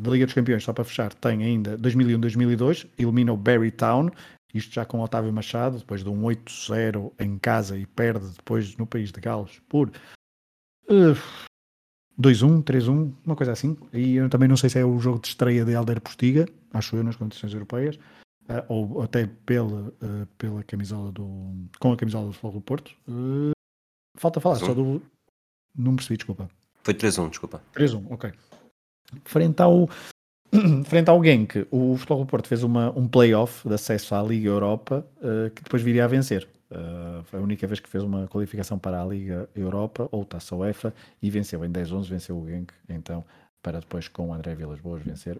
da 0.00 0.10
Liga 0.10 0.26
dos 0.26 0.34
Campeões, 0.34 0.64
só 0.64 0.72
para 0.74 0.84
fechar, 0.84 1.14
tem 1.14 1.42
ainda 1.42 1.78
2001-2002, 1.78 2.86
elimina 2.98 3.32
o 3.32 3.38
Barry 3.38 3.70
Town 3.70 4.10
isto 4.54 4.72
já 4.72 4.84
com 4.84 5.00
Otávio 5.00 5.32
Machado, 5.32 5.78
depois 5.78 6.02
de 6.02 6.08
um 6.08 6.22
8-0 6.22 7.12
em 7.18 7.38
casa 7.38 7.76
e 7.76 7.84
perde 7.84 8.28
depois 8.28 8.76
no 8.76 8.86
país 8.86 9.10
de 9.10 9.20
Gales 9.20 9.60
por 9.68 9.88
uh, 10.88 11.16
2-1, 12.20 12.62
3-1, 12.62 13.12
uma 13.24 13.36
coisa 13.36 13.52
assim. 13.52 13.76
E 13.92 14.14
eu 14.14 14.28
também 14.28 14.48
não 14.48 14.56
sei 14.56 14.70
se 14.70 14.78
é 14.78 14.84
o 14.84 14.98
jogo 14.98 15.20
de 15.20 15.28
estreia 15.28 15.64
de 15.64 15.72
Helder 15.72 16.00
Postiga, 16.00 16.46
acho 16.72 16.96
eu, 16.96 17.02
nas 17.02 17.16
competições 17.16 17.52
europeias, 17.52 17.96
uh, 17.96 18.64
ou 18.68 19.02
até 19.02 19.26
pela, 19.26 19.88
uh, 19.88 20.26
pela 20.38 20.62
camisola 20.62 21.10
do. 21.10 21.26
com 21.80 21.92
a 21.92 21.96
camisola 21.96 22.26
do 22.26 22.32
Futebol 22.32 22.52
do 22.52 22.60
Porto. 22.60 22.96
Uh, 23.08 23.52
falta 24.16 24.40
falar 24.40 24.56
só 24.56 24.72
do. 24.72 25.02
Não 25.76 25.96
percebi, 25.96 26.16
desculpa. 26.16 26.48
Foi 26.84 26.94
3-1, 26.94 27.30
desculpa. 27.30 27.62
3-1, 27.74 28.06
ok. 28.10 28.32
Frente 29.24 29.60
ao 29.60 29.88
frente 30.86 31.08
ao 31.08 31.22
Genk, 31.22 31.66
o 31.70 31.96
Futebol 31.96 32.20
do 32.20 32.26
Porto 32.26 32.48
fez 32.48 32.62
uma, 32.62 32.90
um 32.96 33.08
play-off 33.08 33.66
de 33.66 33.74
acesso 33.74 34.14
à 34.14 34.22
Liga 34.22 34.48
Europa 34.48 35.04
uh, 35.18 35.50
que 35.50 35.62
depois 35.62 35.82
viria 35.82 36.04
a 36.04 36.08
vencer. 36.08 36.48
Uh, 36.70 37.22
foi 37.24 37.40
a 37.40 37.42
única 37.42 37.66
vez 37.66 37.80
que 37.80 37.88
fez 37.88 38.02
uma 38.02 38.26
qualificação 38.28 38.78
para 38.78 39.02
a 39.02 39.04
Liga 39.04 39.48
Europa 39.54 40.08
ou 40.10 40.24
Taça 40.24 40.54
UEFA 40.54 40.94
e 41.22 41.30
venceu 41.30 41.64
em 41.64 41.70
10-11, 41.70 42.08
venceu 42.08 42.38
o 42.38 42.48
Genk, 42.48 42.72
então, 42.88 43.24
para 43.62 43.80
depois 43.80 44.08
com 44.08 44.28
o 44.28 44.34
André 44.34 44.54
Vilas 44.54 44.80
Boas 44.80 45.02
vencer 45.02 45.38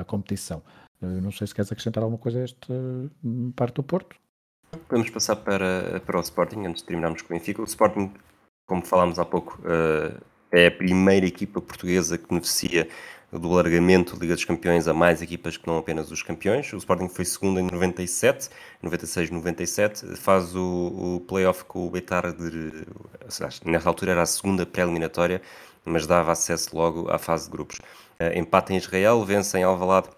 a 0.00 0.04
competição. 0.04 0.62
Uh, 1.02 1.20
não 1.20 1.30
sei 1.30 1.46
se 1.46 1.54
queres 1.54 1.70
acrescentar 1.70 2.02
alguma 2.02 2.18
coisa 2.18 2.40
a 2.40 2.42
esta 2.42 2.74
parte 3.54 3.74
do 3.74 3.82
Porto. 3.82 4.16
Podemos 4.88 5.10
passar 5.10 5.36
para, 5.36 6.00
para 6.04 6.18
o 6.18 6.20
Sporting 6.20 6.66
antes 6.66 6.82
de 6.82 6.88
terminarmos 6.88 7.22
com 7.22 7.32
o 7.32 7.38
Benfica. 7.38 7.60
O 7.60 7.64
Sporting, 7.64 8.12
como 8.66 8.84
falámos 8.84 9.18
há 9.18 9.24
pouco, 9.24 9.60
é 10.54 10.68
a 10.68 10.70
primeira 10.70 11.26
equipa 11.26 11.60
portuguesa 11.60 12.16
que 12.16 12.28
beneficia 12.28 12.88
do 13.38 13.52
alargamento 13.52 14.14
da 14.14 14.20
Liga 14.20 14.34
dos 14.34 14.44
Campeões 14.44 14.86
a 14.86 14.94
mais 14.94 15.20
equipas 15.20 15.56
que 15.56 15.66
não 15.66 15.78
apenas 15.78 16.10
os 16.10 16.22
campeões. 16.22 16.72
O 16.72 16.76
Sporting 16.76 17.08
foi 17.08 17.24
segundo 17.24 17.58
em 17.58 17.64
97, 17.64 18.48
96, 18.82 19.30
97, 19.30 20.16
faz 20.16 20.54
o, 20.54 21.16
o 21.16 21.20
play-off 21.26 21.64
com 21.64 21.86
o 21.86 21.90
Beitar, 21.90 22.32
de, 22.32 22.86
nessa 23.64 23.88
altura 23.88 24.12
era 24.12 24.22
a 24.22 24.26
segunda 24.26 24.64
pré-eliminatória, 24.64 25.42
mas 25.84 26.06
dava 26.06 26.32
acesso 26.32 26.76
logo 26.76 27.10
à 27.10 27.18
fase 27.18 27.46
de 27.46 27.50
grupos. 27.50 27.78
Uh, 28.20 28.38
empate 28.38 28.72
em 28.72 28.76
Israel, 28.76 29.24
vence 29.24 29.58
em 29.58 29.64
Alvalade 29.64 30.08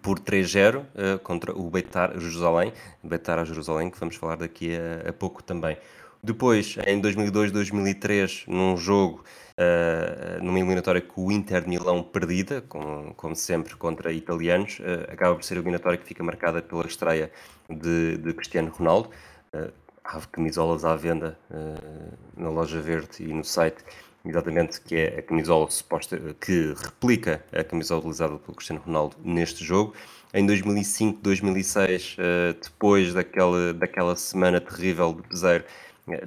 por 0.00 0.18
3-0 0.18 0.78
uh, 0.78 0.86
eh, 0.94 1.18
contra 1.18 1.56
o 1.56 1.70
Beitar 1.70 2.12
Jerusalém, 2.18 2.72
Beitar 3.02 3.38
a 3.38 3.44
Jerusalém, 3.44 3.90
que 3.90 3.98
vamos 3.98 4.16
falar 4.16 4.36
daqui 4.36 4.76
a, 4.76 5.10
a 5.10 5.12
pouco 5.12 5.42
também. 5.42 5.76
Depois, 6.24 6.78
em 6.86 7.02
2002-2003, 7.02 8.44
num 8.48 8.78
jogo, 8.78 9.22
uh, 9.58 10.42
numa 10.42 10.58
eliminatória 10.58 11.02
com 11.02 11.26
o 11.26 11.30
Inter 11.30 11.60
de 11.60 11.68
Milão 11.68 12.02
perdida, 12.02 12.62
como, 12.62 13.12
como 13.12 13.36
sempre, 13.36 13.76
contra 13.76 14.10
italianos, 14.10 14.78
uh, 14.78 15.12
acaba 15.12 15.34
por 15.34 15.44
ser 15.44 15.52
a 15.52 15.56
eliminatória 15.58 15.98
que 15.98 16.06
fica 16.06 16.24
marcada 16.24 16.62
pela 16.62 16.86
estreia 16.86 17.30
de, 17.68 18.16
de 18.16 18.32
Cristiano 18.32 18.70
Ronaldo. 18.70 19.10
Uh, 19.54 19.70
há 20.02 20.18
camisolas 20.22 20.86
à 20.86 20.96
venda 20.96 21.38
na 22.34 22.48
loja 22.48 22.80
verde 22.80 23.22
e 23.22 23.26
no 23.32 23.44
site, 23.44 23.84
exatamente, 24.24 24.80
que 24.80 24.96
é 24.96 25.18
a 25.18 25.22
camisola 25.22 25.70
suposta, 25.70 26.18
que 26.40 26.74
replica 26.74 27.44
a 27.52 27.62
camisola 27.62 28.00
utilizada 28.00 28.38
pelo 28.38 28.54
Cristiano 28.54 28.80
Ronaldo 28.84 29.16
neste 29.22 29.62
jogo. 29.62 29.94
Em 30.32 30.44
2005, 30.44 31.20
2006, 31.22 32.16
depois 32.62 33.14
daquela, 33.14 33.72
daquela 33.72 34.14
semana 34.14 34.60
terrível 34.60 35.14
de 35.14 35.22
Peseiro, 35.22 35.64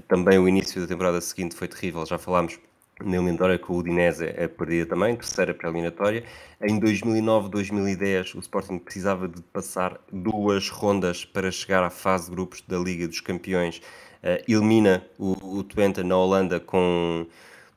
também 0.08 0.38
o 0.40 0.48
início 0.48 0.82
da 0.82 0.88
temporada 0.88 1.22
seguinte 1.22 1.56
foi 1.56 1.68
terrível, 1.68 2.06
já 2.06 2.18
falámos 2.18 2.60
na 3.04 3.16
eliminatória 3.16 3.60
com 3.60 3.74
o 3.74 3.78
Udinese 3.78 4.26
é 4.26 4.48
perdida 4.48 4.88
também, 4.88 5.16
terceira 5.16 5.54
pré-eliminatória. 5.54 6.24
Em 6.62 6.80
2009-2010 6.80 8.36
o 8.36 8.40
Sporting 8.40 8.80
precisava 8.80 9.28
de 9.28 9.42
passar 9.42 10.00
duas 10.12 10.70
rondas 10.70 11.24
para 11.24 11.52
chegar 11.52 11.84
à 11.84 11.90
fase 11.90 12.26
de 12.26 12.32
grupos 12.32 12.62
da 12.68 12.78
Liga 12.78 13.08
dos 13.08 13.22
Campeões. 13.22 13.78
Uh, 14.24 14.44
elimina 14.48 15.06
o, 15.20 15.60
o 15.60 15.64
Twente 15.64 16.02
na 16.02 16.18
Holanda 16.18 16.60
com 16.60 17.28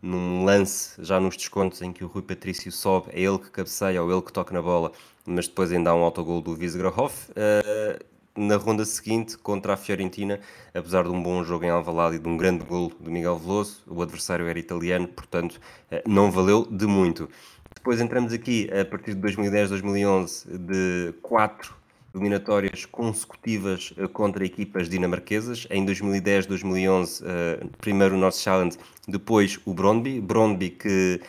num 0.03 0.45
lance 0.45 0.95
já 1.05 1.21
nos 1.21 1.37
descontos 1.37 1.83
em 1.83 1.93
que 1.93 2.03
o 2.03 2.07
Rui 2.07 2.23
Patrício 2.23 2.73
sobe, 2.73 3.11
é 3.13 3.21
ele 3.21 3.39
que 3.39 3.51
cabeceia 3.51 4.03
ou 4.03 4.11
ele 4.11 4.23
que 4.23 4.33
toca 4.33 4.55
na 4.55 4.63
bola, 4.63 4.93
mas 5.27 5.47
depois 5.47 5.71
ainda 5.71 5.91
há 5.91 5.95
um 5.95 6.03
autogol 6.03 6.41
do 6.41 6.53
Wiesgrahoff. 6.53 7.31
Uh, 7.33 8.03
na 8.37 8.57
ronda 8.57 8.85
seguinte 8.85 9.37
contra 9.39 9.75
a 9.75 9.77
Fiorentina, 9.77 10.41
apesar 10.75 11.05
de 11.05 11.11
um 11.11 11.23
bom 11.23 11.43
jogo 11.45 11.65
em 11.65 11.71
Alvalade 11.71 12.17
e 12.17 12.19
de 12.19 12.29
um 12.29 12.37
grande 12.37 12.65
gol 12.65 12.93
do 13.01 13.11
Miguel 13.11 13.39
Veloso, 13.39 13.83
o 13.87 14.03
adversário 14.03 14.47
era 14.47 14.59
italiano, 14.59 15.09
portanto 15.09 15.61
eh, 15.91 16.03
não 16.07 16.31
valeu 16.31 16.67
de 16.71 16.87
muito. 16.87 17.29
Depois 17.75 18.01
entramos 18.01 18.33
aqui 18.33 18.69
a 18.73 18.85
partir 18.85 19.15
de 19.15 19.21
2010-2011 19.21 20.59
de 20.59 21.15
quatro 21.23 21.75
eliminatórias 22.15 22.85
consecutivas 22.85 23.93
eh, 23.97 24.07
contra 24.09 24.45
equipas 24.45 24.89
dinamarquesas. 24.89 25.67
Em 25.71 25.85
2010-2011, 25.87 27.23
eh, 27.25 27.67
primeiro 27.79 28.15
o 28.17 28.19
North 28.19 28.37
Challenge, 28.37 28.77
depois 29.07 29.59
o 29.65 29.73
Brondby. 29.73 30.21
Brondby 30.21 30.71
que 30.71 31.21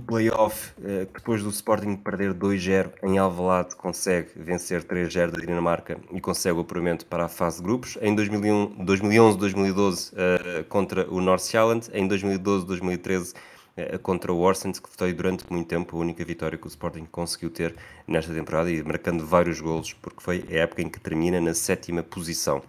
playoff, 0.00 0.72
eh, 0.82 1.06
depois 1.12 1.42
do 1.42 1.50
Sporting 1.50 1.96
perder 1.96 2.32
2-0 2.34 2.92
em 3.02 3.18
Alvalade, 3.18 3.74
consegue 3.74 4.30
vencer 4.36 4.84
3-0 4.84 5.32
da 5.32 5.38
Dinamarca 5.38 5.98
e 6.12 6.20
consegue 6.20 6.58
o 6.58 6.60
apuramento 6.60 7.06
para 7.06 7.24
a 7.24 7.28
fase 7.28 7.56
de 7.58 7.64
grupos. 7.64 7.98
Em 8.00 8.14
2011-2012 8.14 10.12
eh, 10.16 10.64
contra 10.68 11.10
o 11.10 11.20
North 11.20 11.46
Island, 11.48 11.88
em 11.92 12.06
2012-2013 12.08 13.34
eh, 13.76 13.98
contra 13.98 14.32
o 14.32 14.40
Orsens, 14.40 14.78
que 14.78 14.88
foi 14.88 15.12
durante 15.12 15.44
muito 15.50 15.66
tempo 15.66 15.96
a 15.96 16.00
única 16.00 16.24
vitória 16.24 16.56
que 16.56 16.66
o 16.66 16.68
Sporting 16.68 17.06
conseguiu 17.10 17.50
ter 17.50 17.74
nesta 18.06 18.32
temporada 18.32 18.70
e 18.70 18.82
marcando 18.82 19.26
vários 19.26 19.60
golos, 19.60 19.92
porque 19.94 20.22
foi 20.22 20.44
a 20.50 20.54
época 20.58 20.82
em 20.82 20.88
que 20.88 21.00
termina 21.00 21.40
na 21.40 21.54
sétima 21.54 22.02
posição. 22.02 22.62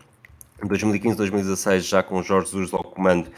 Em 0.63 0.67
2015-2016, 0.67 1.82
já 1.82 2.01
com 2.01 2.23
Jorge 2.23 2.51
Jesus 2.51 2.73
ao 2.73 2.84
comando, 2.84 3.30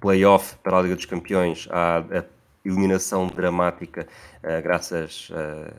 playoff 0.00 0.56
para 0.64 0.78
a 0.78 0.82
Liga 0.82 0.96
dos 0.96 1.04
Campeões, 1.06 1.68
a 1.70 2.24
eliminação 2.64 3.26
dramática 3.26 4.06
uh, 4.42 4.62
graças 4.62 5.30
uh, 5.30 5.74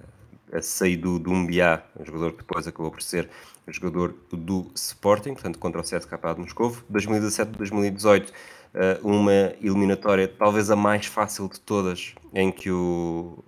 a 0.54 0.62
sair 0.62 0.98
do, 0.98 1.20
do 1.20 1.32
Umbiá, 1.32 1.84
um 2.00 2.06
jogador 2.06 2.32
que 2.32 2.38
depois 2.40 2.68
acabou 2.68 2.92
por 2.92 3.02
ser 3.02 3.30
jogador 3.68 4.16
do 4.32 4.72
Sporting, 4.76 5.34
portanto 5.34 5.58
contra 5.58 5.82
o 5.82 5.84
CSKA 5.84 6.36
de 6.36 6.42
Moscou. 6.42 6.76
2017-2018, 6.92 8.30
uh, 8.30 9.08
uma 9.08 9.54
eliminatória 9.62 10.28
talvez 10.28 10.70
a 10.70 10.76
mais 10.76 11.08
fácil 11.08 11.50
de 11.50 11.60
todas, 11.60 12.14
em 12.34 12.52
que 12.52 12.70
o 12.70 13.44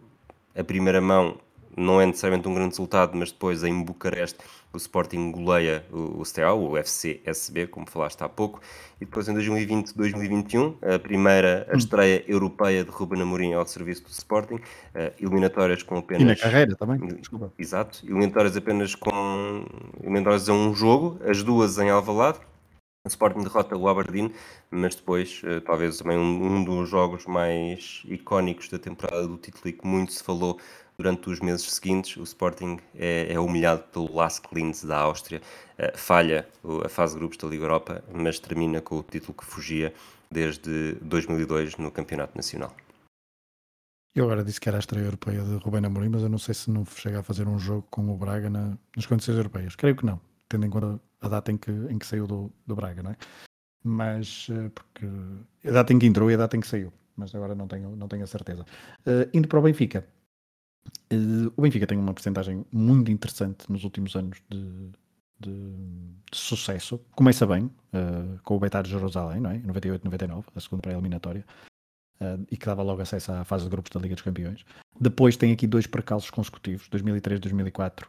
a 0.58 0.64
primeira 0.64 1.00
mão 1.00 1.38
não 1.78 2.02
é 2.02 2.06
necessariamente 2.06 2.48
um 2.48 2.54
grande 2.54 2.72
resultado, 2.72 3.16
mas 3.16 3.32
depois 3.32 3.64
em 3.64 3.84
Bucareste 3.84 4.40
o 4.74 4.78
Sporting 4.78 5.32
goleia 5.32 5.86
o, 5.92 6.20
o 6.20 6.26
Steaua, 6.26 6.70
o 6.70 6.78
FC 6.78 7.22
SB, 7.24 7.68
como 7.68 7.90
falaste 7.90 8.22
há 8.22 8.28
pouco, 8.28 8.60
e 9.00 9.06
depois 9.06 9.28
em 9.28 9.36
2020-2021, 9.36 10.76
a 10.96 11.00
primeira 11.00 11.68
a 11.70 11.76
hum. 11.76 11.78
estreia 11.78 12.24
europeia 12.28 12.84
de 12.84 12.90
Ruben 12.90 13.22
Amorim 13.22 13.54
ao 13.54 13.66
serviço 13.66 14.04
do 14.04 14.10
Sporting, 14.10 14.56
uh, 14.56 15.14
eliminatórias 15.20 15.84
com 15.84 15.98
apenas... 15.98 16.24
E 16.24 16.26
na 16.26 16.36
carreira 16.36 16.76
também, 16.76 17.00
desculpa. 17.16 17.54
Exato, 17.58 18.04
eliminatórias 18.04 18.58
apenas 18.58 18.96
com... 18.96 19.66
eliminatórias 20.02 20.50
a 20.50 20.54
um 20.54 20.74
jogo, 20.74 21.20
as 21.26 21.44
duas 21.44 21.78
em 21.78 21.90
Alvalade, 21.90 22.40
o 23.06 23.08
Sporting 23.08 23.42
derrota 23.42 23.78
o 23.78 23.88
Aberdeen, 23.88 24.34
mas 24.70 24.96
depois, 24.96 25.42
uh, 25.44 25.62
talvez 25.62 25.98
também 25.98 26.18
um, 26.18 26.46
um, 26.46 26.64
dos 26.64 26.90
jogos 26.90 27.26
mais 27.26 28.04
icónicos 28.06 28.68
da 28.68 28.78
temporada 28.78 29.26
do 29.26 29.38
título 29.38 29.70
e 29.70 29.74
que 29.74 29.88
muito 29.88 30.12
se 30.12 30.22
falou 30.22 30.60
durante 30.98 31.30
os 31.30 31.40
meses 31.40 31.72
seguintes, 31.72 32.18
o 32.18 32.24
Sporting 32.24 32.80
é, 32.96 33.32
é 33.32 33.40
humilhado 33.40 33.84
pelo 33.84 34.16
Lask 34.16 34.46
Linz 34.52 34.84
da 34.84 34.98
Áustria, 34.98 35.42
uh, 35.78 35.98
falha 35.98 36.48
a 36.84 36.90
fase 36.90 37.14
de 37.14 37.20
grupos 37.20 37.38
da 37.38 37.48
Liga 37.48 37.64
Europa, 37.64 38.04
mas 38.12 38.40
termina 38.40 38.82
com 38.82 38.98
o 38.98 39.04
título 39.04 39.36
que 39.36 39.46
fugia 39.46 39.94
desde 40.30 40.94
2002 41.02 41.78
no 41.78 41.92
Campeonato 41.92 42.36
Nacional. 42.36 42.76
Eu 44.16 44.26
agora 44.26 44.44
disse 44.44 44.60
que 44.60 44.68
era 44.68 44.80
a 44.80 44.80
estreia 44.80 45.06
europeia 45.06 45.44
de 45.44 45.58
Rubén 45.58 45.86
Amorim, 45.86 46.10
mas 46.10 46.24
eu 46.24 46.30
não 46.30 46.40
sei 46.40 46.56
se 46.56 46.72
não 46.72 46.84
chega 46.84 47.20
a 47.20 47.24
fazer 47.24 47.48
um 47.48 47.60
jogo 47.60 47.86
com 47.92 48.10
o 48.10 48.18
Braga 48.18 48.50
na, 48.50 48.76
nas 48.96 49.06
condições 49.06 49.38
europeias. 49.38 49.76
Creio 49.76 49.96
que 49.96 50.04
não, 50.04 50.20
tendo 50.50 50.66
em 50.66 50.70
conta 50.72 51.00
a 51.22 51.28
data 51.28 51.52
em 51.52 51.58
que, 51.58 51.70
em 51.70 52.00
que 52.00 52.08
saiu 52.08 52.26
do, 52.26 52.52
do 52.66 52.76
Braga, 52.76 53.04
não 53.04 53.12
é? 53.12 53.18
Mas, 53.84 54.48
eh, 54.50 54.70
porque 54.70 55.06
a 55.68 55.72
data 55.72 55.94
em 55.94 56.00
que 56.00 56.08
entrou 56.08 56.32
e 56.32 56.34
a 56.34 56.38
data 56.38 56.58
em 56.58 56.60
que 56.60 56.68
saiu, 56.68 56.92
mas 57.16 57.34
agora 57.36 57.54
não 57.54 57.68
tenho, 57.68 57.96
não 57.96 58.08
tenho 58.08 58.24
a 58.24 58.28
certeza. 58.28 58.66
Uh, 59.06 59.30
indo 59.34 59.48
para 59.48 59.60
o 59.60 59.62
Benfica, 59.62 60.04
o 61.56 61.62
Benfica 61.62 61.88
tem 61.88 61.98
uma 61.98 62.14
porcentagem 62.14 62.66
muito 62.72 63.12
interessante 63.12 63.72
nos 63.72 63.84
últimos 63.84 64.16
anos 64.16 64.40
de, 64.50 64.92
de, 65.40 65.52
de 66.32 66.38
sucesso. 66.38 67.00
Começa 67.16 67.46
bem 67.46 67.66
uh, 67.66 68.40
com 68.44 68.56
o 68.56 68.60
Betar 68.60 68.84
de 68.84 68.90
Jerusalém, 68.90 69.40
não 69.40 69.52
é? 69.52 69.60
98-99, 69.60 70.46
a 70.56 70.60
segunda 70.60 70.82
pré-eliminatória, 70.82 71.46
uh, 72.22 72.46
e 72.52 72.58
que 72.58 72.66
dava 72.66 72.84
logo 72.84 73.02
acesso 73.02 73.32
à 73.32 73.44
fase 73.44 73.64
de 73.64 73.70
grupos 73.70 73.92
da 73.92 74.00
Liga 74.00 74.16
dos 74.16 74.24
Campeões. 74.24 74.66
Depois 75.00 75.38
tem 75.38 75.52
aqui 75.52 75.68
dois 75.68 75.88
percalços 75.88 76.30
consecutivos, 76.30 76.90
2003-2004, 76.90 78.06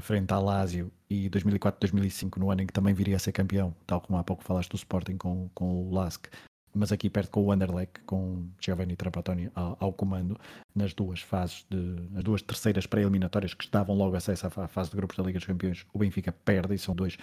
frente 0.00 0.32
à 0.32 0.38
Lazio, 0.38 0.90
e 1.10 1.28
2004-2005, 1.28 2.38
no 2.38 2.50
ano 2.50 2.62
em 2.62 2.66
que 2.66 2.72
também 2.72 2.94
viria 2.94 3.16
a 3.16 3.18
ser 3.18 3.32
campeão, 3.32 3.74
tal 3.86 4.00
como 4.00 4.18
há 4.18 4.24
pouco 4.24 4.42
falaste 4.44 4.70
do 4.70 4.76
Sporting 4.76 5.16
com, 5.16 5.50
com 5.52 5.82
o 5.82 5.92
Lask, 5.92 6.26
mas 6.74 6.92
aqui 6.92 7.10
perto 7.10 7.30
com 7.30 7.44
o 7.44 7.52
Anderlecht, 7.52 8.00
com 8.06 8.48
Giovanni 8.60 8.96
Trapattoni 8.96 9.50
ao, 9.54 9.76
ao, 9.80 9.92
comando, 9.92 10.38
nas 10.74 10.94
duas 10.94 11.20
fases, 11.20 11.66
de, 11.70 11.76
nas 12.10 12.24
duas 12.24 12.42
terceiras 12.42 12.86
pré-eliminatórias 12.86 13.54
que 13.54 13.64
estavam 13.64 13.96
logo 13.96 14.16
acesso 14.16 14.46
à 14.46 14.68
fase 14.68 14.90
de 14.90 14.96
grupos 14.96 15.16
da 15.16 15.22
Liga 15.22 15.38
dos 15.38 15.46
Campeões, 15.46 15.86
o 15.92 15.98
Benfica 15.98 16.32
perde 16.32 16.74
e 16.74 16.78
são 16.78 16.94
dois, 16.94 17.16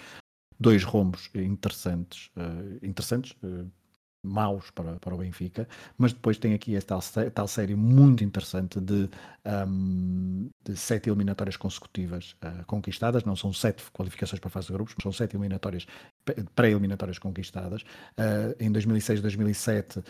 dois 0.59 0.83
rombos 0.83 1.29
interessantes, 1.33 2.29
uh, 2.37 2.85
interessantes 2.85 3.31
uh, 3.43 3.69
maus 4.25 4.71
para, 4.71 4.99
para 4.99 5.13
o 5.13 5.17
Benfica, 5.17 5.67
mas 5.97 6.11
depois 6.11 6.37
tem 6.37 6.53
aqui 6.53 6.75
esta 6.75 6.99
tal, 7.33 7.47
série 7.47 7.75
muito 7.75 8.23
interessante 8.23 8.79
de, 8.81 9.09
um, 9.67 10.49
de 10.63 10.75
sete 10.75 11.09
eliminatórias 11.09 11.55
consecutivas 11.55 12.35
uh, 12.43 12.65
conquistadas, 12.65 13.23
não 13.23 13.35
são 13.35 13.53
sete 13.53 13.83
qualificações 13.91 14.39
para 14.39 14.47
a 14.47 14.51
fase 14.51 14.67
de 14.67 14.73
grupos, 14.73 14.95
são 15.01 15.11
sete 15.11 15.35
eliminatórias 15.35 15.85
pré-eliminatórias 16.55 17.19
conquistadas. 17.19 17.81
Uh, 18.17 18.55
em 18.59 18.71
2006, 18.71 19.21
2007 19.21 19.99
uh, 19.99 20.03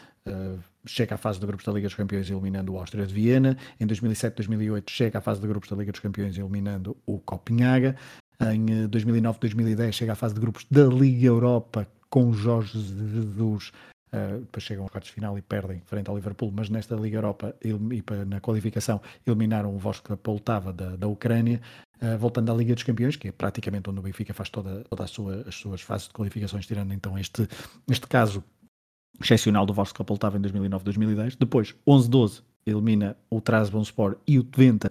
chega 0.85 1.15
à 1.15 1.17
fase 1.17 1.39
de 1.39 1.45
grupos 1.45 1.65
da 1.65 1.71
Liga 1.71 1.87
dos 1.87 1.95
Campeões 1.95 2.29
eliminando 2.29 2.73
o 2.73 2.77
Áustria 2.77 3.05
de 3.05 3.13
Viena. 3.13 3.57
Em 3.79 3.85
2007, 3.85 4.35
2008 4.35 4.91
chega 4.91 5.19
à 5.19 5.21
fase 5.21 5.41
de 5.41 5.47
grupos 5.47 5.69
da 5.69 5.75
Liga 5.75 5.91
dos 5.91 6.01
Campeões 6.01 6.37
eliminando 6.37 6.95
o 7.05 7.19
Copenhaga. 7.19 7.95
Em 8.39 8.87
2009, 8.87 9.39
2010 9.39 9.95
chega 9.95 10.13
à 10.13 10.15
fase 10.15 10.33
de 10.33 10.41
grupos 10.41 10.65
da 10.69 10.85
Liga 10.85 11.27
Europa 11.27 11.87
com 12.09 12.33
Jorge 12.33 12.79
Jesus 12.79 13.71
Uh, 14.15 14.39
depois 14.39 14.63
chegam 14.63 14.83
aos 14.83 14.91
quartos 14.91 15.09
de 15.09 15.15
final 15.15 15.37
e 15.37 15.41
perdem 15.41 15.81
frente 15.81 16.09
ao 16.09 16.15
Liverpool, 16.15 16.49
mas 16.55 16.69
nesta 16.69 16.95
Liga 16.95 17.17
Europa 17.17 17.53
e 17.61 17.73
na 18.25 18.39
qualificação 18.39 19.01
eliminaram 19.27 19.75
o 19.75 19.77
Voska 19.77 20.15
Poltava 20.15 20.71
da, 20.71 20.95
da 20.95 21.07
Ucrânia, 21.07 21.59
uh, 22.01 22.17
voltando 22.17 22.51
à 22.51 22.55
Liga 22.55 22.73
dos 22.73 22.83
Campeões, 22.83 23.15
que 23.15 23.29
é 23.29 23.31
praticamente 23.31 23.89
onde 23.89 23.99
o 23.99 24.03
Benfica 24.03 24.33
faz 24.33 24.49
toda, 24.49 24.83
sua, 25.07 25.43
as 25.47 25.55
suas 25.55 25.81
fases 25.81 26.07
de 26.07 26.13
qualificações, 26.13 26.65
tirando 26.65 26.93
então 26.93 27.17
este, 27.17 27.47
este 27.89 28.07
caso 28.07 28.43
excepcional 29.21 29.65
do 29.65 29.73
Voska 29.73 30.03
Poltava 30.03 30.37
em 30.37 30.41
2009-2010. 30.41 31.37
Depois, 31.39 31.75
11-12, 31.87 32.43
elimina 32.65 33.15
o 33.29 33.39
Trabzonspor 33.39 34.17
e 34.27 34.39
o 34.39 34.43
Twente 34.43 34.89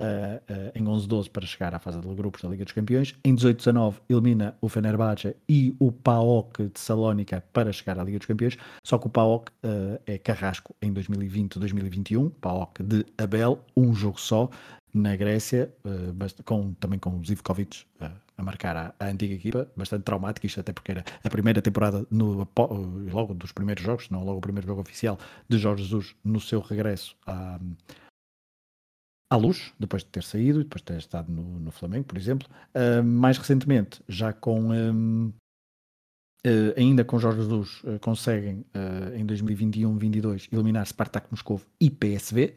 uh, 0.00 0.72
em 0.74 0.84
11-12 0.84 1.30
para 1.30 1.46
chegar 1.46 1.74
à 1.74 1.78
fase 1.78 2.00
de 2.00 2.14
grupos 2.14 2.42
da 2.42 2.48
Liga 2.48 2.64
dos 2.64 2.72
Campeões. 2.72 3.14
Em 3.24 3.34
18-19 3.34 3.94
elimina 4.08 4.56
o 4.60 4.68
Fenerbahçe 4.68 5.36
e 5.48 5.74
o 5.78 5.92
PAOK 5.92 6.70
de 6.72 6.80
Salónica 6.80 7.42
para 7.52 7.72
chegar 7.72 7.98
à 7.98 8.04
Liga 8.04 8.18
dos 8.18 8.26
Campeões, 8.26 8.56
só 8.84 8.98
que 8.98 9.06
o 9.06 9.10
PAOK 9.10 9.50
uh, 9.50 10.00
é 10.06 10.18
carrasco 10.18 10.74
em 10.80 10.92
2020-2021, 10.92 12.30
PAOK 12.40 12.82
de 12.82 13.06
Abel, 13.18 13.60
um 13.76 13.94
jogo 13.94 14.20
só 14.20 14.48
na 14.92 15.16
Grécia, 15.16 15.74
com, 16.44 16.72
também 16.74 17.00
com 17.00 17.10
o 17.10 17.24
Zivkovic 17.24 17.84
a 18.36 18.42
marcar 18.42 18.76
a, 18.76 18.94
a, 18.98 19.06
antiga 19.06 19.34
equipa, 19.34 19.68
bastante 19.76 20.02
traumático, 20.02 20.46
isto 20.46 20.60
até 20.60 20.72
porque 20.72 20.92
era 20.92 21.04
a 21.22 21.30
primeira 21.30 21.62
temporada, 21.62 22.06
no, 22.10 22.48
logo 23.12 23.34
dos 23.34 23.52
primeiros 23.52 23.82
jogos, 23.82 24.10
não 24.10 24.24
logo 24.24 24.38
o 24.38 24.40
primeiro 24.40 24.66
jogo 24.66 24.80
oficial 24.80 25.18
de 25.48 25.58
Jorge 25.58 25.84
Jesus 25.84 26.14
no 26.24 26.40
seu 26.40 26.60
regresso 26.60 27.16
à, 27.26 27.58
à 29.34 29.36
luz, 29.36 29.72
depois 29.78 30.02
de 30.02 30.08
ter 30.08 30.22
saído, 30.22 30.62
depois 30.62 30.80
de 30.80 30.86
ter 30.86 30.98
estado 30.98 31.30
no, 31.30 31.60
no 31.60 31.70
Flamengo, 31.70 32.04
por 32.04 32.16
exemplo. 32.16 32.48
Uh, 32.74 33.02
mais 33.02 33.36
recentemente, 33.38 34.00
já 34.08 34.32
com. 34.32 34.70
Um, 34.72 35.32
uh, 36.46 36.74
ainda 36.76 37.04
com 37.04 37.18
Jorge 37.18 37.42
Jesus, 37.42 37.82
uh, 37.84 37.98
conseguem 38.00 38.64
em 39.14 39.26
2021-22 39.26 40.48
eliminar 40.52 40.86
Spartak 40.86 41.26
Moscou 41.30 41.60
e 41.80 41.90
PSV. 41.90 42.56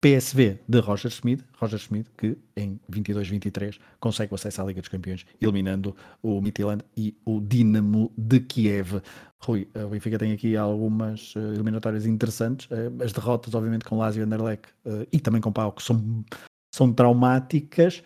PSV 0.00 0.60
de 0.68 0.78
Roger 0.78 1.10
Schmidt, 1.10 1.44
Roger 1.58 1.78
Schmidt 1.78 2.08
que 2.16 2.38
em 2.56 2.78
22-23 2.90 3.78
consegue 3.98 4.32
o 4.32 4.36
acesso 4.36 4.62
à 4.62 4.64
Liga 4.64 4.80
dos 4.80 4.88
Campeões, 4.88 5.26
eliminando 5.40 5.94
o 6.22 6.40
Midtjylland 6.40 6.84
e 6.96 7.16
o 7.24 7.40
Dinamo 7.40 8.12
de 8.16 8.38
Kiev. 8.40 9.02
Rui, 9.40 9.68
o 9.74 9.88
Benfica 9.88 10.18
tem 10.18 10.32
aqui 10.32 10.56
algumas 10.56 11.34
uh, 11.34 11.52
eliminatórias 11.54 12.06
interessantes, 12.06 12.68
uh, 12.70 13.02
as 13.02 13.12
derrotas 13.12 13.54
obviamente 13.54 13.84
com 13.84 13.98
Lazio 13.98 14.20
e 14.20 14.24
Anderlecht 14.24 14.68
uh, 14.84 15.06
e 15.12 15.18
também 15.18 15.40
com 15.40 15.52
Pau 15.52 15.72
que 15.72 15.82
são, 15.82 16.24
são 16.72 16.92
traumáticas, 16.92 18.02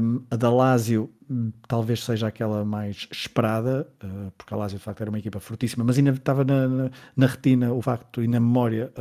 um, 0.00 0.24
a 0.30 0.36
da 0.36 0.50
Lazio 0.50 1.10
hum, 1.28 1.52
talvez 1.68 2.02
seja 2.02 2.28
aquela 2.28 2.64
mais 2.64 3.08
esperada, 3.10 3.86
porque 4.38 4.54
a 4.54 4.56
Lazio 4.56 4.78
de 4.78 4.84
facto 4.84 5.02
era 5.02 5.10
uma 5.10 5.18
equipa 5.18 5.40
fortíssima, 5.40 5.84
mas 5.84 5.98
ainda 5.98 6.12
estava 6.12 6.44
na, 6.44 6.68
na, 6.68 6.90
na 7.14 7.26
retina 7.26 7.72
o 7.74 7.82
facto 7.82 8.22
e 8.22 8.28
na 8.28 8.38
memória 8.38 8.92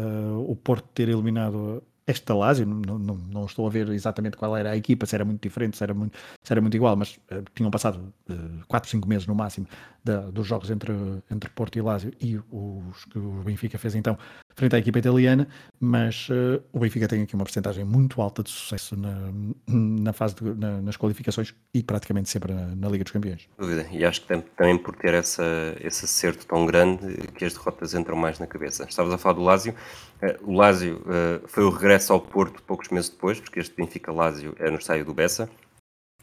o 0.48 0.56
Porto 0.56 0.90
ter 0.94 1.08
eliminado 1.08 1.84
esta 2.08 2.36
Lazio, 2.36 2.66
não, 2.68 3.00
não, 3.00 3.16
não, 3.16 3.46
estou 3.46 3.66
a 3.66 3.70
ver 3.70 3.90
exatamente 3.90 4.38
qual 4.38 4.56
era 4.56 4.72
a 4.72 4.78
equipa, 4.78 5.06
se 5.06 5.16
era 5.16 5.26
muito 5.26 5.42
diferente, 5.42 5.76
se 5.76 5.84
era 5.84 5.94
muito, 5.94 6.18
se 6.44 6.54
era 6.54 6.62
muito 6.62 6.76
igual, 6.76 6.96
mas 6.96 7.16
uh, 7.32 7.44
tinham 7.56 7.72
passado 7.72 8.14
uh, 8.30 8.66
4, 8.68 8.90
5 8.90 9.08
meses 9.08 9.28
no 9.28 9.34
máximo 9.34 9.68
da, 10.04 10.22
dos 10.30 10.46
jogos 10.46 10.70
entre, 10.70 10.94
entre 11.32 11.50
Porto 11.50 11.78
e 11.78 11.82
Lazio 11.82 12.14
e 12.22 12.38
os 12.52 13.06
que 13.06 13.18
o 13.18 13.42
Benfica 13.44 13.80
fez 13.80 13.96
então 13.96 14.16
frente 14.56 14.76
à 14.76 14.80
equipa 14.80 15.00
italiana, 15.00 15.48
mas 15.80 16.30
uh, 16.30 16.64
o 16.72 16.80
Benfica 16.80 17.08
tem 17.08 17.24
aqui 17.24 17.34
uma 17.34 17.44
porcentagem 17.44 17.84
muito 17.84 18.22
alta 18.22 18.44
de 18.44 18.50
sucesso 18.50 18.96
na, 18.96 19.32
na 19.68 20.14
fase 20.14 20.36
de, 20.36 20.44
na, 20.54 20.82
nas 20.82 20.96
qualificações 20.96 21.54
e 21.74 21.84
praticamente 21.84 22.30
sempre 22.30 22.54
na, 22.54 22.68
na, 22.76 22.88
Liga 22.88 23.04
dos 23.04 23.12
Campeões. 23.12 23.50
Dúvida, 23.58 23.86
e 23.92 24.06
acho 24.06 24.22
que 24.22 24.28
também 24.56 24.78
por 24.78 24.96
ter 24.96 25.14
essa, 25.14 25.44
esse 25.82 26.06
acerto 26.06 26.46
tão 26.46 26.66
grande 26.66 27.18
que 27.36 27.44
as 27.44 27.54
derrotas 27.54 27.94
entram 27.94 28.16
mais 28.16 28.40
na 28.40 28.48
cabeça. 28.48 28.86
Estavas 28.88 29.12
a 29.12 29.18
falar 29.18 29.34
do 29.34 29.42
Lazio, 29.42 29.74
uh, 29.74 30.50
o 30.52 30.54
Lazio 30.54 31.04
foi 31.48 31.64
o 31.64 31.70
regresso 31.70 31.95
ao 32.12 32.20
Porto 32.20 32.62
poucos 32.64 32.90
meses 32.90 33.10
depois, 33.10 33.40
porque 33.40 33.60
este 33.60 33.76
Benfica-Lazio 33.76 34.56
é 34.60 34.70
no 34.70 34.78
estádio 34.78 35.06
do 35.06 35.14
Bessa. 35.14 35.50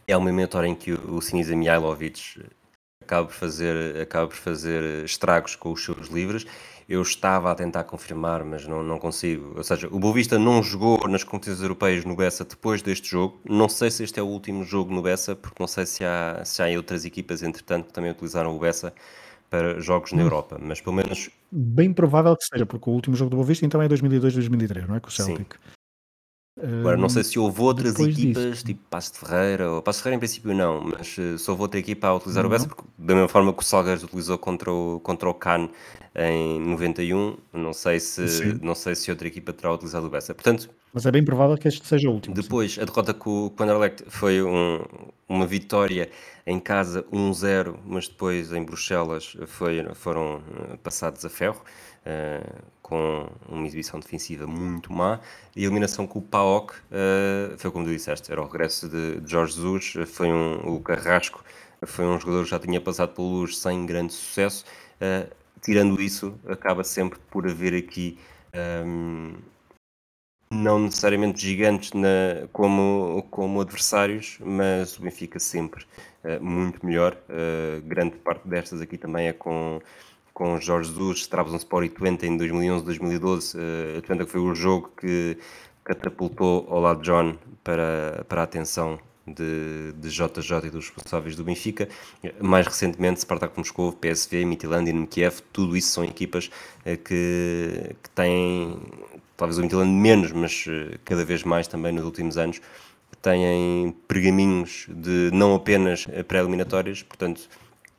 É 0.07 0.17
uma 0.17 0.29
eliminatória 0.29 0.69
em 0.69 0.75
que 0.75 0.93
o, 0.93 1.17
o 1.17 1.23
Sinisa 1.23 1.57
Mihailovic 1.57 2.45
acaba 3.01 3.27
por 3.27 3.35
fazer, 3.35 4.01
acaba 4.01 4.29
por 4.29 4.37
fazer 4.37 5.05
estragos 5.05 5.57
com 5.57 5.73
os 5.73 5.85
seus 5.85 6.09
livres. 6.09 6.47
Eu 6.89 7.01
estava 7.01 7.51
a 7.51 7.55
tentar 7.55 7.85
confirmar, 7.85 8.45
mas 8.45 8.67
não, 8.67 8.83
não 8.83 8.99
consigo. 8.99 9.55
Ou 9.57 9.65
seja, 9.65 9.89
o 9.91 9.99
Boavista 9.99 10.39
não 10.39 10.63
jogou 10.63 11.09
nas 11.09 11.25
competições 11.25 11.63
europeias 11.63 12.05
no 12.05 12.15
Bessa 12.15 12.45
depois 12.45 12.83
deste 12.83 13.09
jogo. 13.09 13.41
Não 13.49 13.69
sei 13.69 13.91
se 13.91 14.05
este 14.05 14.19
é 14.21 14.23
o 14.23 14.27
último 14.27 14.65
jogo 14.65 14.93
no 14.93 15.01
Bessa, 15.01 15.35
porque 15.35 15.57
não 15.61 15.69
sei 15.69 15.87
se 15.87 16.05
há, 16.05 16.43
se 16.45 16.63
há 16.63 16.67
outras 16.77 17.05
equipas, 17.05 17.43
entretanto, 17.43 17.87
que 17.87 17.93
também 17.93 18.11
utilizaram 18.11 18.55
o 18.55 18.59
Bessa 18.59 18.93
para 19.53 19.79
jogos 19.81 20.13
na 20.13 20.23
hum. 20.23 20.25
Europa, 20.25 20.59
mas 20.59 20.81
pelo 20.81 20.97
menos... 20.97 21.29
Bem 21.53 21.93
provável 21.93 22.35
que 22.35 22.45
seja, 22.47 22.65
porque 22.65 22.89
o 22.89 22.93
último 22.95 23.15
jogo 23.15 23.29
do 23.31 23.37
Boavista 23.37 23.67
então 23.67 23.83
é 23.83 23.87
2002-2003, 23.87 24.87
não 24.87 24.97
é? 24.97 25.01
Com 25.01 25.09
o 25.09 25.13
Celtic. 25.13 25.53
Sim. 25.53 25.82
Agora, 26.61 26.99
não 26.99 27.09
sei 27.09 27.25
se 27.25 27.39
houve 27.39 27.63
outras 27.63 27.93
depois 27.95 28.15
equipas, 28.19 28.45
disso. 28.51 28.65
tipo 28.67 28.83
Passo 28.91 29.13
de 29.15 29.19
Ferreira, 29.21 29.71
ou 29.71 29.81
Passo 29.83 30.01
de 30.01 30.03
Ferreira 30.03 30.17
em 30.17 30.19
princípio 30.21 30.55
não, 30.55 30.83
mas 30.85 31.17
eh, 31.19 31.39
se 31.39 31.51
houve 31.51 31.63
outra 31.63 31.81
equipa 31.81 32.09
a 32.09 32.15
utilizar 32.15 32.45
o 32.45 32.49
Não. 32.49 32.51
Bessa, 32.51 32.69
porque 32.69 32.83
da 32.99 33.15
mesma 33.15 33.29
forma 33.29 33.55
que 33.55 33.63
o 33.63 33.65
Salgueiros 33.65 34.05
utilizou 34.05 34.37
contra 34.37 34.71
o, 34.71 35.01
contra 35.01 35.31
o 35.31 35.35
Can 35.35 35.71
em 36.15 36.61
91, 36.61 37.39
não 37.55 37.73
sei, 37.73 37.99
se, 37.99 38.29
Sim. 38.29 38.59
não 38.63 38.75
sei 38.75 38.95
se 38.95 39.11
outra 39.11 39.27
equipa 39.27 39.51
terá 39.55 39.73
utilizado 39.73 40.07
o 40.07 40.11
Bessa. 40.11 40.35
Portanto, 40.35 40.69
Mas 40.93 41.07
é 41.07 41.11
bem 41.11 41.25
provável 41.25 41.57
que 41.57 41.69
este 41.69 41.87
seja 41.87 42.11
o 42.11 42.13
último. 42.13 42.37
sim. 42.37 42.43
depois, 42.43 42.79
a 42.79 42.85
derrota 42.85 43.15
com, 43.15 43.49
com 43.49 43.63
o 43.63 43.65
Anderlecht 43.65 44.05
foi 44.09 44.43
um- 44.43 44.85
uma 45.27 45.47
vitória 45.47 46.11
em 46.47 46.61
casa 46.61 47.03
1-0, 47.11 47.79
mas 47.87 48.09
depois 48.09 48.53
em 48.53 48.63
Bruxelas 48.63 49.35
foi, 49.47 49.83
foram 49.95 50.43
eh, 50.73 50.77
passados 50.83 51.25
a 51.25 51.31
ferro, 51.31 51.63
eh, 52.05 52.43
com 52.93 53.55
uma 53.57 53.67
exibição 53.67 53.99
defensiva 54.01 54.47
muito 54.47 54.93
má. 54.93 55.21
E 55.57 55.61
a 55.61 55.65
eliminação 55.65 56.07
com 56.07 56.19
o 56.19 56.23
PAOK 56.23 56.75
eh, 56.91 57.55
foi 57.59 57.71
como 57.71 57.85
tu 57.87 57.91
disseste, 57.91 58.31
era 58.31 58.41
o 58.43 58.47
regresso 58.47 58.89
de, 58.89 59.21
de 59.21 59.31
Jorge 59.31 59.55
Jesus, 59.55 59.95
eh, 59.97 60.07
foi 60.07 60.29
um, 60.33 60.75
o 60.77 60.81
Carrasco, 60.81 61.43
foi 61.87 62.05
um 62.05 62.19
jogador 62.21 62.45
que 62.45 62.51
já 62.51 62.59
tinha 62.59 62.81
passado 62.81 63.15
pelo 63.15 63.29
Luz 63.29 63.59
sem 63.59 63.87
grande 63.87 64.13
sucesso. 64.13 64.65
Eh, 65.01 65.27
tirando 65.61 66.01
isso, 66.01 66.35
acaba 66.47 66.85
sempre 66.85 67.19
por 67.31 67.47
haver 67.49 67.75
aqui. 67.75 68.19
ehm, 68.53 69.33
não 70.51 70.79
necessariamente 70.79 71.41
gigantes 71.41 71.93
na- 71.93 72.47
como, 72.53 73.27
como 73.31 73.61
adversários, 73.61 74.37
mas 74.41 74.99
o 74.99 75.03
Benfica 75.03 75.39
sempre 75.39 75.87
eh, 76.25 76.39
muito 76.39 76.85
melhor. 76.85 77.17
Eh, 77.29 77.81
grande 77.85 78.17
parte 78.19 78.47
destas 78.47 78.81
aqui 78.81 78.99
também 78.99 79.29
é 79.29 79.33
com, 79.33 79.81
com 80.43 80.61
Jorge 80.61 80.91
Jesus, 80.91 81.29
Trabzonspor 81.29 81.85
e 81.85 81.89
Twente 81.89 82.27
em 82.27 82.37
2011, 82.37 82.85
2012. 82.85 83.57
Eh, 83.57 83.99
a 83.99 84.03
Twente 84.03 84.27
foi 84.27 84.41
o 84.41 84.53
jogo 84.53 84.91
que 85.01 85.39
catapultou 85.85 86.67
de 86.97 87.03
John 87.03 87.37
para, 87.63 88.25
para 88.29 88.41
a 88.41 88.45
atenção 88.45 88.99
de, 89.25 89.93
de 89.93 90.11
JJ 90.11 90.67
e 90.67 90.71
dos 90.71 90.87
responsáveis 90.87 91.37
do 91.37 91.45
Benfica. 91.45 91.89
Mais 92.41 92.67
recentemente, 92.67 93.21
Spartak 93.21 93.57
Moscou, 93.57 93.93
PSV, 93.93 94.45
Midtjylland 94.45 94.91
e 94.91 95.07
Kiev, 95.07 95.43
tudo 95.53 95.77
isso 95.77 95.91
são 95.93 96.03
equipas 96.03 96.51
eh, 96.85 96.97
que, 96.97 97.95
que 98.03 98.11
têm, 98.11 98.81
talvez 99.37 99.59
o 99.59 99.61
Midtjylland 99.61 99.93
menos, 99.93 100.33
mas 100.33 100.65
eh, 100.67 100.99
cada 101.05 101.25
vez 101.25 101.45
mais 101.45 101.69
também 101.69 101.93
nos 101.93 102.05
últimos 102.05 102.37
anos, 102.37 102.61
têm 103.23 103.95
pergaminhos 104.09 104.87
de 104.89 105.31
não 105.33 105.55
apenas 105.55 106.05
pré-eliminatórias, 106.27 107.05
portanto, 107.05 107.49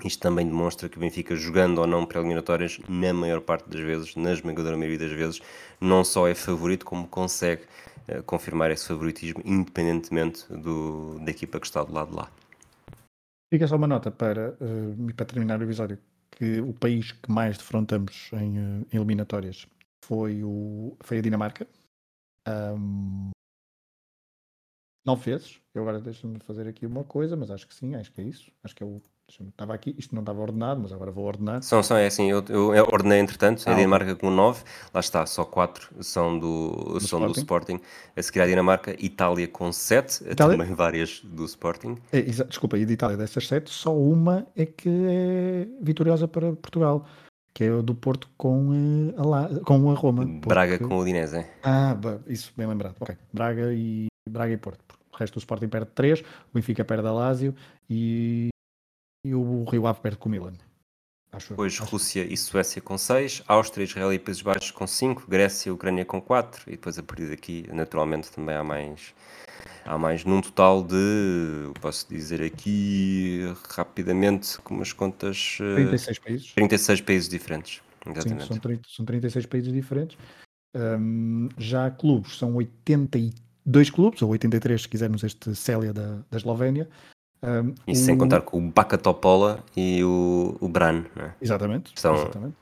isto 0.07 0.19
também 0.19 0.45
demonstra 0.45 0.89
que 0.89 0.97
o 0.97 0.99
Benfica, 0.99 1.35
jogando 1.35 1.79
ou 1.79 1.87
não 1.87 2.05
pré-eliminatórias, 2.05 2.79
na 2.87 3.13
maior 3.13 3.41
parte 3.41 3.69
das 3.69 3.81
vezes, 3.81 4.15
na 4.15 4.33
esmagadora 4.33 4.77
maioria 4.77 4.99
das 4.99 5.11
vezes, 5.11 5.41
não 5.79 6.03
só 6.03 6.27
é 6.27 6.35
favorito, 6.35 6.85
como 6.85 7.07
consegue 7.07 7.63
eh, 8.07 8.21
confirmar 8.21 8.71
esse 8.71 8.87
favoritismo, 8.87 9.41
independentemente 9.45 10.45
do, 10.51 11.19
da 11.19 11.31
equipa 11.31 11.59
que 11.59 11.65
está 11.65 11.83
do 11.83 11.93
lado 11.93 12.09
de 12.09 12.15
lá. 12.15 12.31
Fica 13.53 13.67
só 13.67 13.75
uma 13.75 13.87
nota 13.87 14.11
para, 14.11 14.57
eh, 14.59 15.13
para 15.15 15.25
terminar 15.25 15.59
o 15.59 15.63
episódio, 15.63 15.97
que 16.31 16.59
o 16.59 16.73
país 16.73 17.11
que 17.11 17.31
mais 17.31 17.57
defrontamos 17.57 18.31
em, 18.33 18.57
eh, 18.57 18.85
em 18.91 18.97
eliminatórias 18.97 19.67
foi, 20.03 20.43
o, 20.43 20.97
foi 21.01 21.19
a 21.19 21.21
Dinamarca. 21.21 21.67
Ahm, 22.47 23.31
nove 25.05 25.31
vezes. 25.31 25.61
Eu 25.73 25.81
agora 25.83 25.99
deixa-me 25.99 26.39
fazer 26.39 26.67
aqui 26.67 26.85
uma 26.85 27.03
coisa, 27.03 27.35
mas 27.35 27.51
acho 27.51 27.67
que 27.67 27.73
sim, 27.73 27.95
acho 27.95 28.11
que 28.11 28.21
é 28.21 28.23
isso. 28.23 28.51
Acho 28.63 28.75
que 28.75 28.83
é 28.83 28.85
o. 28.85 29.01
Estava 29.29 29.73
aqui, 29.73 29.95
isto 29.97 30.13
não 30.13 30.21
estava 30.21 30.41
ordenado, 30.41 30.81
mas 30.81 30.91
agora 30.91 31.09
vou 31.09 31.25
ordenar. 31.25 31.63
São, 31.63 31.81
são 31.81 31.97
é 31.97 32.05
assim, 32.05 32.29
eu, 32.29 32.43
eu 32.49 32.85
ordenei 32.91 33.19
entretanto, 33.19 33.63
Ah, 33.65 33.71
a. 33.71 33.75
Dinamarca 33.75 34.15
com 34.15 34.29
9, 34.29 34.63
lá 34.93 34.99
está, 34.99 35.25
só 35.25 35.43
4 35.45 36.03
são 36.03 36.37
do, 36.37 36.99
são 36.99 37.25
do 37.25 37.31
Sporting, 37.31 37.79
a 38.15 38.21
seguir 38.21 38.41
a 38.41 38.45
Dinamarca, 38.47 38.93
Itália 39.03 39.47
com 39.47 39.71
7, 39.71 40.23
Itália? 40.29 40.57
também 40.57 40.75
várias 40.75 41.21
do 41.23 41.45
Sporting. 41.45 41.97
É, 42.11 42.21
desculpa, 42.21 42.77
e 42.77 42.85
de 42.85 42.93
Itália 42.93 43.17
dessas 43.17 43.47
sete, 43.47 43.71
só 43.71 43.95
uma 43.95 44.45
é 44.55 44.65
que 44.65 44.89
é 44.89 45.67
vitoriosa 45.81 46.27
para 46.27 46.51
Portugal, 46.53 47.05
que 47.55 47.63
é 47.63 47.71
o 47.71 47.81
do 47.81 47.95
Porto 47.95 48.29
com, 48.37 48.71
eh, 49.15 49.19
a, 49.21 49.25
La- 49.25 49.49
com 49.63 49.89
a 49.89 49.95
Roma. 49.95 50.25
Braga 50.25 50.73
porque- 50.77 50.87
com 50.87 50.97
o 50.97 51.01
Udinese. 51.01 51.43
Ah, 51.63 51.97
isso, 52.27 52.51
bem 52.57 52.67
lembrado. 52.67 52.97
Ok. 52.99 53.15
Braga 53.31 53.73
e, 53.73 54.07
Braga 54.29 54.53
e 54.53 54.57
Porto. 54.57 54.79
O 55.11 55.17
resto 55.17 55.35
do 55.35 55.39
Sporting 55.39 55.69
perde 55.69 55.89
3, 55.95 56.19
o 56.21 56.23
Benfica 56.55 56.83
perde 56.83 57.07
a 57.07 57.11
Lazio 57.11 57.55
e, 57.89 58.49
e 59.23 59.33
o 59.33 59.63
Rio 59.63 59.87
Ave 59.87 60.01
perde 60.01 60.17
com 60.17 60.27
o 60.29 60.31
Milan. 60.31 60.53
Acho. 61.31 61.49
Depois 61.49 61.73
Acho- 61.73 61.83
Rússia 61.85 62.23
e 62.23 62.37
Suécia 62.37 62.81
com 62.81 62.97
6, 62.97 63.41
Áustria, 63.47 63.83
Israel 63.85 64.13
e 64.13 64.19
Países 64.19 64.41
Baixos 64.43 64.69
com 64.71 64.85
5, 64.85 65.25
Grécia 65.27 65.69
e 65.69 65.71
Ucrânia 65.71 66.05
com 66.05 66.21
4, 66.21 66.63
e 66.67 66.71
depois 66.71 66.99
a 66.99 67.03
partir 67.03 67.29
daqui, 67.29 67.65
naturalmente, 67.71 68.31
também 68.31 68.55
há 68.55 68.63
mais. 68.63 69.13
Há 69.85 69.97
mais 69.97 70.23
num 70.23 70.39
total 70.41 70.81
de, 70.83 70.95
posso 71.81 72.07
dizer 72.07 72.41
aqui 72.41 73.41
rapidamente, 73.69 74.57
com 74.59 74.75
umas 74.75 74.93
contas, 74.93 75.57
eh, 75.59 75.75
36 75.75 76.19
países. 76.19 76.53
36 76.53 77.01
países 77.01 77.29
diferentes. 77.29 77.81
Sim, 78.03 78.11
Exatamente. 78.11 78.47
são, 78.47 78.57
30 78.57 78.81
são 78.89 79.05
36 79.05 79.45
países 79.45 79.73
diferentes. 79.73 80.17
Hum, 80.75 81.49
já 81.57 81.89
clubes, 81.91 82.37
são 82.37 82.55
82 82.55 83.89
clubes, 83.89 84.21
ou 84.21 84.29
83 84.29 84.81
se 84.83 84.87
quisermos 84.87 85.23
este 85.23 85.53
Célia 85.55 85.91
da, 85.93 86.19
da 86.31 86.37
Eslovénia. 86.37 86.87
Isso 87.87 88.05
sem 88.05 88.15
o- 88.15 88.17
contar 88.17 88.41
com 88.41 88.65
o 88.67 88.71
Bacatopola 88.71 89.63
e 89.75 90.03
o, 90.03 90.57
o 90.61 90.67
Bran, 90.69 91.03
né? 91.15 91.35
Exatamente. 91.41 91.91
São- 91.99 92.15
exatamente. 92.15 92.55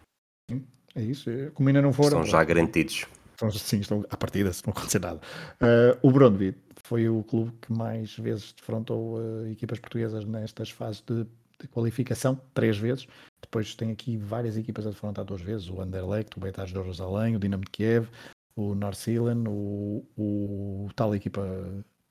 Sim, 0.49 0.63
é 0.95 1.01
isso. 1.03 1.29
É, 1.29 1.49
Como 1.51 1.69
ainda 1.69 1.82
não 1.82 1.93
foram. 1.93 2.09
São 2.09 2.25
já 2.25 2.43
garantidos. 2.43 3.05
Estão, 3.34 3.51
sim, 3.51 3.79
estão 3.79 4.05
à 4.09 4.17
partida, 4.17 4.51
se 4.53 4.65
não 4.65 4.71
acontecer 4.71 4.99
nada. 4.99 5.19
Uh, 5.61 5.97
o 6.07 6.11
Brondby 6.11 6.55
foi 6.84 7.09
o 7.09 7.23
clube 7.23 7.51
que 7.61 7.71
mais 7.73 8.15
vezes 8.17 8.53
defrontou 8.53 9.17
uh, 9.17 9.47
equipas 9.51 9.79
portuguesas 9.79 10.25
nestas 10.25 10.69
fases 10.69 11.01
de, 11.01 11.23
de 11.59 11.67
qualificação, 11.69 12.39
três 12.53 12.77
vezes. 12.77 13.07
Depois 13.41 13.73
tem 13.75 13.91
aqui 13.91 14.15
várias 14.17 14.57
equipas 14.57 14.86
a 14.86 14.91
defrontar 14.91 15.25
duas 15.25 15.41
vezes: 15.41 15.69
o 15.69 15.82
Anderlecht, 15.82 16.38
o 16.38 16.39
Beitar 16.39 16.65
de 16.65 16.73
Jerusalém, 16.73 17.36
o 17.36 17.39
Dinamo 17.39 17.63
de 17.63 17.71
Kiev, 17.71 18.07
o 18.55 18.75
North-Zealand, 18.75 19.49
o, 19.49 20.05
o 20.17 20.89
tal 20.95 21.15
equipa 21.15 21.43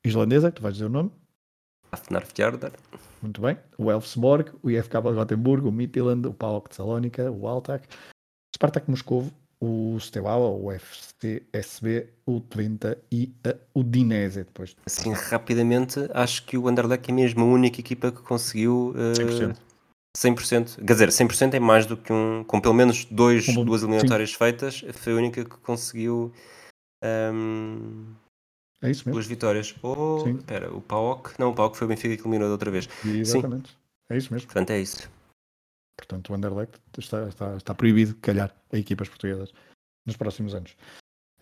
islandesa, 0.05 0.51
que 0.51 0.57
tu 0.57 0.63
vais 0.63 0.75
dizer 0.75 0.87
o 0.87 0.91
nome. 0.91 1.11
Hafnarfjordar. 1.93 2.73
Muito 3.23 3.41
bem. 3.41 3.57
O 3.77 3.91
Elfsborg, 3.91 4.51
o 4.63 4.71
IFK 4.71 5.01
Gothenburg, 5.01 5.67
o 5.67 5.73
Midtjylland, 5.73 6.27
o 6.27 6.33
PAOK 6.33 6.71
de 6.71 6.77
Salónica, 6.77 7.31
o 7.31 7.47
Altac, 7.47 7.87
Spartak 8.57 8.89
Moscovo, 8.91 9.31
o 9.61 9.99
Steaua, 10.01 10.49
o 10.49 10.73
FCSB, 10.73 12.09
o 12.25 12.41
Twente 12.41 12.97
e 13.13 13.31
a 13.45 13.55
Udinese 13.75 14.45
depois. 14.45 14.75
Assim, 14.87 15.13
rapidamente, 15.13 16.01
acho 16.15 16.47
que 16.47 16.57
o 16.57 16.67
Anderlecht 16.67 17.11
é 17.11 17.15
mesmo 17.15 17.43
a 17.43 17.47
única 17.47 17.81
equipa 17.81 18.11
que 18.11 18.23
conseguiu 18.23 18.95
eh, 18.97 19.13
100%. 19.13 19.57
100%. 20.17 20.85
Quer 20.85 20.93
dizer, 20.95 21.09
100% 21.11 21.55
é 21.55 21.61
mais 21.61 21.85
do 21.87 21.97
que 21.97 22.13
um. 22.13 22.43
Com 22.45 22.59
pelo 22.61 22.75
menos 22.75 23.05
dois, 23.05 23.47
Com- 23.55 23.65
duas 23.65 23.83
eliminatórias 23.83 24.33
feitas, 24.33 24.83
foi 24.95 25.13
a 25.13 25.17
única 25.17 25.45
que 25.45 25.57
conseguiu 25.59 26.33
ehm, 27.05 28.07
É 28.83 28.91
isso 28.91 29.03
mesmo. 29.05 29.13
duas 29.13 29.27
vitórias. 29.27 29.75
Ou, 29.83 30.21
Sim. 30.25 30.37
espera, 30.37 30.73
o 30.75 30.81
PAOK. 30.81 31.35
Não, 31.39 31.51
o 31.51 31.55
PAOK 31.55 31.77
foi 31.77 31.85
o 31.87 31.89
Benfica 31.89 32.17
que 32.17 32.23
eliminou 32.23 32.49
da 32.49 32.53
outra 32.53 32.71
vez. 32.71 32.89
Exatamente. 33.05 33.77
É 34.09 34.17
isso 34.17 34.33
mesmo. 34.33 34.47
Portanto, 34.49 34.71
é 34.71 34.81
isso. 34.81 35.11
Portanto, 35.99 36.31
o 36.31 36.35
Anderlecht 36.35 36.81
está, 36.99 37.29
está, 37.29 37.57
está 37.57 37.75
proibido 37.75 38.15
calhar 38.17 38.55
a 38.73 38.79
equipas 38.79 39.09
portuguesas 39.09 39.53
nos 40.07 40.17
próximos 40.17 40.55
anos. 40.55 40.75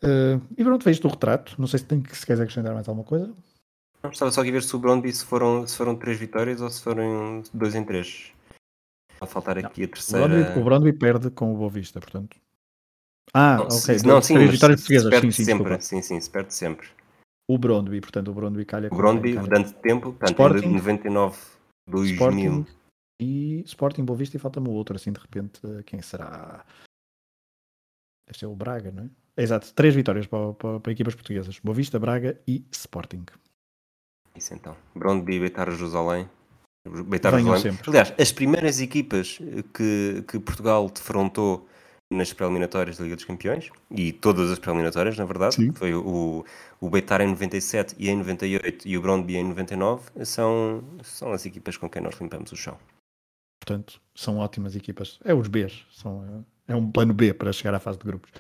Uh, 0.02 0.42
e 0.56 0.64
pronto, 0.64 0.82
fez 0.84 0.98
o 1.04 1.08
retrato. 1.08 1.54
Não 1.58 1.66
sei 1.68 1.78
se, 1.78 1.84
tem 1.86 2.02
que, 2.02 2.16
se 2.16 2.26
queres 2.26 2.40
acrescentar 2.40 2.74
mais 2.74 2.88
alguma 2.88 3.06
coisa. 3.06 3.32
Não, 4.02 4.10
Estava 4.10 4.30
só 4.30 4.40
aqui 4.40 4.50
a 4.50 4.52
ver 4.52 4.62
se 4.62 4.74
o 4.74 4.78
Brondby 4.78 5.12
se 5.12 5.24
foram, 5.24 5.66
se 5.66 5.76
foram 5.76 5.96
três 5.96 6.18
vitórias 6.18 6.60
ou 6.60 6.70
se 6.70 6.82
foram 6.82 7.42
dois 7.54 7.74
em 7.74 7.84
três. 7.84 8.32
Vai 9.20 9.28
faltar 9.28 9.58
aqui 9.58 9.82
a 9.82 9.86
O 9.86 9.88
terceira. 9.88 10.28
Brondby, 10.28 10.58
o 10.60 10.64
Brondby 10.64 10.92
perde 10.92 11.30
com 11.30 11.52
o 11.52 11.56
Boa 11.56 11.70
Vista, 11.70 12.00
portanto. 12.00 12.36
Ah, 13.34 13.56
Não, 13.56 13.64
ok. 13.66 13.98
se- 13.98 14.06
não, 14.06 14.22
sim, 14.22 14.34
três 14.34 14.50
vitórias 14.52 14.80
se 14.80 14.86
portuguesas. 14.86 15.10
perde 15.10 15.26
Sim, 15.26 15.32
sim, 15.32 15.44
sempre. 15.44 15.64
desculpa. 15.64 15.82
Sim, 15.82 16.02
sim, 16.02 16.20
se 16.20 16.30
perde 16.30 16.54
sempre. 16.54 16.88
O 17.50 17.56
Brondby, 17.56 18.00
portanto, 18.00 18.30
o 18.30 18.34
Brondby 18.34 18.64
calha 18.64 18.88
O 18.92 18.96
Brondby, 18.96 19.34
durante 19.34 19.72
tempo, 19.74 20.12
portanto, 20.12 20.30
Sporting. 20.30 20.66
em 20.66 20.74
99, 20.74 21.38
2000. 21.88 22.12
Sporting 22.14 22.78
e 23.20 23.62
Sporting 23.66 24.04
Boa 24.04 24.16
Vista 24.16 24.36
e 24.36 24.40
falta-me 24.40 24.68
o 24.68 24.72
outro, 24.72 24.94
assim 24.94 25.12
de 25.12 25.18
repente, 25.18 25.60
eh, 25.64 25.82
quem 25.82 26.00
será? 26.00 26.64
Deve 28.26 28.38
ser 28.38 28.46
o 28.46 28.54
Braga, 28.54 28.92
não 28.92 29.04
é? 29.04 29.42
Exato, 29.42 29.72
três 29.74 29.94
vitórias 29.94 30.26
para, 30.26 30.52
para, 30.54 30.80
para 30.80 30.92
equipas 30.92 31.14
portuguesas: 31.14 31.58
Boa 31.60 31.74
Vista, 31.74 31.98
Braga 31.98 32.38
e 32.46 32.64
Sporting. 32.70 33.24
Isso 34.36 34.54
então. 34.54 34.76
Brondby, 34.94 35.40
Beitar 35.40 35.70
Jerusalém. 35.70 36.28
Beitar 37.06 37.32
Jerusalém. 37.38 37.78
Aliás, 37.86 38.14
as 38.18 38.30
primeiras 38.32 38.80
equipas 38.80 39.38
que, 39.74 40.22
que 40.28 40.38
Portugal 40.38 40.88
defrontou 40.88 41.68
nas 42.10 42.32
preliminatórias 42.32 42.96
da 42.96 43.04
Liga 43.04 43.16
dos 43.16 43.24
Campeões, 43.24 43.70
e 43.90 44.12
todas 44.12 44.50
as 44.50 44.58
preliminatórias, 44.58 45.16
na 45.18 45.24
verdade, 45.24 45.56
Sim. 45.56 45.72
foi 45.72 45.94
o, 45.94 46.44
o 46.80 46.90
Beitar 46.90 47.20
em 47.20 47.28
97 47.28 47.94
e 47.98 48.08
em 48.08 48.16
98 48.16 48.88
e 48.88 48.96
o 48.96 49.02
Brondby 49.02 49.36
em 49.36 49.44
99, 49.44 50.10
são, 50.24 50.82
são 51.02 51.32
as 51.32 51.44
equipas 51.44 51.76
com 51.76 51.88
quem 51.88 52.00
nós 52.00 52.18
limpamos 52.18 52.50
o 52.50 52.56
chão. 52.56 52.78
Portanto, 53.60 54.00
são 54.14 54.38
ótimas 54.38 54.74
equipas. 54.74 55.18
É 55.24 55.34
os 55.34 55.48
Bs, 55.48 55.84
são, 55.92 56.44
é 56.66 56.74
um 56.74 56.90
plano 56.90 57.12
B 57.12 57.34
para 57.34 57.52
chegar 57.52 57.74
à 57.74 57.80
fase 57.80 57.98
de 57.98 58.04
grupos. 58.04 58.30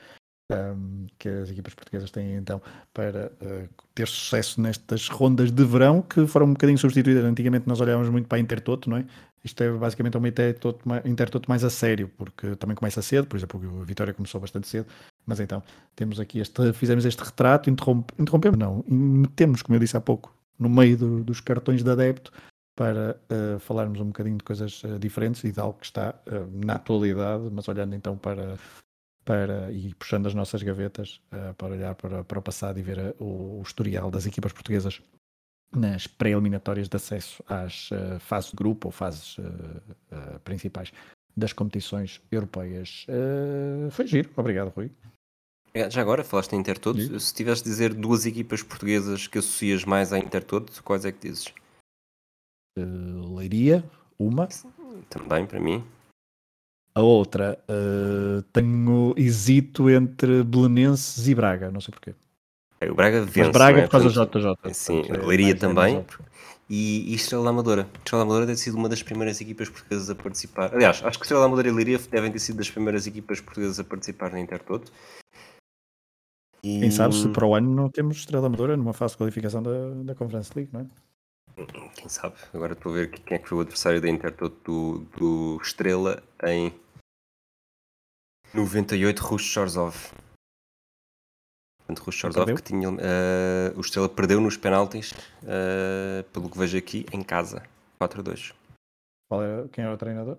um, 0.50 1.06
que 1.18 1.28
as 1.28 1.50
equipas 1.50 1.74
portuguesas 1.74 2.10
têm 2.10 2.36
então 2.36 2.62
para 2.94 3.30
uh, 3.42 3.68
ter 3.94 4.08
sucesso 4.08 4.62
nestas 4.62 5.08
rondas 5.08 5.52
de 5.52 5.62
verão 5.62 6.00
que 6.00 6.26
foram 6.26 6.46
um 6.46 6.52
bocadinho 6.52 6.78
substituídas. 6.78 7.24
Antigamente 7.24 7.68
nós 7.68 7.80
olhávamos 7.82 8.08
muito 8.08 8.26
para 8.26 8.38
a 8.38 8.40
Intertoto, 8.40 8.88
não 8.88 8.96
é? 8.96 9.04
Isto 9.44 9.62
é 9.62 9.70
basicamente 9.72 10.16
uma 10.16 10.28
Intertoto, 10.28 10.84
Intertoto 11.04 11.48
mais 11.48 11.64
a 11.64 11.70
sério, 11.70 12.10
porque 12.16 12.56
também 12.56 12.76
começa 12.76 13.00
cedo, 13.02 13.26
por 13.26 13.36
exemplo, 13.36 13.80
a 13.80 13.84
Vitória 13.84 14.14
começou 14.14 14.40
bastante 14.40 14.68
cedo, 14.68 14.86
mas 15.26 15.40
então 15.40 15.62
temos 15.94 16.18
aqui 16.18 16.40
este, 16.40 16.72
fizemos 16.72 17.04
este 17.04 17.22
retrato, 17.22 17.70
interrompe, 17.70 18.12
interrompemos, 18.18 18.58
não, 18.58 18.84
metemos, 18.88 19.62
como 19.62 19.76
eu 19.76 19.80
disse 19.80 19.96
há 19.96 20.00
pouco, 20.00 20.34
no 20.58 20.68
meio 20.68 20.96
do, 20.96 21.24
dos 21.24 21.40
cartões 21.40 21.82
de 21.82 21.90
adepto 21.90 22.32
para 22.76 23.20
uh, 23.30 23.58
falarmos 23.58 24.00
um 24.00 24.06
bocadinho 24.06 24.38
de 24.38 24.44
coisas 24.44 24.82
uh, 24.84 24.98
diferentes 24.98 25.42
e 25.44 25.52
de 25.52 25.60
algo 25.60 25.78
que 25.78 25.86
está 25.86 26.14
na 26.52 26.74
atualidade, 26.74 27.48
mas 27.50 27.66
olhando 27.68 27.94
então 27.94 28.16
para 28.16 28.56
para, 29.28 29.70
e 29.70 29.92
puxando 29.92 30.26
as 30.26 30.32
nossas 30.32 30.62
gavetas 30.62 31.20
uh, 31.30 31.52
para 31.52 31.74
olhar 31.74 31.94
para, 31.94 32.24
para 32.24 32.38
o 32.38 32.42
passado 32.42 32.78
e 32.78 32.82
ver 32.82 33.14
o, 33.18 33.58
o, 33.58 33.62
historial 33.62 34.10
das 34.10 34.24
equipas 34.24 34.54
portuguesas 34.54 35.02
nas 35.74 36.06
pré-eliminatórias 36.06 36.88
de 36.88 36.96
acesso 36.96 37.42
às 37.46 37.90
uh, 37.90 38.18
fases 38.20 38.50
de 38.50 38.56
grupo 38.56 38.88
ou 38.88 38.92
fases 38.92 39.38
uh, 39.38 40.40
principais 40.44 40.92
das 41.36 41.52
competições 41.52 42.20
europeias. 42.32 43.06
foi 43.92 44.08
giro, 44.08 44.28
obrigado 44.36 44.70
Rui. 44.70 44.90
É, 45.72 45.88
já 45.88 46.00
agora, 46.00 46.24
falaste 46.24 46.52
em 46.54 46.58
Intertoto, 46.58 47.00
Sim. 47.00 47.16
se 47.20 47.32
tivesse 47.32 47.62
de 47.62 47.70
dizer 47.70 47.94
duas 47.94 48.26
equipas 48.26 48.60
portuguesas 48.60 49.28
que 49.28 49.38
associas 49.38 49.84
mais 49.84 50.12
à 50.12 50.18
Intertoto, 50.18 50.82
quais 50.82 51.04
é 51.04 51.12
que 51.12 51.28
dizes? 51.28 51.54
Leiria, 52.76 53.84
uma. 54.18 54.48
Também, 55.08 55.46
para 55.46 55.60
mim. 55.60 55.84
A 56.94 57.02
outra, 57.02 57.56
uh, 57.70 58.42
tenho 58.52 59.14
hesito 59.16 59.88
entre 59.88 60.42
Belenenses 60.42 61.28
e 61.28 61.34
Braga, 61.34 61.70
não 61.70 61.80
sei 61.80 61.92
porquê. 61.92 62.14
É, 62.80 62.90
o 62.90 62.94
Braga 62.94 63.22
vence. 63.22 63.40
Mas 63.40 63.50
Braga 63.50 63.78
é? 63.80 63.82
por 63.82 63.90
causa 63.90 64.26
do 64.26 64.40
JJ. 64.40 64.74
Sim, 64.74 65.02
a 65.10 65.26
Leiria 65.26 65.56
também. 65.56 66.04
E, 66.70 67.12
e 67.12 67.14
Estrela 67.14 67.50
Amadora. 67.50 67.88
Estrela 67.98 68.22
Amadora 68.22 68.46
deve 68.46 68.58
ter 68.58 68.64
sido 68.64 68.76
uma 68.76 68.88
das 68.88 69.02
primeiras 69.02 69.40
equipas 69.40 69.68
portuguesas 69.68 70.10
a 70.10 70.14
participar. 70.14 70.74
Aliás, 70.74 71.02
acho 71.02 71.18
que 71.18 71.24
Estrela 71.24 71.46
Amadora 71.46 71.68
e 71.68 71.72
Leiria 71.72 71.98
devem 71.98 72.30
ter 72.30 72.38
sido 72.38 72.56
das 72.56 72.70
primeiras 72.70 73.06
equipas 73.06 73.40
portuguesas 73.40 73.80
a 73.80 73.84
participar 73.84 74.30
na 74.32 74.40
Intertoto. 74.40 74.92
E... 76.62 76.80
Quem 76.80 76.90
sabe 76.90 77.14
se 77.14 77.28
para 77.28 77.46
o 77.46 77.54
ano 77.54 77.74
não 77.74 77.88
temos 77.88 78.18
Estrela 78.18 78.46
Amadora 78.46 78.76
numa 78.76 78.92
fase 78.92 79.14
de 79.14 79.18
qualificação 79.18 79.62
da, 79.62 79.90
da 80.04 80.14
Conference 80.14 80.52
League, 80.54 80.70
não 80.72 80.80
é? 80.80 80.86
Quem 81.94 82.08
sabe? 82.08 82.36
Agora 82.52 82.74
estou 82.74 82.92
a 82.92 82.94
ver 82.96 83.10
quem 83.10 83.36
é 83.36 83.38
que 83.38 83.48
foi 83.48 83.58
o 83.58 83.60
adversário 83.62 84.00
da 84.00 84.08
Intertoto 84.08 84.56
do, 84.64 84.98
do 85.16 85.62
Estrela 85.62 86.22
em 86.44 86.72
98 88.54 89.20
Rush 89.20 89.42
Shorzov. 89.42 89.96
Portanto, 91.88 92.04
Rush 92.04 92.16
Shorzov 92.16 92.54
que 92.54 92.62
tinha. 92.62 92.90
Uh, 92.90 92.98
o 93.74 93.80
Estrela 93.80 94.10
perdeu 94.10 94.40
nos 94.42 94.58
penaltis, 94.58 95.12
uh, 95.42 96.22
pelo 96.34 96.50
que 96.50 96.58
vejo 96.58 96.76
aqui, 96.76 97.06
em 97.10 97.22
casa. 97.22 97.62
4 97.98 98.20
a 98.20 98.22
2. 98.22 98.52
Qual 99.30 99.42
é, 99.42 99.64
quem 99.72 99.84
é 99.84 99.90
o 99.90 99.96
treinador? 99.96 100.36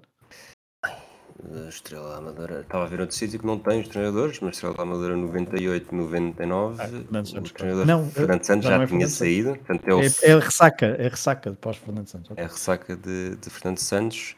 Estrela 1.69 2.17
Amadora, 2.17 2.61
estava 2.61 2.83
a 2.83 2.87
ver 2.87 2.99
outro 2.99 3.15
sítio 3.15 3.39
que 3.39 3.45
não 3.45 3.57
tem 3.57 3.79
os 3.79 3.87
treinadores, 3.87 4.39
mas 4.41 4.55
Estrela 4.55 4.75
Amadora 4.77 5.15
98, 5.15 5.95
99, 5.95 6.81
ah, 6.81 7.39
o 7.39 7.41
treinador 7.53 7.85
não, 7.85 8.09
Fernando 8.09 8.43
Santos 8.43 8.65
já, 8.65 8.77
já 8.77 8.83
é 8.83 8.87
tinha 8.87 9.07
saído. 9.07 9.55
Portanto, 9.55 9.87
é, 9.87 9.93
o... 9.93 10.01
é, 10.01 10.05
é, 10.05 10.39
ressaca, 10.39 10.85
é 10.85 11.07
ressaca 11.07 11.49
de 11.49 11.55
pós-Fernando 11.55 12.07
Santos. 12.07 12.37
É 12.37 12.43
ressaca 12.43 12.95
de, 12.95 13.37
de, 13.37 13.49
Fernando 13.49 13.77
Santos, 13.77 14.35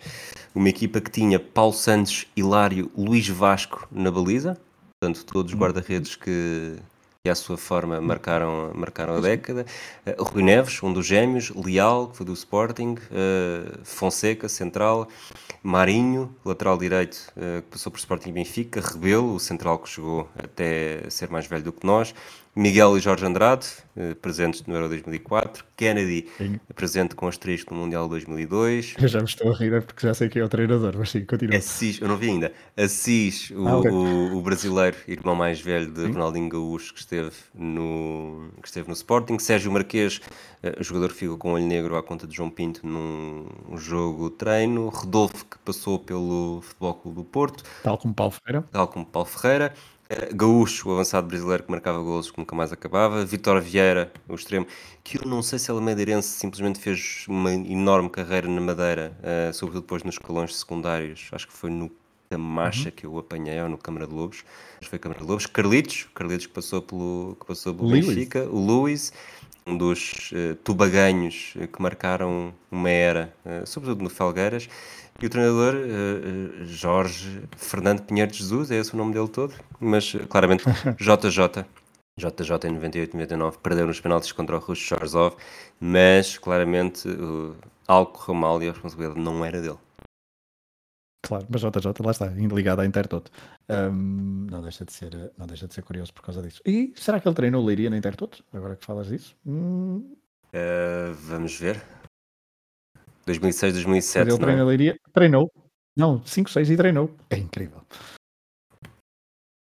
uma 0.53 0.69
equipa 0.69 1.01
que 1.01 1.09
tinha 1.09 1.39
Paulo 1.39 1.73
Santos, 1.73 2.27
Hilário, 2.35 2.91
Luís 2.95 3.27
Vasco 3.27 3.87
na 3.91 4.11
baliza, 4.11 4.55
portanto 5.01 5.25
todos 5.25 5.51
os 5.51 5.57
hum. 5.57 5.61
guarda-redes 5.61 6.15
que, 6.15 6.77
que 7.23 7.29
à 7.29 7.35
sua 7.35 7.55
forma 7.55 8.01
marcaram, 8.01 8.71
marcaram 8.73 9.13
a 9.17 9.21
década. 9.21 9.63
Uh, 10.03 10.23
Rui 10.23 10.41
Neves, 10.41 10.81
um 10.81 10.91
dos 10.91 11.05
gêmeos, 11.05 11.51
Leal, 11.51 12.07
que 12.07 12.17
foi 12.17 12.25
do 12.25 12.33
Sporting, 12.33 12.95
uh, 12.95 13.79
Fonseca, 13.83 14.49
central, 14.49 15.07
Marinho, 15.61 16.35
lateral 16.43 16.79
direito, 16.79 17.31
uh, 17.37 17.61
que 17.61 17.67
passou 17.69 17.91
por 17.91 17.99
Sporting 17.99 18.29
e 18.29 18.31
Benfica, 18.31 18.81
Rebelo, 18.81 19.35
o 19.35 19.39
central 19.39 19.77
que 19.77 19.87
chegou 19.87 20.27
até 20.35 21.07
ser 21.11 21.29
mais 21.29 21.45
velho 21.45 21.63
do 21.63 21.71
que 21.71 21.85
nós, 21.85 22.15
Miguel 22.55 22.97
e 22.97 22.99
Jorge 22.99 23.25
Andrade, 23.25 23.65
eh, 23.95 24.13
presentes 24.15 24.63
no 24.65 24.73
Euro 24.73 24.89
2004. 24.89 25.63
Kennedy, 25.77 26.27
sim. 26.37 26.59
presente 26.75 27.15
com 27.15 27.27
asterisco 27.27 27.73
no 27.73 27.81
Mundial 27.81 28.09
2002. 28.09 28.95
Eu 29.01 29.07
já 29.07 29.19
me 29.19 29.25
estou 29.25 29.53
a 29.53 29.55
rir 29.55 29.73
é 29.73 29.79
porque 29.79 30.05
já 30.05 30.13
sei 30.13 30.27
quem 30.27 30.41
é 30.41 30.45
o 30.45 30.49
treinador, 30.49 30.93
mas 30.97 31.11
sim, 31.11 31.23
continua. 31.23 31.57
Assis, 31.57 32.01
eu 32.01 32.09
não 32.09 32.17
vi 32.17 32.29
ainda. 32.29 32.51
Assis, 32.75 33.51
o, 33.51 33.67
ah, 33.67 33.79
o, 33.79 34.37
o, 34.37 34.41
brasileiro, 34.41 34.97
irmão 35.07 35.33
mais 35.33 35.61
velho 35.61 35.89
de 35.91 36.01
sim. 36.01 36.11
Ronaldinho 36.11 36.49
Gaúcho, 36.49 36.93
que 36.93 36.99
esteve, 36.99 37.31
no, 37.55 38.51
que 38.61 38.67
esteve 38.67 38.87
no 38.89 38.93
Sporting. 38.93 39.39
Sérgio 39.39 39.71
Marquês, 39.71 40.19
uh, 40.61 40.83
jogador 40.83 41.09
que 41.09 41.15
ficou 41.15 41.37
com 41.37 41.51
o 41.51 41.53
olho 41.53 41.65
negro 41.65 41.95
à 41.95 42.03
conta 42.03 42.27
de 42.27 42.35
João 42.35 42.49
Pinto 42.49 42.85
num 42.85 43.47
jogo 43.77 44.29
treino. 44.29 44.89
Rodolfo, 44.89 45.45
que 45.45 45.57
passou 45.59 45.99
pelo 45.99 46.59
Futebol 46.61 46.95
Clube 46.95 47.15
do 47.15 47.23
Porto. 47.23 47.63
Tal 47.81 47.97
como 47.97 48.13
Paulo 48.13 48.33
Ferreira. 48.33 48.67
Tal 48.71 48.87
como 48.89 49.05
Paulo 49.05 49.29
Ferreira. 49.29 49.73
Gaúcho, 50.33 50.89
o 50.89 50.93
avançado 50.93 51.27
brasileiro 51.27 51.63
que 51.63 51.71
marcava 51.71 51.99
golos 51.99 52.31
que 52.31 52.37
nunca 52.37 52.55
mais 52.55 52.71
acabava. 52.71 53.23
Vitor 53.25 53.61
Vieira, 53.61 54.11
o 54.27 54.35
extremo, 54.35 54.67
que 55.03 55.17
eu 55.17 55.27
não 55.27 55.41
sei 55.41 55.59
se 55.59 55.71
ele 55.71 55.79
é 55.79 55.81
madeirense, 55.81 56.27
simplesmente 56.27 56.79
fez 56.79 57.25
uma 57.27 57.53
enorme 57.53 58.09
carreira 58.09 58.47
na 58.47 58.61
Madeira, 58.61 59.17
uh, 59.19 59.53
sobretudo 59.53 59.81
depois 59.81 60.03
nos 60.03 60.15
escalões 60.15 60.55
secundários. 60.55 61.29
Acho 61.31 61.47
que 61.47 61.53
foi 61.53 61.69
no 61.69 61.91
Camacha 62.29 62.89
uhum. 62.89 62.95
que 62.95 63.05
eu 63.05 63.19
apanhei, 63.19 63.61
ou 63.61 63.67
no 63.67 63.77
Câmara 63.77 64.07
de 64.07 64.13
Lobos. 64.13 64.43
Foi 64.81 64.97
Câmara 64.97 65.19
de 65.19 65.27
Lobos. 65.27 65.45
Carlitos, 65.45 66.07
Carlitos 66.15 66.45
que 66.45 66.53
passou 66.53 66.81
pelo, 66.81 67.35
que 67.39 67.45
passou 67.45 67.73
pelo 67.73 67.91
Benfica. 67.91 68.43
O 68.49 68.57
Luís, 68.57 69.11
um 69.67 69.77
dos 69.77 70.31
uh, 70.31 70.55
tubaganhos 70.63 71.53
que 71.53 71.81
marcaram 71.81 72.53
uma 72.71 72.89
era, 72.89 73.33
uh, 73.45 73.67
sobretudo 73.67 74.03
no 74.03 74.09
Felgueiras. 74.09 74.69
E 75.21 75.25
o 75.27 75.29
treinador, 75.29 75.75
uh, 75.75 76.65
Jorge 76.65 77.43
Fernando 77.55 78.01
Pinheiro 78.01 78.31
de 78.31 78.39
Jesus, 78.39 78.71
é 78.71 78.77
esse 78.77 78.93
o 78.95 78.97
nome 78.97 79.13
dele 79.13 79.27
todo, 79.27 79.53
mas 79.79 80.13
claramente 80.27 80.63
JJ. 80.97 81.63
JJ 82.17 82.67
em 82.67 82.73
98 82.73 83.13
99 83.13 83.57
perdeu 83.59 83.85
nos 83.85 83.99
penaltis 83.99 84.31
contra 84.31 84.55
o 84.57 84.59
Russo 84.59 84.81
Shorzov, 84.81 85.35
mas 85.79 86.39
claramente 86.39 87.07
uh, 87.07 87.55
algo 87.87 88.11
correu 88.11 88.33
mal 88.33 88.63
e 88.63 88.69
a 88.69 88.71
responsabilidade 88.71 89.19
não 89.19 89.45
era 89.45 89.61
dele. 89.61 89.77
Claro, 91.23 91.45
mas 91.49 91.61
JJ 91.61 92.03
lá 92.03 92.11
está, 92.11 92.25
ligado 92.25 92.79
à 92.79 92.85
Intertoto. 92.85 93.31
Um, 93.69 94.47
não, 94.49 94.63
deixa 94.63 94.83
de 94.83 94.91
ser, 94.91 95.31
não 95.37 95.45
deixa 95.45 95.67
de 95.67 95.73
ser 95.75 95.83
curioso 95.83 96.11
por 96.13 96.23
causa 96.23 96.41
disso. 96.41 96.61
E 96.65 96.93
será 96.95 97.19
que 97.19 97.27
ele 97.27 97.35
treinou 97.35 97.63
Leiria 97.63 97.91
na 97.91 97.97
Intertoto? 97.97 98.43
Agora 98.51 98.75
que 98.75 98.83
falas 98.83 99.07
disso? 99.07 99.35
Hum... 99.45 100.15
Uh, 100.47 101.13
vamos 101.13 101.57
ver. 101.57 101.81
2006, 103.25 103.73
2007. 103.73 104.29
Ele 104.29 104.37
treinou, 104.37 104.67
Leiria, 104.67 104.99
treinou. 105.13 105.51
Não, 105.95 106.23
5, 106.25 106.49
6 106.49 106.69
e 106.69 106.77
treinou. 106.77 107.13
É 107.29 107.37
incrível. 107.37 107.81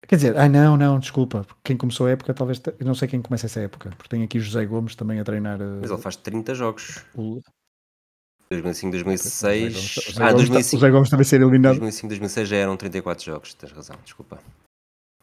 Quer 0.06 0.16
dizer, 0.16 0.36
ah 0.36 0.48
não, 0.48 0.76
não, 0.76 0.98
desculpa. 0.98 1.46
Quem 1.64 1.76
começou 1.76 2.06
a 2.06 2.10
época, 2.10 2.34
talvez. 2.34 2.60
Eu 2.78 2.84
não 2.84 2.94
sei 2.94 3.08
quem 3.08 3.22
começa 3.22 3.46
essa 3.46 3.60
época. 3.60 3.90
Porque 3.96 4.10
tem 4.10 4.22
aqui 4.22 4.38
José 4.38 4.64
Gomes 4.66 4.94
também 4.94 5.18
a 5.18 5.24
treinar. 5.24 5.58
Mas 5.80 5.90
ele 5.90 6.02
faz 6.02 6.16
30 6.16 6.54
jogos. 6.54 7.04
O... 7.14 7.40
2005, 8.50 8.92
2006. 8.92 9.72
José 9.72 10.22
ah, 10.22 10.32
2005. 10.32 10.80
José 10.80 10.90
Gomes 10.90 11.08
também 11.08 11.24
ser 11.24 11.40
eliminado. 11.40 11.78
2005, 11.78 12.08
2006 12.08 12.48
já 12.48 12.56
eram 12.56 12.76
34 12.76 13.24
jogos, 13.24 13.54
tens 13.54 13.72
razão, 13.72 13.96
desculpa. 14.04 14.38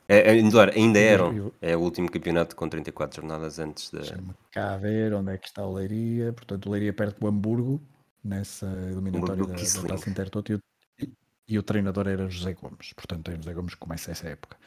É, 0.07 0.31
é, 0.35 0.71
ainda 0.73 0.99
eram. 0.99 1.51
É 1.61 1.77
o 1.77 1.81
último 1.81 2.09
campeonato 2.09 2.55
com 2.55 2.67
34 2.67 3.21
jornadas 3.21 3.59
antes 3.59 3.91
da. 3.91 3.99
Deixa-me 3.99 4.33
cá 4.51 4.75
ver 4.77 5.13
onde 5.13 5.33
é 5.33 5.37
que 5.37 5.47
está 5.47 5.63
o 5.63 5.73
Leiria. 5.73 6.33
Portanto, 6.33 6.65
o 6.65 6.71
Leiria 6.71 6.91
perto 6.91 7.19
do 7.19 7.27
Hamburgo 7.27 7.79
nessa 8.23 8.65
eliminatória 8.65 9.45
da, 9.45 9.53
da 9.53 9.87
Taça 9.87 10.09
Intertoto 10.09 10.51
e 10.51 10.55
o, 10.55 10.59
e, 10.99 11.13
e, 11.47 11.59
o 11.59 11.63
treinador 11.63 12.07
era 12.07 12.29
José 12.29 12.53
Gomes. 12.53 12.93
Portanto, 12.93 13.31
é 13.31 13.35
José 13.35 13.53
Gomes 13.53 13.73
que 13.73 13.79
começa 13.79 14.11
essa 14.11 14.27
época. 14.27 14.57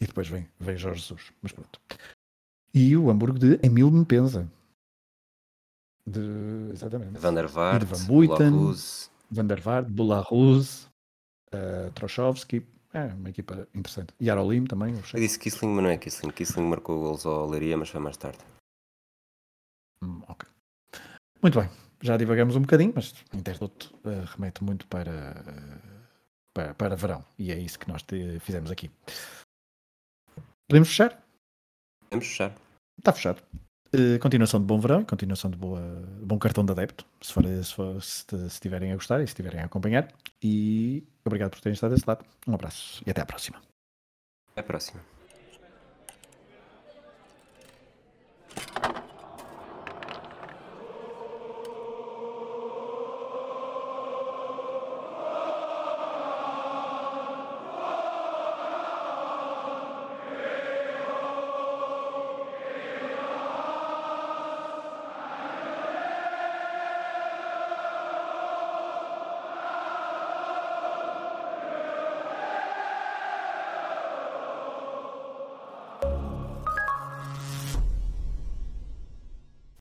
E 0.00 0.06
depois 0.06 0.28
vem, 0.28 0.48
vem 0.58 0.76
Jorge 0.76 1.00
Jesus. 1.00 1.32
Mas 1.40 1.52
pronto. 1.52 1.80
E 2.74 2.96
o 2.96 3.10
Hamburgo 3.10 3.38
de 3.38 3.58
Emil 3.62 3.90
Mpenza. 3.90 4.50
De, 6.06 6.20
exatamente. 6.72 7.18
Van 7.18 7.34
der 7.34 7.48
Vaart, 7.48 7.84
Van 7.84 8.04
Buiten, 8.06 8.74
Van 9.30 9.46
der 9.46 9.60
Vaart, 9.60 9.88
Bularus, 9.88 10.88
uh, 11.52 11.90
Trochowski. 11.94 12.64
É 12.92 13.06
uma 13.06 13.30
equipa 13.30 13.66
interessante. 13.74 14.14
E 14.20 14.30
Arolim 14.30 14.64
também. 14.64 14.94
Eu, 14.94 15.02
eu 15.14 15.20
disse 15.20 15.38
Kissling, 15.38 15.74
mas 15.74 15.82
não 15.82 15.90
é 15.90 15.98
Kissling. 15.98 16.30
Kissling 16.30 16.66
marcou 16.66 17.00
gols 17.00 17.26
ao 17.26 17.48
Leiria, 17.48 17.76
mas 17.76 17.88
foi 17.88 18.00
mais 18.00 18.16
tarde. 18.16 18.38
Hum, 20.02 20.22
ok. 20.28 20.48
Muito 21.42 21.60
bem 21.60 21.85
já 22.06 22.16
divagamos 22.16 22.56
um 22.56 22.60
bocadinho, 22.60 22.92
mas 22.94 23.12
o 23.32 23.36
Interluto 23.36 23.94
uh, 24.04 24.24
remete 24.34 24.62
muito 24.62 24.86
para, 24.86 25.42
uh, 25.46 26.04
para, 26.54 26.74
para 26.74 26.96
verão 26.96 27.24
e 27.38 27.52
é 27.52 27.58
isso 27.58 27.78
que 27.78 27.88
nós 27.88 28.02
te, 28.02 28.38
fizemos 28.40 28.70
aqui. 28.70 28.90
Podemos 30.68 30.88
fechar? 30.88 31.22
Podemos 32.04 32.26
fechar. 32.26 32.54
Está 32.98 33.12
fechado. 33.12 33.42
Uh, 33.94 34.18
continuação 34.20 34.60
de 34.60 34.66
bom 34.66 34.80
verão 34.80 35.04
continuação 35.04 35.50
de 35.50 35.56
boa, 35.56 35.80
bom 36.22 36.38
cartão 36.38 36.64
de 36.64 36.72
adepto, 36.72 37.06
se, 37.20 37.32
for, 37.32 37.44
se, 37.44 37.74
for, 37.74 38.02
se, 38.02 38.24
se 38.28 38.46
estiverem 38.46 38.92
a 38.92 38.96
gostar 38.96 39.20
e 39.20 39.26
se 39.26 39.32
estiverem 39.32 39.60
a 39.60 39.66
acompanhar. 39.66 40.08
E 40.42 41.04
obrigado 41.24 41.50
por 41.50 41.60
terem 41.60 41.74
estado 41.74 41.94
desse 41.94 42.06
lado. 42.06 42.24
Um 42.46 42.54
abraço 42.54 43.02
e 43.06 43.10
até 43.10 43.20
à 43.20 43.26
próxima. 43.26 43.60
Até 44.52 44.60
à 44.60 44.64
próxima. 44.64 45.15